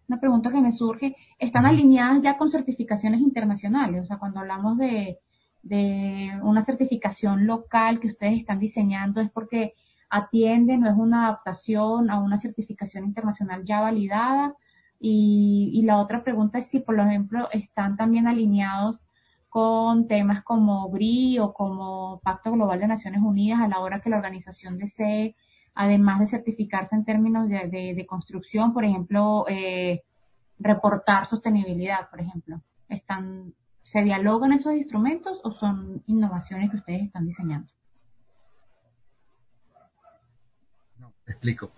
una 0.09 0.20
pregunta 0.20 0.51
que 0.51 0.61
me 0.61 0.72
surge, 0.72 1.16
¿están 1.38 1.66
alineadas 1.66 2.22
ya 2.22 2.36
con 2.36 2.48
certificaciones 2.48 3.20
internacionales? 3.20 4.03
O 4.03 4.07
sea, 4.07 4.18
cuando 4.18 4.40
hablamos 4.40 4.76
de, 4.78 5.18
de 5.62 6.30
una 6.42 6.62
certificación 6.62 7.46
local 7.46 8.01
que 8.01 8.09
ustedes 8.09 8.40
están 8.40 8.59
diseñando, 8.59 9.20
¿es 9.20 9.30
porque 9.30 9.74
atiende, 10.11 10.76
no 10.76 10.88
es 10.88 10.96
una 10.96 11.28
adaptación 11.28 12.11
a 12.11 12.18
una 12.20 12.38
certificación 12.38 13.04
internacional 13.04 13.64
ya 13.64 13.80
validada? 13.80 14.54
Y, 15.02 15.80
la 15.86 15.98
otra 15.98 16.22
pregunta 16.22 16.58
es 16.58 16.68
si, 16.68 16.80
por 16.80 16.98
ejemplo, 17.00 17.48
están 17.52 17.96
también 17.96 18.26
alineados 18.28 19.00
con 19.48 20.06
temas 20.06 20.42
como 20.44 20.90
BRI 20.90 21.38
o 21.38 21.54
como 21.54 22.20
Pacto 22.22 22.52
Global 22.52 22.78
de 22.80 22.86
Naciones 22.86 23.22
Unidas 23.22 23.61
a 23.61 23.68
la 23.68 23.80
hora 23.80 24.00
que 24.00 24.11
la 24.11 24.18
organización 24.18 24.76
desee, 24.76 25.34
además 25.74 26.20
de 26.20 26.26
certificarse 26.26 26.94
en 26.94 27.04
términos 27.04 27.48
de, 27.48 28.06
construcción, 28.06 28.74
por 28.74 28.84
ejemplo, 28.84 29.46
eh, 29.48 30.02
reportar 30.58 31.26
sostenibilidad, 31.26 32.11
por 32.11 32.20
ejemplo. 32.20 32.61
¿Están, 32.88 33.54
¿Se 33.82 34.02
dialogan 34.02 34.52
esos 34.52 34.74
instrumentos 34.74 35.40
o 35.42 35.50
son 35.50 36.02
innovaciones 36.06 36.70
que 36.70 36.76
ustedes 36.76 37.02
están 37.04 37.26
diseñando? 37.26 37.72
No, 40.98 41.12
te 41.31 41.35
explico. 41.35 41.70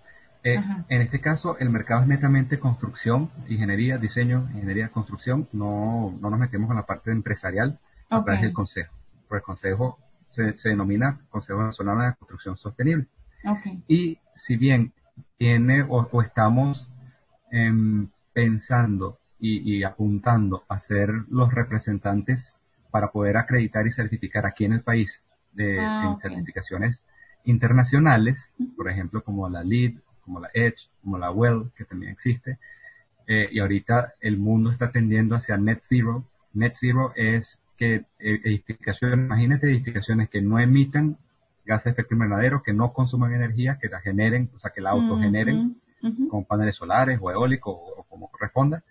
Eh, 0.44 0.58
en 0.88 1.02
este 1.02 1.20
caso, 1.20 1.58
el 1.58 1.70
mercado 1.70 2.00
es 2.02 2.08
netamente 2.08 2.58
construcción, 2.58 3.30
ingeniería, 3.48 3.98
diseño, 3.98 4.48
ingeniería, 4.54 4.88
construcción. 4.88 5.46
No, 5.52 6.16
no 6.20 6.30
nos 6.30 6.40
metemos 6.40 6.70
en 6.70 6.76
la 6.76 6.86
parte 6.86 7.12
empresarial 7.12 7.78
a 8.08 8.24
través 8.24 8.40
del 8.40 8.52
consejo. 8.52 8.94
Porque 9.28 9.40
el 9.40 9.44
consejo 9.44 9.98
se, 10.30 10.54
denomina 10.64 11.20
Consejo 11.28 11.60
Venezolano 11.60 12.02
de 12.02 12.14
Construcción 12.14 12.56
Sostenible. 12.56 13.06
Y 13.86 14.18
si 14.34 14.56
bien 14.56 14.92
tiene 15.36 15.84
o, 15.88 16.22
estamos 16.22 16.88
em, 17.50 18.08
pensando 18.32 19.18
y, 19.38 19.82
apuntando 19.82 20.64
a 20.68 20.78
ser 20.78 21.10
los 21.28 21.52
representantes 21.52 22.56
para 22.90 23.10
poder 23.10 23.36
acreditar 23.36 23.86
y 23.86 23.92
certificar 23.92 24.46
aquí 24.46 24.64
en 24.64 24.72
el 24.72 24.82
país 24.82 25.22
de, 25.52 25.80
ah, 25.80 26.04
en 26.06 26.20
certificaciones 26.20 27.02
internacionales, 27.44 28.50
por 28.76 28.90
ejemplo, 28.90 29.22
como 29.22 29.48
la 29.48 29.62
LEED 29.62 29.94
como 30.22 30.40
la 30.40 30.50
Edge, 30.54 30.88
como 31.02 31.18
la 31.18 31.30
Well, 31.30 31.70
que 31.76 31.84
también 31.84 32.12
existe. 32.12 32.58
Eh, 33.26 33.48
y 33.52 33.60
ahorita 33.60 34.14
el 34.20 34.38
mundo 34.38 34.70
está 34.70 34.90
tendiendo 34.90 35.36
hacia 35.36 35.56
Net 35.56 35.82
Zero. 35.84 36.24
Net 36.54 36.74
Zero 36.76 37.12
es 37.14 37.60
que 37.76 38.04
eh, 38.18 38.40
edificaciones, 38.44 39.18
imagínate 39.18 39.66
edificaciones 39.66 40.28
que 40.30 40.40
no 40.40 40.58
emitan 40.58 41.18
gases 41.64 41.84
de 41.84 41.90
efecto 41.92 42.14
invernadero, 42.14 42.62
que 42.62 42.72
no 42.72 42.92
consuman 42.92 43.34
energía, 43.34 43.78
que 43.80 43.88
la 43.88 44.00
generen, 44.00 44.50
o 44.54 44.58
sea, 44.58 44.72
que 44.72 44.80
la 44.80 44.90
autogeneren 44.90 45.80
con 46.28 46.44
paneles 46.44 46.74
solares 46.74 47.20
o 47.22 47.30
eólicos 47.30 47.76
o, 47.76 48.04
como 48.08 48.28
corresponda, 48.28 48.82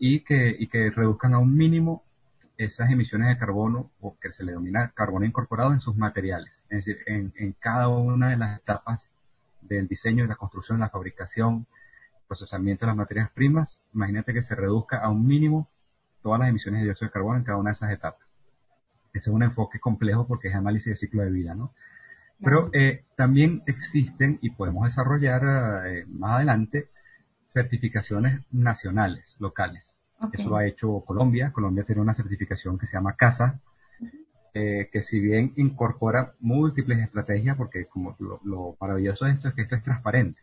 y 0.00 0.20
que, 0.20 0.56
y 0.58 0.66
que 0.66 0.90
reduzcan 0.90 1.34
a 1.34 1.38
un 1.38 1.56
mínimo 1.56 2.02
esas 2.58 2.90
emisiones 2.90 3.28
de 3.28 3.38
carbono, 3.38 3.90
o 4.00 4.18
que 4.18 4.32
se 4.32 4.44
le 4.44 4.52
denomina 4.52 4.92
carbono 4.94 5.24
incorporado 5.24 5.72
en 5.72 5.80
sus 5.80 5.96
materiales, 5.96 6.64
es 6.68 6.84
decir, 6.84 6.98
en, 7.06 7.32
en 7.36 7.52
cada 7.52 7.88
una 7.88 8.30
de 8.30 8.36
las 8.36 8.58
etapas 8.58 9.10
del 9.62 9.88
diseño 9.88 10.24
y 10.24 10.28
la 10.28 10.36
construcción, 10.36 10.80
la 10.80 10.90
fabricación, 10.90 11.66
procesamiento 12.26 12.84
de 12.84 12.88
las 12.88 12.96
materias 12.96 13.30
primas, 13.30 13.82
imagínate 13.94 14.34
que 14.34 14.42
se 14.42 14.54
reduzca 14.54 14.98
a 14.98 15.08
un 15.08 15.26
mínimo 15.26 15.68
todas 16.22 16.40
las 16.40 16.48
emisiones 16.48 16.80
de 16.80 16.86
dióxido 16.86 17.08
de 17.08 17.12
carbono 17.12 17.38
en 17.38 17.44
cada 17.44 17.58
una 17.58 17.70
de 17.70 17.74
esas 17.74 17.90
etapas. 17.90 18.28
Ese 19.12 19.30
es 19.30 19.34
un 19.34 19.42
enfoque 19.42 19.80
complejo 19.80 20.26
porque 20.26 20.48
es 20.48 20.54
análisis 20.54 20.90
de 20.90 20.96
ciclo 20.96 21.22
de 21.22 21.30
vida, 21.30 21.54
¿no? 21.54 21.72
Pero 22.40 22.70
eh, 22.72 23.04
también 23.16 23.62
existen 23.66 24.38
y 24.42 24.50
podemos 24.50 24.84
desarrollar 24.84 25.86
eh, 25.86 26.04
más 26.06 26.36
adelante 26.36 26.88
certificaciones 27.48 28.42
nacionales, 28.52 29.36
locales. 29.40 29.87
Eso 30.32 30.48
lo 30.48 30.56
ha 30.56 30.66
hecho 30.66 31.00
Colombia. 31.06 31.52
Colombia 31.52 31.84
tiene 31.84 32.02
una 32.02 32.14
certificación 32.14 32.78
que 32.78 32.86
se 32.86 32.96
llama 32.96 33.14
CASA, 33.14 33.60
eh, 34.54 34.88
que 34.92 35.02
si 35.02 35.20
bien 35.20 35.52
incorpora 35.56 36.34
múltiples 36.40 36.98
estrategias, 36.98 37.56
porque 37.56 37.86
como 37.86 38.16
lo, 38.18 38.76
maravilloso 38.80 39.24
de 39.24 39.32
esto 39.32 39.48
es 39.48 39.54
que 39.54 39.62
esto 39.62 39.76
es 39.76 39.82
transparente, 39.82 40.40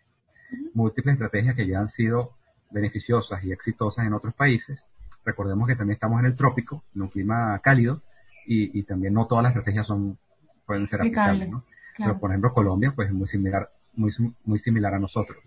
múltiples 0.73 1.13
estrategias 1.13 1.55
que 1.55 1.67
ya 1.67 1.79
han 1.79 1.89
sido 1.89 2.33
beneficiosas 2.71 3.43
y 3.43 3.51
exitosas 3.51 4.05
en 4.05 4.13
otros 4.13 4.33
países. 4.33 4.79
Recordemos 5.25 5.67
que 5.67 5.75
también 5.75 5.95
estamos 5.95 6.19
en 6.19 6.27
el 6.27 6.35
trópico, 6.35 6.83
en 6.95 7.01
un 7.03 7.07
clima 7.09 7.59
cálido, 7.59 8.01
y, 8.47 8.83
también 8.83 9.13
no 9.13 9.25
todas 9.25 9.43
las 9.43 9.51
estrategias 9.53 9.87
son 9.87 10.19
pueden 10.67 10.87
ser 10.87 11.01
aplicables, 11.01 11.49
¿no? 11.49 11.63
Pero 11.97 12.19
por 12.19 12.29
ejemplo 12.29 12.53
Colombia, 12.53 12.93
pues 12.95 13.09
es 13.09 13.13
muy 13.13 13.27
similar, 13.27 13.69
muy, 13.95 14.11
muy 14.43 14.59
similar 14.59 14.93
a 14.93 14.99
nosotros. 14.99 15.37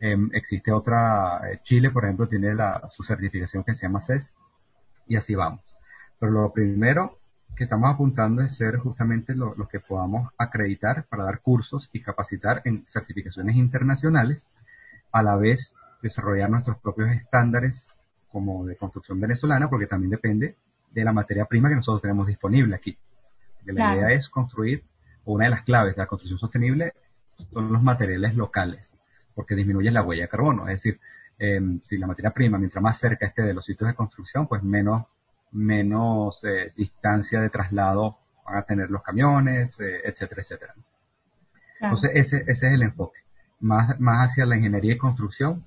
Em, 0.00 0.30
existe 0.32 0.72
otra, 0.72 1.50
eh, 1.50 1.60
Chile, 1.62 1.90
por 1.90 2.04
ejemplo, 2.04 2.26
tiene 2.26 2.54
la, 2.54 2.88
su 2.90 3.04
certificación 3.04 3.62
que 3.64 3.74
se 3.74 3.86
llama 3.86 4.00
CES, 4.00 4.34
y 5.06 5.16
así 5.16 5.34
vamos. 5.34 5.76
Pero 6.18 6.32
lo 6.32 6.52
primero 6.52 7.18
que 7.54 7.64
estamos 7.64 7.92
apuntando 7.92 8.42
es 8.42 8.56
ser 8.56 8.78
justamente 8.78 9.34
los 9.34 9.58
lo 9.58 9.68
que 9.68 9.80
podamos 9.80 10.32
acreditar 10.38 11.04
para 11.04 11.24
dar 11.24 11.40
cursos 11.40 11.90
y 11.92 12.00
capacitar 12.00 12.62
en 12.64 12.86
certificaciones 12.86 13.56
internacionales, 13.56 14.48
a 15.12 15.22
la 15.22 15.36
vez 15.36 15.74
desarrollar 16.02 16.48
nuestros 16.48 16.78
propios 16.78 17.10
estándares 17.10 17.86
como 18.30 18.64
de 18.64 18.76
construcción 18.76 19.20
venezolana, 19.20 19.68
porque 19.68 19.86
también 19.86 20.10
depende 20.10 20.56
de 20.90 21.04
la 21.04 21.12
materia 21.12 21.44
prima 21.44 21.68
que 21.68 21.74
nosotros 21.74 22.00
tenemos 22.00 22.26
disponible 22.26 22.74
aquí. 22.74 22.96
La 23.66 23.94
idea 23.94 24.12
es 24.12 24.28
construir, 24.28 24.84
una 25.24 25.44
de 25.44 25.50
las 25.50 25.64
claves 25.64 25.94
de 25.94 26.02
la 26.02 26.06
construcción 26.06 26.38
sostenible 26.38 26.94
son 27.52 27.72
los 27.72 27.82
materiales 27.82 28.34
locales, 28.34 28.89
porque 29.40 29.54
disminuyen 29.54 29.94
la 29.94 30.02
huella 30.02 30.24
de 30.24 30.28
carbono. 30.28 30.68
Es 30.68 30.82
decir, 30.82 31.00
em, 31.38 31.80
si 31.80 31.96
la 31.96 32.06
materia 32.06 32.30
prima, 32.30 32.58
mientras 32.58 32.82
más 32.82 32.98
cerca 32.98 33.24
esté 33.24 33.40
de 33.40 33.54
los 33.54 33.64
sitios 33.64 33.88
de 33.88 33.94
construcción, 33.94 34.46
pues 34.46 34.62
menos 34.62 35.06
menos 35.52 36.44
eh, 36.44 36.72
distancia 36.76 37.40
de 37.40 37.48
traslado 37.48 38.18
van 38.44 38.58
a 38.58 38.62
tener 38.62 38.90
los 38.90 39.02
camiones, 39.02 39.80
eh, 39.80 40.00
etcétera, 40.04 40.42
etcétera. 40.42 40.74
Entonces, 41.80 42.10
ese, 42.14 42.36
ese 42.46 42.68
es 42.68 42.74
el 42.74 42.82
enfoque, 42.82 43.20
más, 43.60 43.98
más 43.98 44.30
hacia 44.30 44.44
la 44.44 44.56
ingeniería 44.56 44.92
y 44.92 44.98
construcción 44.98 45.64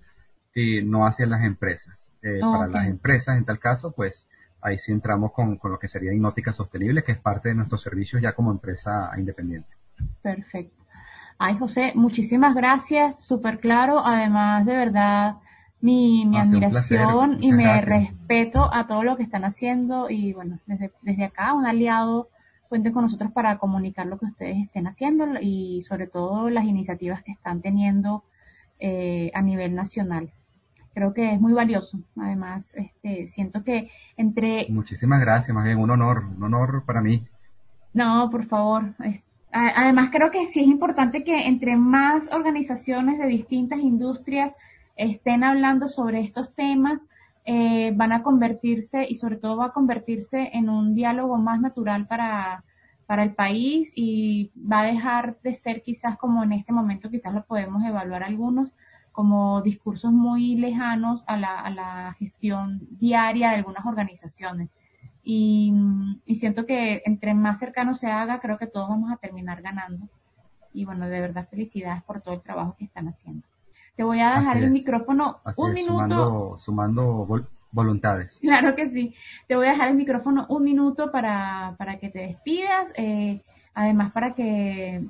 y 0.53 0.84
no 0.84 1.07
hacia 1.07 1.26
las 1.26 1.43
empresas. 1.43 2.11
Eh, 2.21 2.39
para 2.39 2.67
las 2.67 2.88
empresas, 2.88 3.38
en 3.38 3.45
tal 3.45 3.59
caso, 3.59 3.91
pues 3.91 4.28
ahí 4.61 4.78
sí 4.78 4.91
entramos 4.91 5.34
con, 5.34 5.57
con 5.57 5.71
lo 5.71 5.80
que 5.80 5.88
sería 5.88 6.13
Hipnótica 6.13 6.53
Sostenible, 6.53 7.03
que 7.03 7.13
es 7.13 7.17
parte 7.17 7.49
de 7.49 7.55
nuestros 7.55 7.82
servicios 7.82 8.21
ya 8.21 8.34
como 8.34 8.51
empresa 8.51 9.11
independiente. 9.17 9.69
Perfecto. 10.21 10.82
Ay, 11.38 11.57
José, 11.57 11.91
muchísimas 11.95 12.55
gracias, 12.55 13.25
súper 13.25 13.59
claro. 13.59 14.05
Además, 14.05 14.65
de 14.65 14.75
verdad, 14.75 15.36
mi, 15.81 16.25
mi 16.25 16.38
admiración 16.38 17.43
y 17.43 17.51
mi 17.51 17.65
respeto 17.65 18.73
a 18.73 18.88
todo 18.88 19.03
lo 19.03 19.17
que 19.17 19.23
están 19.23 19.43
haciendo 19.43 20.09
y 20.09 20.34
bueno, 20.34 20.59
desde, 20.65 20.91
desde 21.01 21.25
acá 21.25 21.53
un 21.53 21.65
aliado 21.65 22.29
cuente 22.69 22.91
con 22.91 23.03
nosotros 23.03 23.31
para 23.31 23.57
comunicar 23.57 24.07
lo 24.07 24.17
que 24.17 24.25
ustedes 24.25 24.57
estén 24.57 24.88
haciendo 24.88 25.25
y 25.39 25.81
sobre 25.81 26.07
todo 26.07 26.49
las 26.49 26.65
iniciativas 26.65 27.21
que 27.21 27.31
están 27.31 27.61
teniendo 27.61 28.23
eh, 28.79 29.29
a 29.36 29.41
nivel 29.41 29.75
nacional. 29.75 30.31
creo 30.93 31.13
que 31.13 31.34
es 31.34 31.39
muy 31.39 31.53
valioso. 31.53 31.99
Además, 32.17 32.73
este, 32.75 33.27
siento 33.27 33.63
que 33.63 33.89
entre... 34.17 34.67
Muchísimas 34.69 35.19
gracias, 35.19 35.53
más 35.53 35.65
bien 35.65 35.77
un 35.77 35.91
honor, 35.91 36.23
un 36.36 36.43
honor 36.43 36.84
para 36.86 37.01
mí. 37.01 37.27
No, 37.93 38.29
por 38.31 38.45
favor. 38.45 38.95
Además, 39.54 40.10
creo 40.12 40.32
que 40.32 40.47
sí 40.47 40.62
es 40.62 40.68
importante 40.68 41.24
que 41.24 41.47
entre 41.47 41.78
más 41.78 42.32
organizaciones 42.32 43.20
de 43.20 43.28
distintas 43.28 43.80
industrias 43.80 44.54
estén 44.95 45.43
hablando 45.43 45.88
sobre 45.88 46.22
estos 46.22 46.56
temas, 46.56 47.06
eh, 47.45 47.91
van 47.95 48.14
a 48.14 48.24
convertirse 48.24 49.06
y 49.08 49.16
sobre 49.16 49.36
todo 49.36 49.58
va 49.58 49.68
a 49.68 49.74
convertirse 49.74 50.49
en 50.54 50.70
un 50.70 50.95
diálogo 50.95 51.38
más 51.38 51.60
natural 51.62 52.08
para, 52.08 52.64
para 53.06 53.24
el 53.24 53.36
país 53.36 53.91
y 53.95 54.51
va 54.58 54.82
a 54.82 54.86
dejar 54.86 55.38
de 55.43 55.54
ser 55.54 55.84
quizás 55.84 56.18
como 56.18 56.43
en 56.43 56.54
este 56.54 56.74
momento, 56.74 57.12
quizás 57.12 57.34
lo 57.34 57.45
podemos 57.45 57.84
evaluar 57.84 58.24
algunos, 58.24 58.72
como 59.12 59.62
discursos 59.62 60.12
muy 60.12 60.56
lejanos 60.56 61.24
a 61.28 61.38
la, 61.38 61.60
a 61.60 61.70
la 61.70 62.16
gestión 62.18 62.88
diaria 62.89 63.49
de 63.49 63.58
algunas 63.58 63.86
organizaciones. 63.86 64.70
Y, 65.24 65.74
y, 66.26 66.36
siento 66.36 66.65
que 66.65 67.01
entre 67.05 67.34
más 67.34 67.59
cercano 67.59 67.95
se 67.95 68.07
haga, 68.07 68.41
creo 68.41 68.57
que 68.57 68.67
todos 68.67 68.89
vamos 68.89 69.11
a 69.11 69.17
terminar 69.17 69.61
ganando. 69.61 70.09
Y 70.74 70.86
bueno, 70.86 71.07
de 71.07 71.21
verdad 71.21 71.47
felicidades 71.49 72.03
por 72.03 72.21
todo 72.21 72.34
el 72.34 72.41
trabajo 72.41 72.76
que 72.78 72.86
están 72.86 73.07
haciendo. 73.07 73.47
Te 73.95 74.03
voy 74.03 74.19
a 74.19 74.39
dejar 74.39 74.57
el 74.57 74.71
micrófono 74.71 75.39
un 75.55 75.74
minuto. 75.74 76.57
Sumando, 76.57 77.28
voluntades. 77.71 78.38
Claro 78.41 78.76
que 78.76 78.89
sí. 78.89 79.13
Te 79.47 79.55
voy 79.55 79.67
a 79.67 79.71
dejar 79.71 79.89
el 79.89 79.95
micrófono 79.95 80.45
un 80.49 80.63
minuto 80.63 81.11
para, 81.11 81.76
para 81.78 81.99
que 81.99 82.09
te 82.09 82.19
despidas. 82.19 82.91
Eh, 82.95 83.41
además, 83.74 84.11
para 84.11 84.34
que 84.34 85.05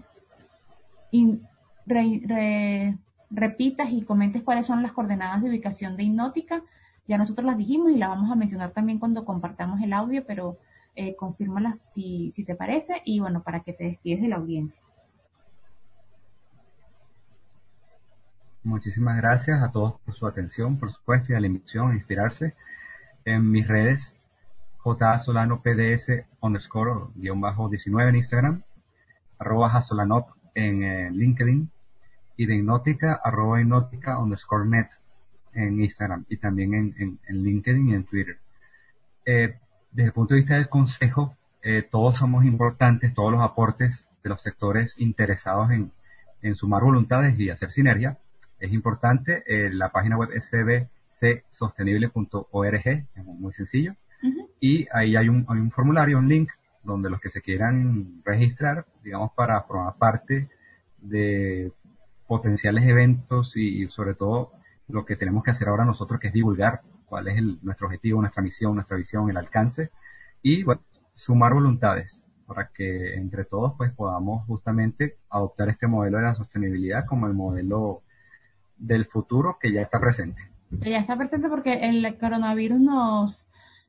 repitas 3.29 3.89
y 3.91 4.01
comentes 4.03 4.41
cuáles 4.43 4.65
son 4.65 4.81
las 4.81 4.91
coordenadas 4.91 5.41
de 5.41 5.49
ubicación 5.49 5.95
de 5.95 6.03
Hipnótica. 6.03 6.61
Ya 7.07 7.17
nosotros 7.17 7.45
las 7.45 7.57
dijimos 7.57 7.91
y 7.91 7.97
las 7.97 8.09
vamos 8.09 8.31
a 8.31 8.35
mencionar 8.35 8.71
también 8.71 8.99
cuando 8.99 9.25
compartamos 9.25 9.81
el 9.81 9.93
audio, 9.93 10.25
pero 10.25 10.57
eh, 10.95 11.15
confírmalas 11.15 11.91
si, 11.93 12.31
si 12.31 12.43
te 12.45 12.55
parece 12.55 13.01
y 13.03 13.19
bueno, 13.19 13.43
para 13.43 13.61
que 13.61 13.73
te 13.73 13.85
despides 13.85 14.21
de 14.21 14.27
la 14.29 14.37
audiencia. 14.37 14.79
Muchísimas 18.63 19.17
gracias 19.17 19.61
a 19.61 19.71
todos 19.71 19.99
por 20.05 20.15
su 20.15 20.25
atención, 20.25 20.79
por 20.79 20.89
supuesto, 20.89 21.33
y 21.33 21.35
a 21.35 21.39
la 21.41 21.47
invitación 21.47 21.91
a 21.91 21.95
inspirarse. 21.95 22.55
En 23.25 23.51
mis 23.51 23.67
redes, 23.67 24.15
J. 24.77 25.19
Solano 25.19 25.61
PDS 25.61 26.25
underscore 26.39 27.07
guion 27.15 27.41
bajo 27.41 27.67
19 27.67 28.09
en 28.09 28.15
Instagram, 28.15 28.63
arroba 29.37 29.81
Solanop 29.81 30.29
en 30.55 30.83
eh, 30.83 31.11
LinkedIn 31.11 31.69
y 32.37 32.45
de 32.45 32.55
Hipnótica, 32.55 33.19
arroba 33.21 33.59
Hipnótica 33.59 34.17
underscore 34.17 34.65
net 34.69 34.87
en 35.53 35.81
Instagram 35.81 36.25
y 36.29 36.37
también 36.37 36.73
en, 36.73 37.19
en, 37.27 37.43
LinkedIn 37.43 37.89
y 37.89 37.93
en 37.93 38.05
Twitter. 38.05 38.37
Eh, 39.25 39.55
desde 39.91 40.07
el 40.07 40.13
punto 40.13 40.33
de 40.33 40.41
vista 40.41 40.55
del 40.55 40.69
consejo, 40.69 41.35
eh, 41.61 41.87
todos 41.89 42.17
somos 42.17 42.45
importantes, 42.45 43.13
todos 43.13 43.31
los 43.31 43.41
aportes 43.41 44.07
de 44.23 44.29
los 44.29 44.41
sectores 44.41 44.99
interesados 44.99 45.71
en, 45.71 45.91
en 46.41 46.55
sumar 46.55 46.83
voluntades 46.83 47.39
y 47.39 47.49
hacer 47.49 47.71
sinergia 47.71 48.17
es 48.59 48.71
importante. 48.71 49.43
Eh, 49.47 49.69
la 49.71 49.91
página 49.91 50.17
web 50.17 50.29
es 50.33 50.49
cbcsostenible.org, 50.49 52.87
es 52.87 53.25
muy 53.25 53.53
sencillo. 53.53 53.95
Y 54.59 54.87
ahí 54.93 55.15
hay 55.17 55.27
un, 55.27 55.45
hay 55.49 55.59
un 55.59 55.71
formulario, 55.71 56.17
un 56.17 56.29
link, 56.29 56.49
donde 56.81 57.09
los 57.09 57.19
que 57.19 57.29
se 57.29 57.41
quieran 57.41 58.21
registrar, 58.23 58.85
digamos, 59.03 59.33
para 59.33 59.61
formar 59.63 59.95
parte 59.95 60.47
de 60.99 61.73
potenciales 62.27 62.85
eventos 62.85 63.57
y, 63.57 63.87
sobre 63.89 64.13
todo 64.13 64.53
lo 64.93 65.05
que 65.05 65.15
tenemos 65.15 65.43
que 65.43 65.51
hacer 65.51 65.67
ahora 65.67 65.85
nosotros, 65.85 66.19
que 66.19 66.27
es 66.27 66.33
divulgar 66.33 66.81
cuál 67.05 67.27
es 67.27 67.41
nuestro 67.63 67.87
objetivo, 67.87 68.21
nuestra 68.21 68.43
misión, 68.43 68.75
nuestra 68.75 68.95
visión, 68.95 69.29
el 69.29 69.37
alcance 69.37 69.89
y 70.43 70.63
bueno, 70.63 70.81
sumar 71.15 71.53
voluntades 71.53 72.23
para 72.45 72.69
que 72.69 73.15
entre 73.15 73.43
todos 73.43 73.73
pues 73.75 73.91
podamos 73.91 74.45
justamente 74.45 75.17
adoptar 75.29 75.69
este 75.69 75.87
modelo 75.87 76.17
de 76.17 76.23
la 76.23 76.35
sostenibilidad 76.35 77.05
como 77.07 77.25
el 77.25 77.33
modelo 77.33 78.03
del 78.77 79.05
futuro 79.05 79.57
que 79.59 79.71
ya 79.71 79.81
está 79.81 79.99
presente. 79.99 80.43
ya 80.69 80.99
está 80.99 81.17
presente 81.17 81.49
porque 81.49 81.89
el 81.89 82.17
coronavirus 82.19 82.79
nos, 82.79 83.47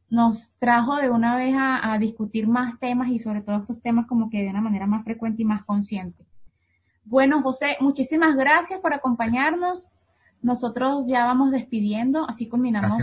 nos 0.08 0.54
trajo 0.58 0.96
de 0.96 1.10
una 1.10 1.36
vez 1.36 1.54
a, 1.58 1.98
discutir 1.98 2.46
más 2.48 2.78
temas 2.80 3.08
y 3.08 3.18
sobre 3.18 3.42
todo 3.42 3.58
estos 3.58 3.82
temas 3.82 4.06
como 4.06 4.30
que 4.30 4.42
de 4.42 4.48
una 4.48 4.62
manera 4.62 4.86
más 4.86 5.04
frecuente 5.04 5.42
y 5.42 5.44
más 5.44 5.64
consciente. 5.64 6.24
Bueno, 7.04 7.42
José, 7.42 7.76
muchísimas 7.80 8.36
gracias 8.36 8.80
por 8.80 8.94
acompañarnos. 8.94 9.86
Nosotros 10.44 11.04
ya 11.06 11.24
vamos 11.24 11.50
despidiendo, 11.52 12.28
así 12.28 12.48
culminamos 12.48 12.98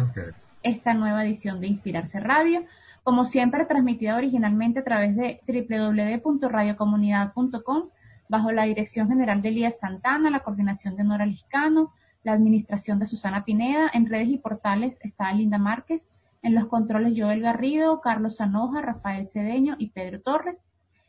esta 0.61 0.93
nueva 0.93 1.25
edición 1.25 1.59
de 1.59 1.65
Inspirarse 1.65 2.19
Radio. 2.19 2.65
Como 3.01 3.25
siempre, 3.25 3.65
transmitida 3.65 4.15
originalmente 4.15 4.81
a 4.81 4.83
través 4.83 5.15
de 5.15 5.41
www.radiocomunidad.com 5.47 7.89
bajo 8.29 8.51
la 8.51 8.65
dirección 8.65 9.09
general 9.09 9.41
de 9.41 9.49
Elías 9.49 9.79
Santana, 9.79 10.29
la 10.29 10.41
coordinación 10.41 10.95
de 10.95 11.03
Nora 11.03 11.25
Liscano, 11.25 11.91
la 12.21 12.33
administración 12.33 12.99
de 12.99 13.07
Susana 13.07 13.43
Pineda. 13.43 13.89
En 13.91 14.07
redes 14.07 14.29
y 14.29 14.37
portales 14.37 14.99
está 15.01 15.33
Linda 15.33 15.57
Márquez. 15.57 16.05
En 16.43 16.53
los 16.53 16.67
controles 16.67 17.17
Joel 17.17 17.41
Garrido, 17.41 18.01
Carlos 18.01 18.35
Sanoja, 18.35 18.83
Rafael 18.83 19.27
Cedeño 19.27 19.77
y 19.79 19.89
Pedro 19.89 20.21
Torres. 20.21 20.61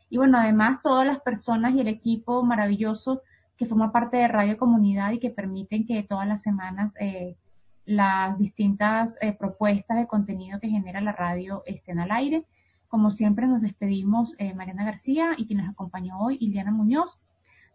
Y 0.09 0.17
bueno, 0.17 0.39
además 0.39 0.81
todas 0.81 1.05
las 1.05 1.19
personas 1.19 1.75
y 1.75 1.81
el 1.81 1.89
equipo 1.89 2.41
maravilloso 2.41 3.21
que 3.57 3.65
forma 3.65 3.91
parte 3.91 4.17
de 4.17 4.27
Radio 4.27 4.57
Comunidad 4.57 5.11
y 5.11 5.19
que 5.19 5.29
permiten 5.29 5.85
que 5.85 6.03
todas 6.03 6.27
las 6.27 6.41
semanas 6.41 6.93
eh, 6.99 7.35
las 7.85 8.37
distintas 8.37 9.17
eh, 9.21 9.33
propuestas 9.33 9.97
de 9.97 10.07
contenido 10.07 10.59
que 10.59 10.69
genera 10.69 11.01
la 11.01 11.11
radio 11.11 11.63
estén 11.65 11.99
al 11.99 12.11
aire. 12.11 12.45
Como 12.87 13.11
siempre 13.11 13.47
nos 13.47 13.61
despedimos 13.61 14.35
eh, 14.37 14.53
Mariana 14.53 14.85
García 14.85 15.31
y 15.37 15.47
quien 15.47 15.59
nos 15.59 15.69
acompañó 15.69 16.19
hoy, 16.19 16.37
Iliana 16.39 16.71
Muñoz. 16.71 17.19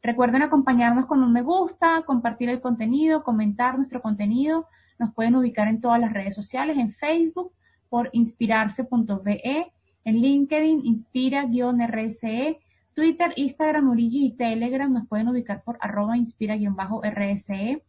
Recuerden 0.02 0.42
acompañarnos 0.42 1.06
con 1.06 1.22
un 1.22 1.32
me 1.32 1.42
gusta, 1.42 2.02
compartir 2.06 2.48
el 2.48 2.60
contenido, 2.60 3.24
comentar 3.24 3.76
nuestro 3.76 4.00
contenido. 4.00 4.66
Nos 4.98 5.12
pueden 5.12 5.34
ubicar 5.34 5.68
en 5.68 5.80
todas 5.80 6.00
las 6.00 6.12
redes 6.12 6.34
sociales, 6.34 6.78
en 6.78 6.92
Facebook 6.92 7.52
por 7.88 8.10
inspirarse.ve, 8.12 9.72
en 10.04 10.16
LinkedIn, 10.16 10.84
inspira-rse, 10.84 12.60
Twitter, 12.98 13.32
Instagram, 13.36 13.88
Urigi 13.90 14.26
y 14.26 14.32
Telegram 14.32 14.92
nos 14.92 15.06
pueden 15.06 15.28
ubicar 15.28 15.62
por 15.62 15.78
arroba 15.80 16.16
inspira-rse. 16.16 17.84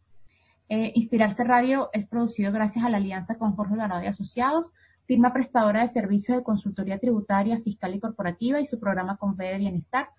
Eh, 0.68 0.92
Inspirarse 0.94 1.42
Radio 1.42 1.90
es 1.92 2.06
producido 2.06 2.52
gracias 2.52 2.84
a 2.84 2.88
la 2.88 2.98
alianza 2.98 3.36
con 3.36 3.56
Jorge 3.56 3.74
Dorado 3.74 4.04
y 4.04 4.06
Asociados 4.06 4.70
firma 5.06 5.32
prestadora 5.32 5.80
de 5.80 5.88
servicios 5.88 6.38
de 6.38 6.44
consultoría 6.44 7.00
tributaria, 7.00 7.60
fiscal 7.60 7.92
y 7.92 7.98
corporativa 7.98 8.60
y 8.60 8.66
su 8.66 8.78
programa 8.78 9.16
con 9.16 9.36
de 9.36 9.58
Bienestar. 9.58 10.10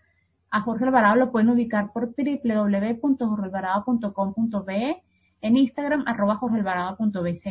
A 0.49 0.59
Jorge 0.59 0.83
Alvarado 0.83 1.15
lo 1.15 1.31
pueden 1.31 1.51
ubicar 1.51 1.93
por 1.93 2.13
www.jorgealvarado.com.be, 2.13 5.03
en 5.39 5.55
Instagram 5.55 6.03
arroba 6.05 6.35
jorgealvarado.bz 6.35 7.45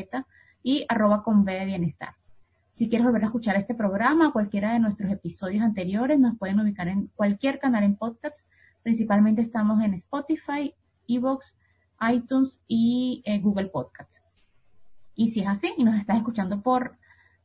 y 0.62 0.84
arroba 0.90 1.22
con 1.22 1.46
de 1.46 1.64
Bienestar. 1.64 2.19
Si 2.70 2.88
quieres 2.88 3.06
volver 3.06 3.24
a 3.24 3.26
escuchar 3.26 3.56
este 3.56 3.74
programa 3.74 4.28
o 4.28 4.32
cualquiera 4.32 4.72
de 4.72 4.80
nuestros 4.80 5.10
episodios 5.10 5.62
anteriores, 5.62 6.18
nos 6.18 6.38
pueden 6.38 6.60
ubicar 6.60 6.88
en 6.88 7.08
cualquier 7.14 7.58
canal 7.58 7.84
en 7.84 7.96
podcast. 7.96 8.36
Principalmente 8.82 9.42
estamos 9.42 9.82
en 9.82 9.94
Spotify, 9.94 10.74
Evox, 11.06 11.54
iTunes 12.10 12.58
y 12.66 13.22
eh, 13.26 13.38
Google 13.40 13.66
Podcasts. 13.66 14.22
Y 15.14 15.28
si 15.30 15.40
es 15.40 15.48
así 15.48 15.74
y 15.76 15.84
nos 15.84 15.96
estás 15.96 16.16
escuchando 16.16 16.62
por 16.62 16.96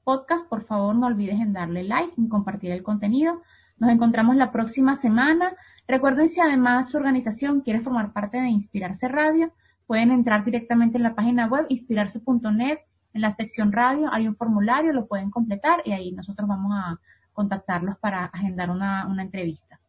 podcast, 0.04 0.48
por 0.48 0.64
favor 0.64 0.96
no 0.96 1.08
olvides 1.08 1.40
en 1.42 1.52
darle 1.52 1.84
like, 1.84 2.14
en 2.18 2.30
compartir 2.30 2.72
el 2.72 2.84
contenido. 2.84 3.42
Nos 3.78 3.90
encontramos 3.90 4.36
la 4.38 4.52
próxima 4.52 4.96
semana. 4.96 5.54
Recuerden 5.88 6.30
si 6.30 6.40
además 6.40 6.90
su 6.90 6.98
organización 6.98 7.62
quiere 7.62 7.82
formar 7.82 8.14
parte 8.14 8.40
de 8.40 8.48
Inspirarse 8.48 9.08
Radio, 9.08 9.52
pueden 9.88 10.12
entrar 10.12 10.46
directamente 10.46 10.98
en 10.98 11.04
la 11.04 11.16
página 11.16 11.48
web 11.48 11.66
inspirarse.net, 11.70 12.80
en 13.16 13.22
la 13.22 13.32
sección 13.32 13.72
radio 13.72 14.10
hay 14.12 14.28
un 14.28 14.36
formulario, 14.36 14.92
lo 14.92 15.08
pueden 15.08 15.32
completar 15.32 15.82
y 15.86 15.94
ahí 15.94 16.12
nosotros 16.12 16.48
vamos 16.50 16.74
a 16.76 17.00
contactarlos 17.32 17.98
para 17.98 18.26
agendar 18.26 18.70
una, 18.70 19.08
una 19.08 19.24
entrevista. 19.24 19.80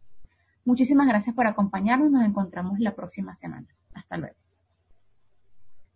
Muchísimas 0.65 1.09
gracias 1.09 1.35
por 1.35 1.47
acompañarnos, 1.47 2.11
nos 2.11 2.25
encontramos 2.25 2.79
la 2.79 2.95
próxima 2.95 3.35
semana. 3.35 3.67
Hasta 3.95 4.17
luego. 4.17 4.46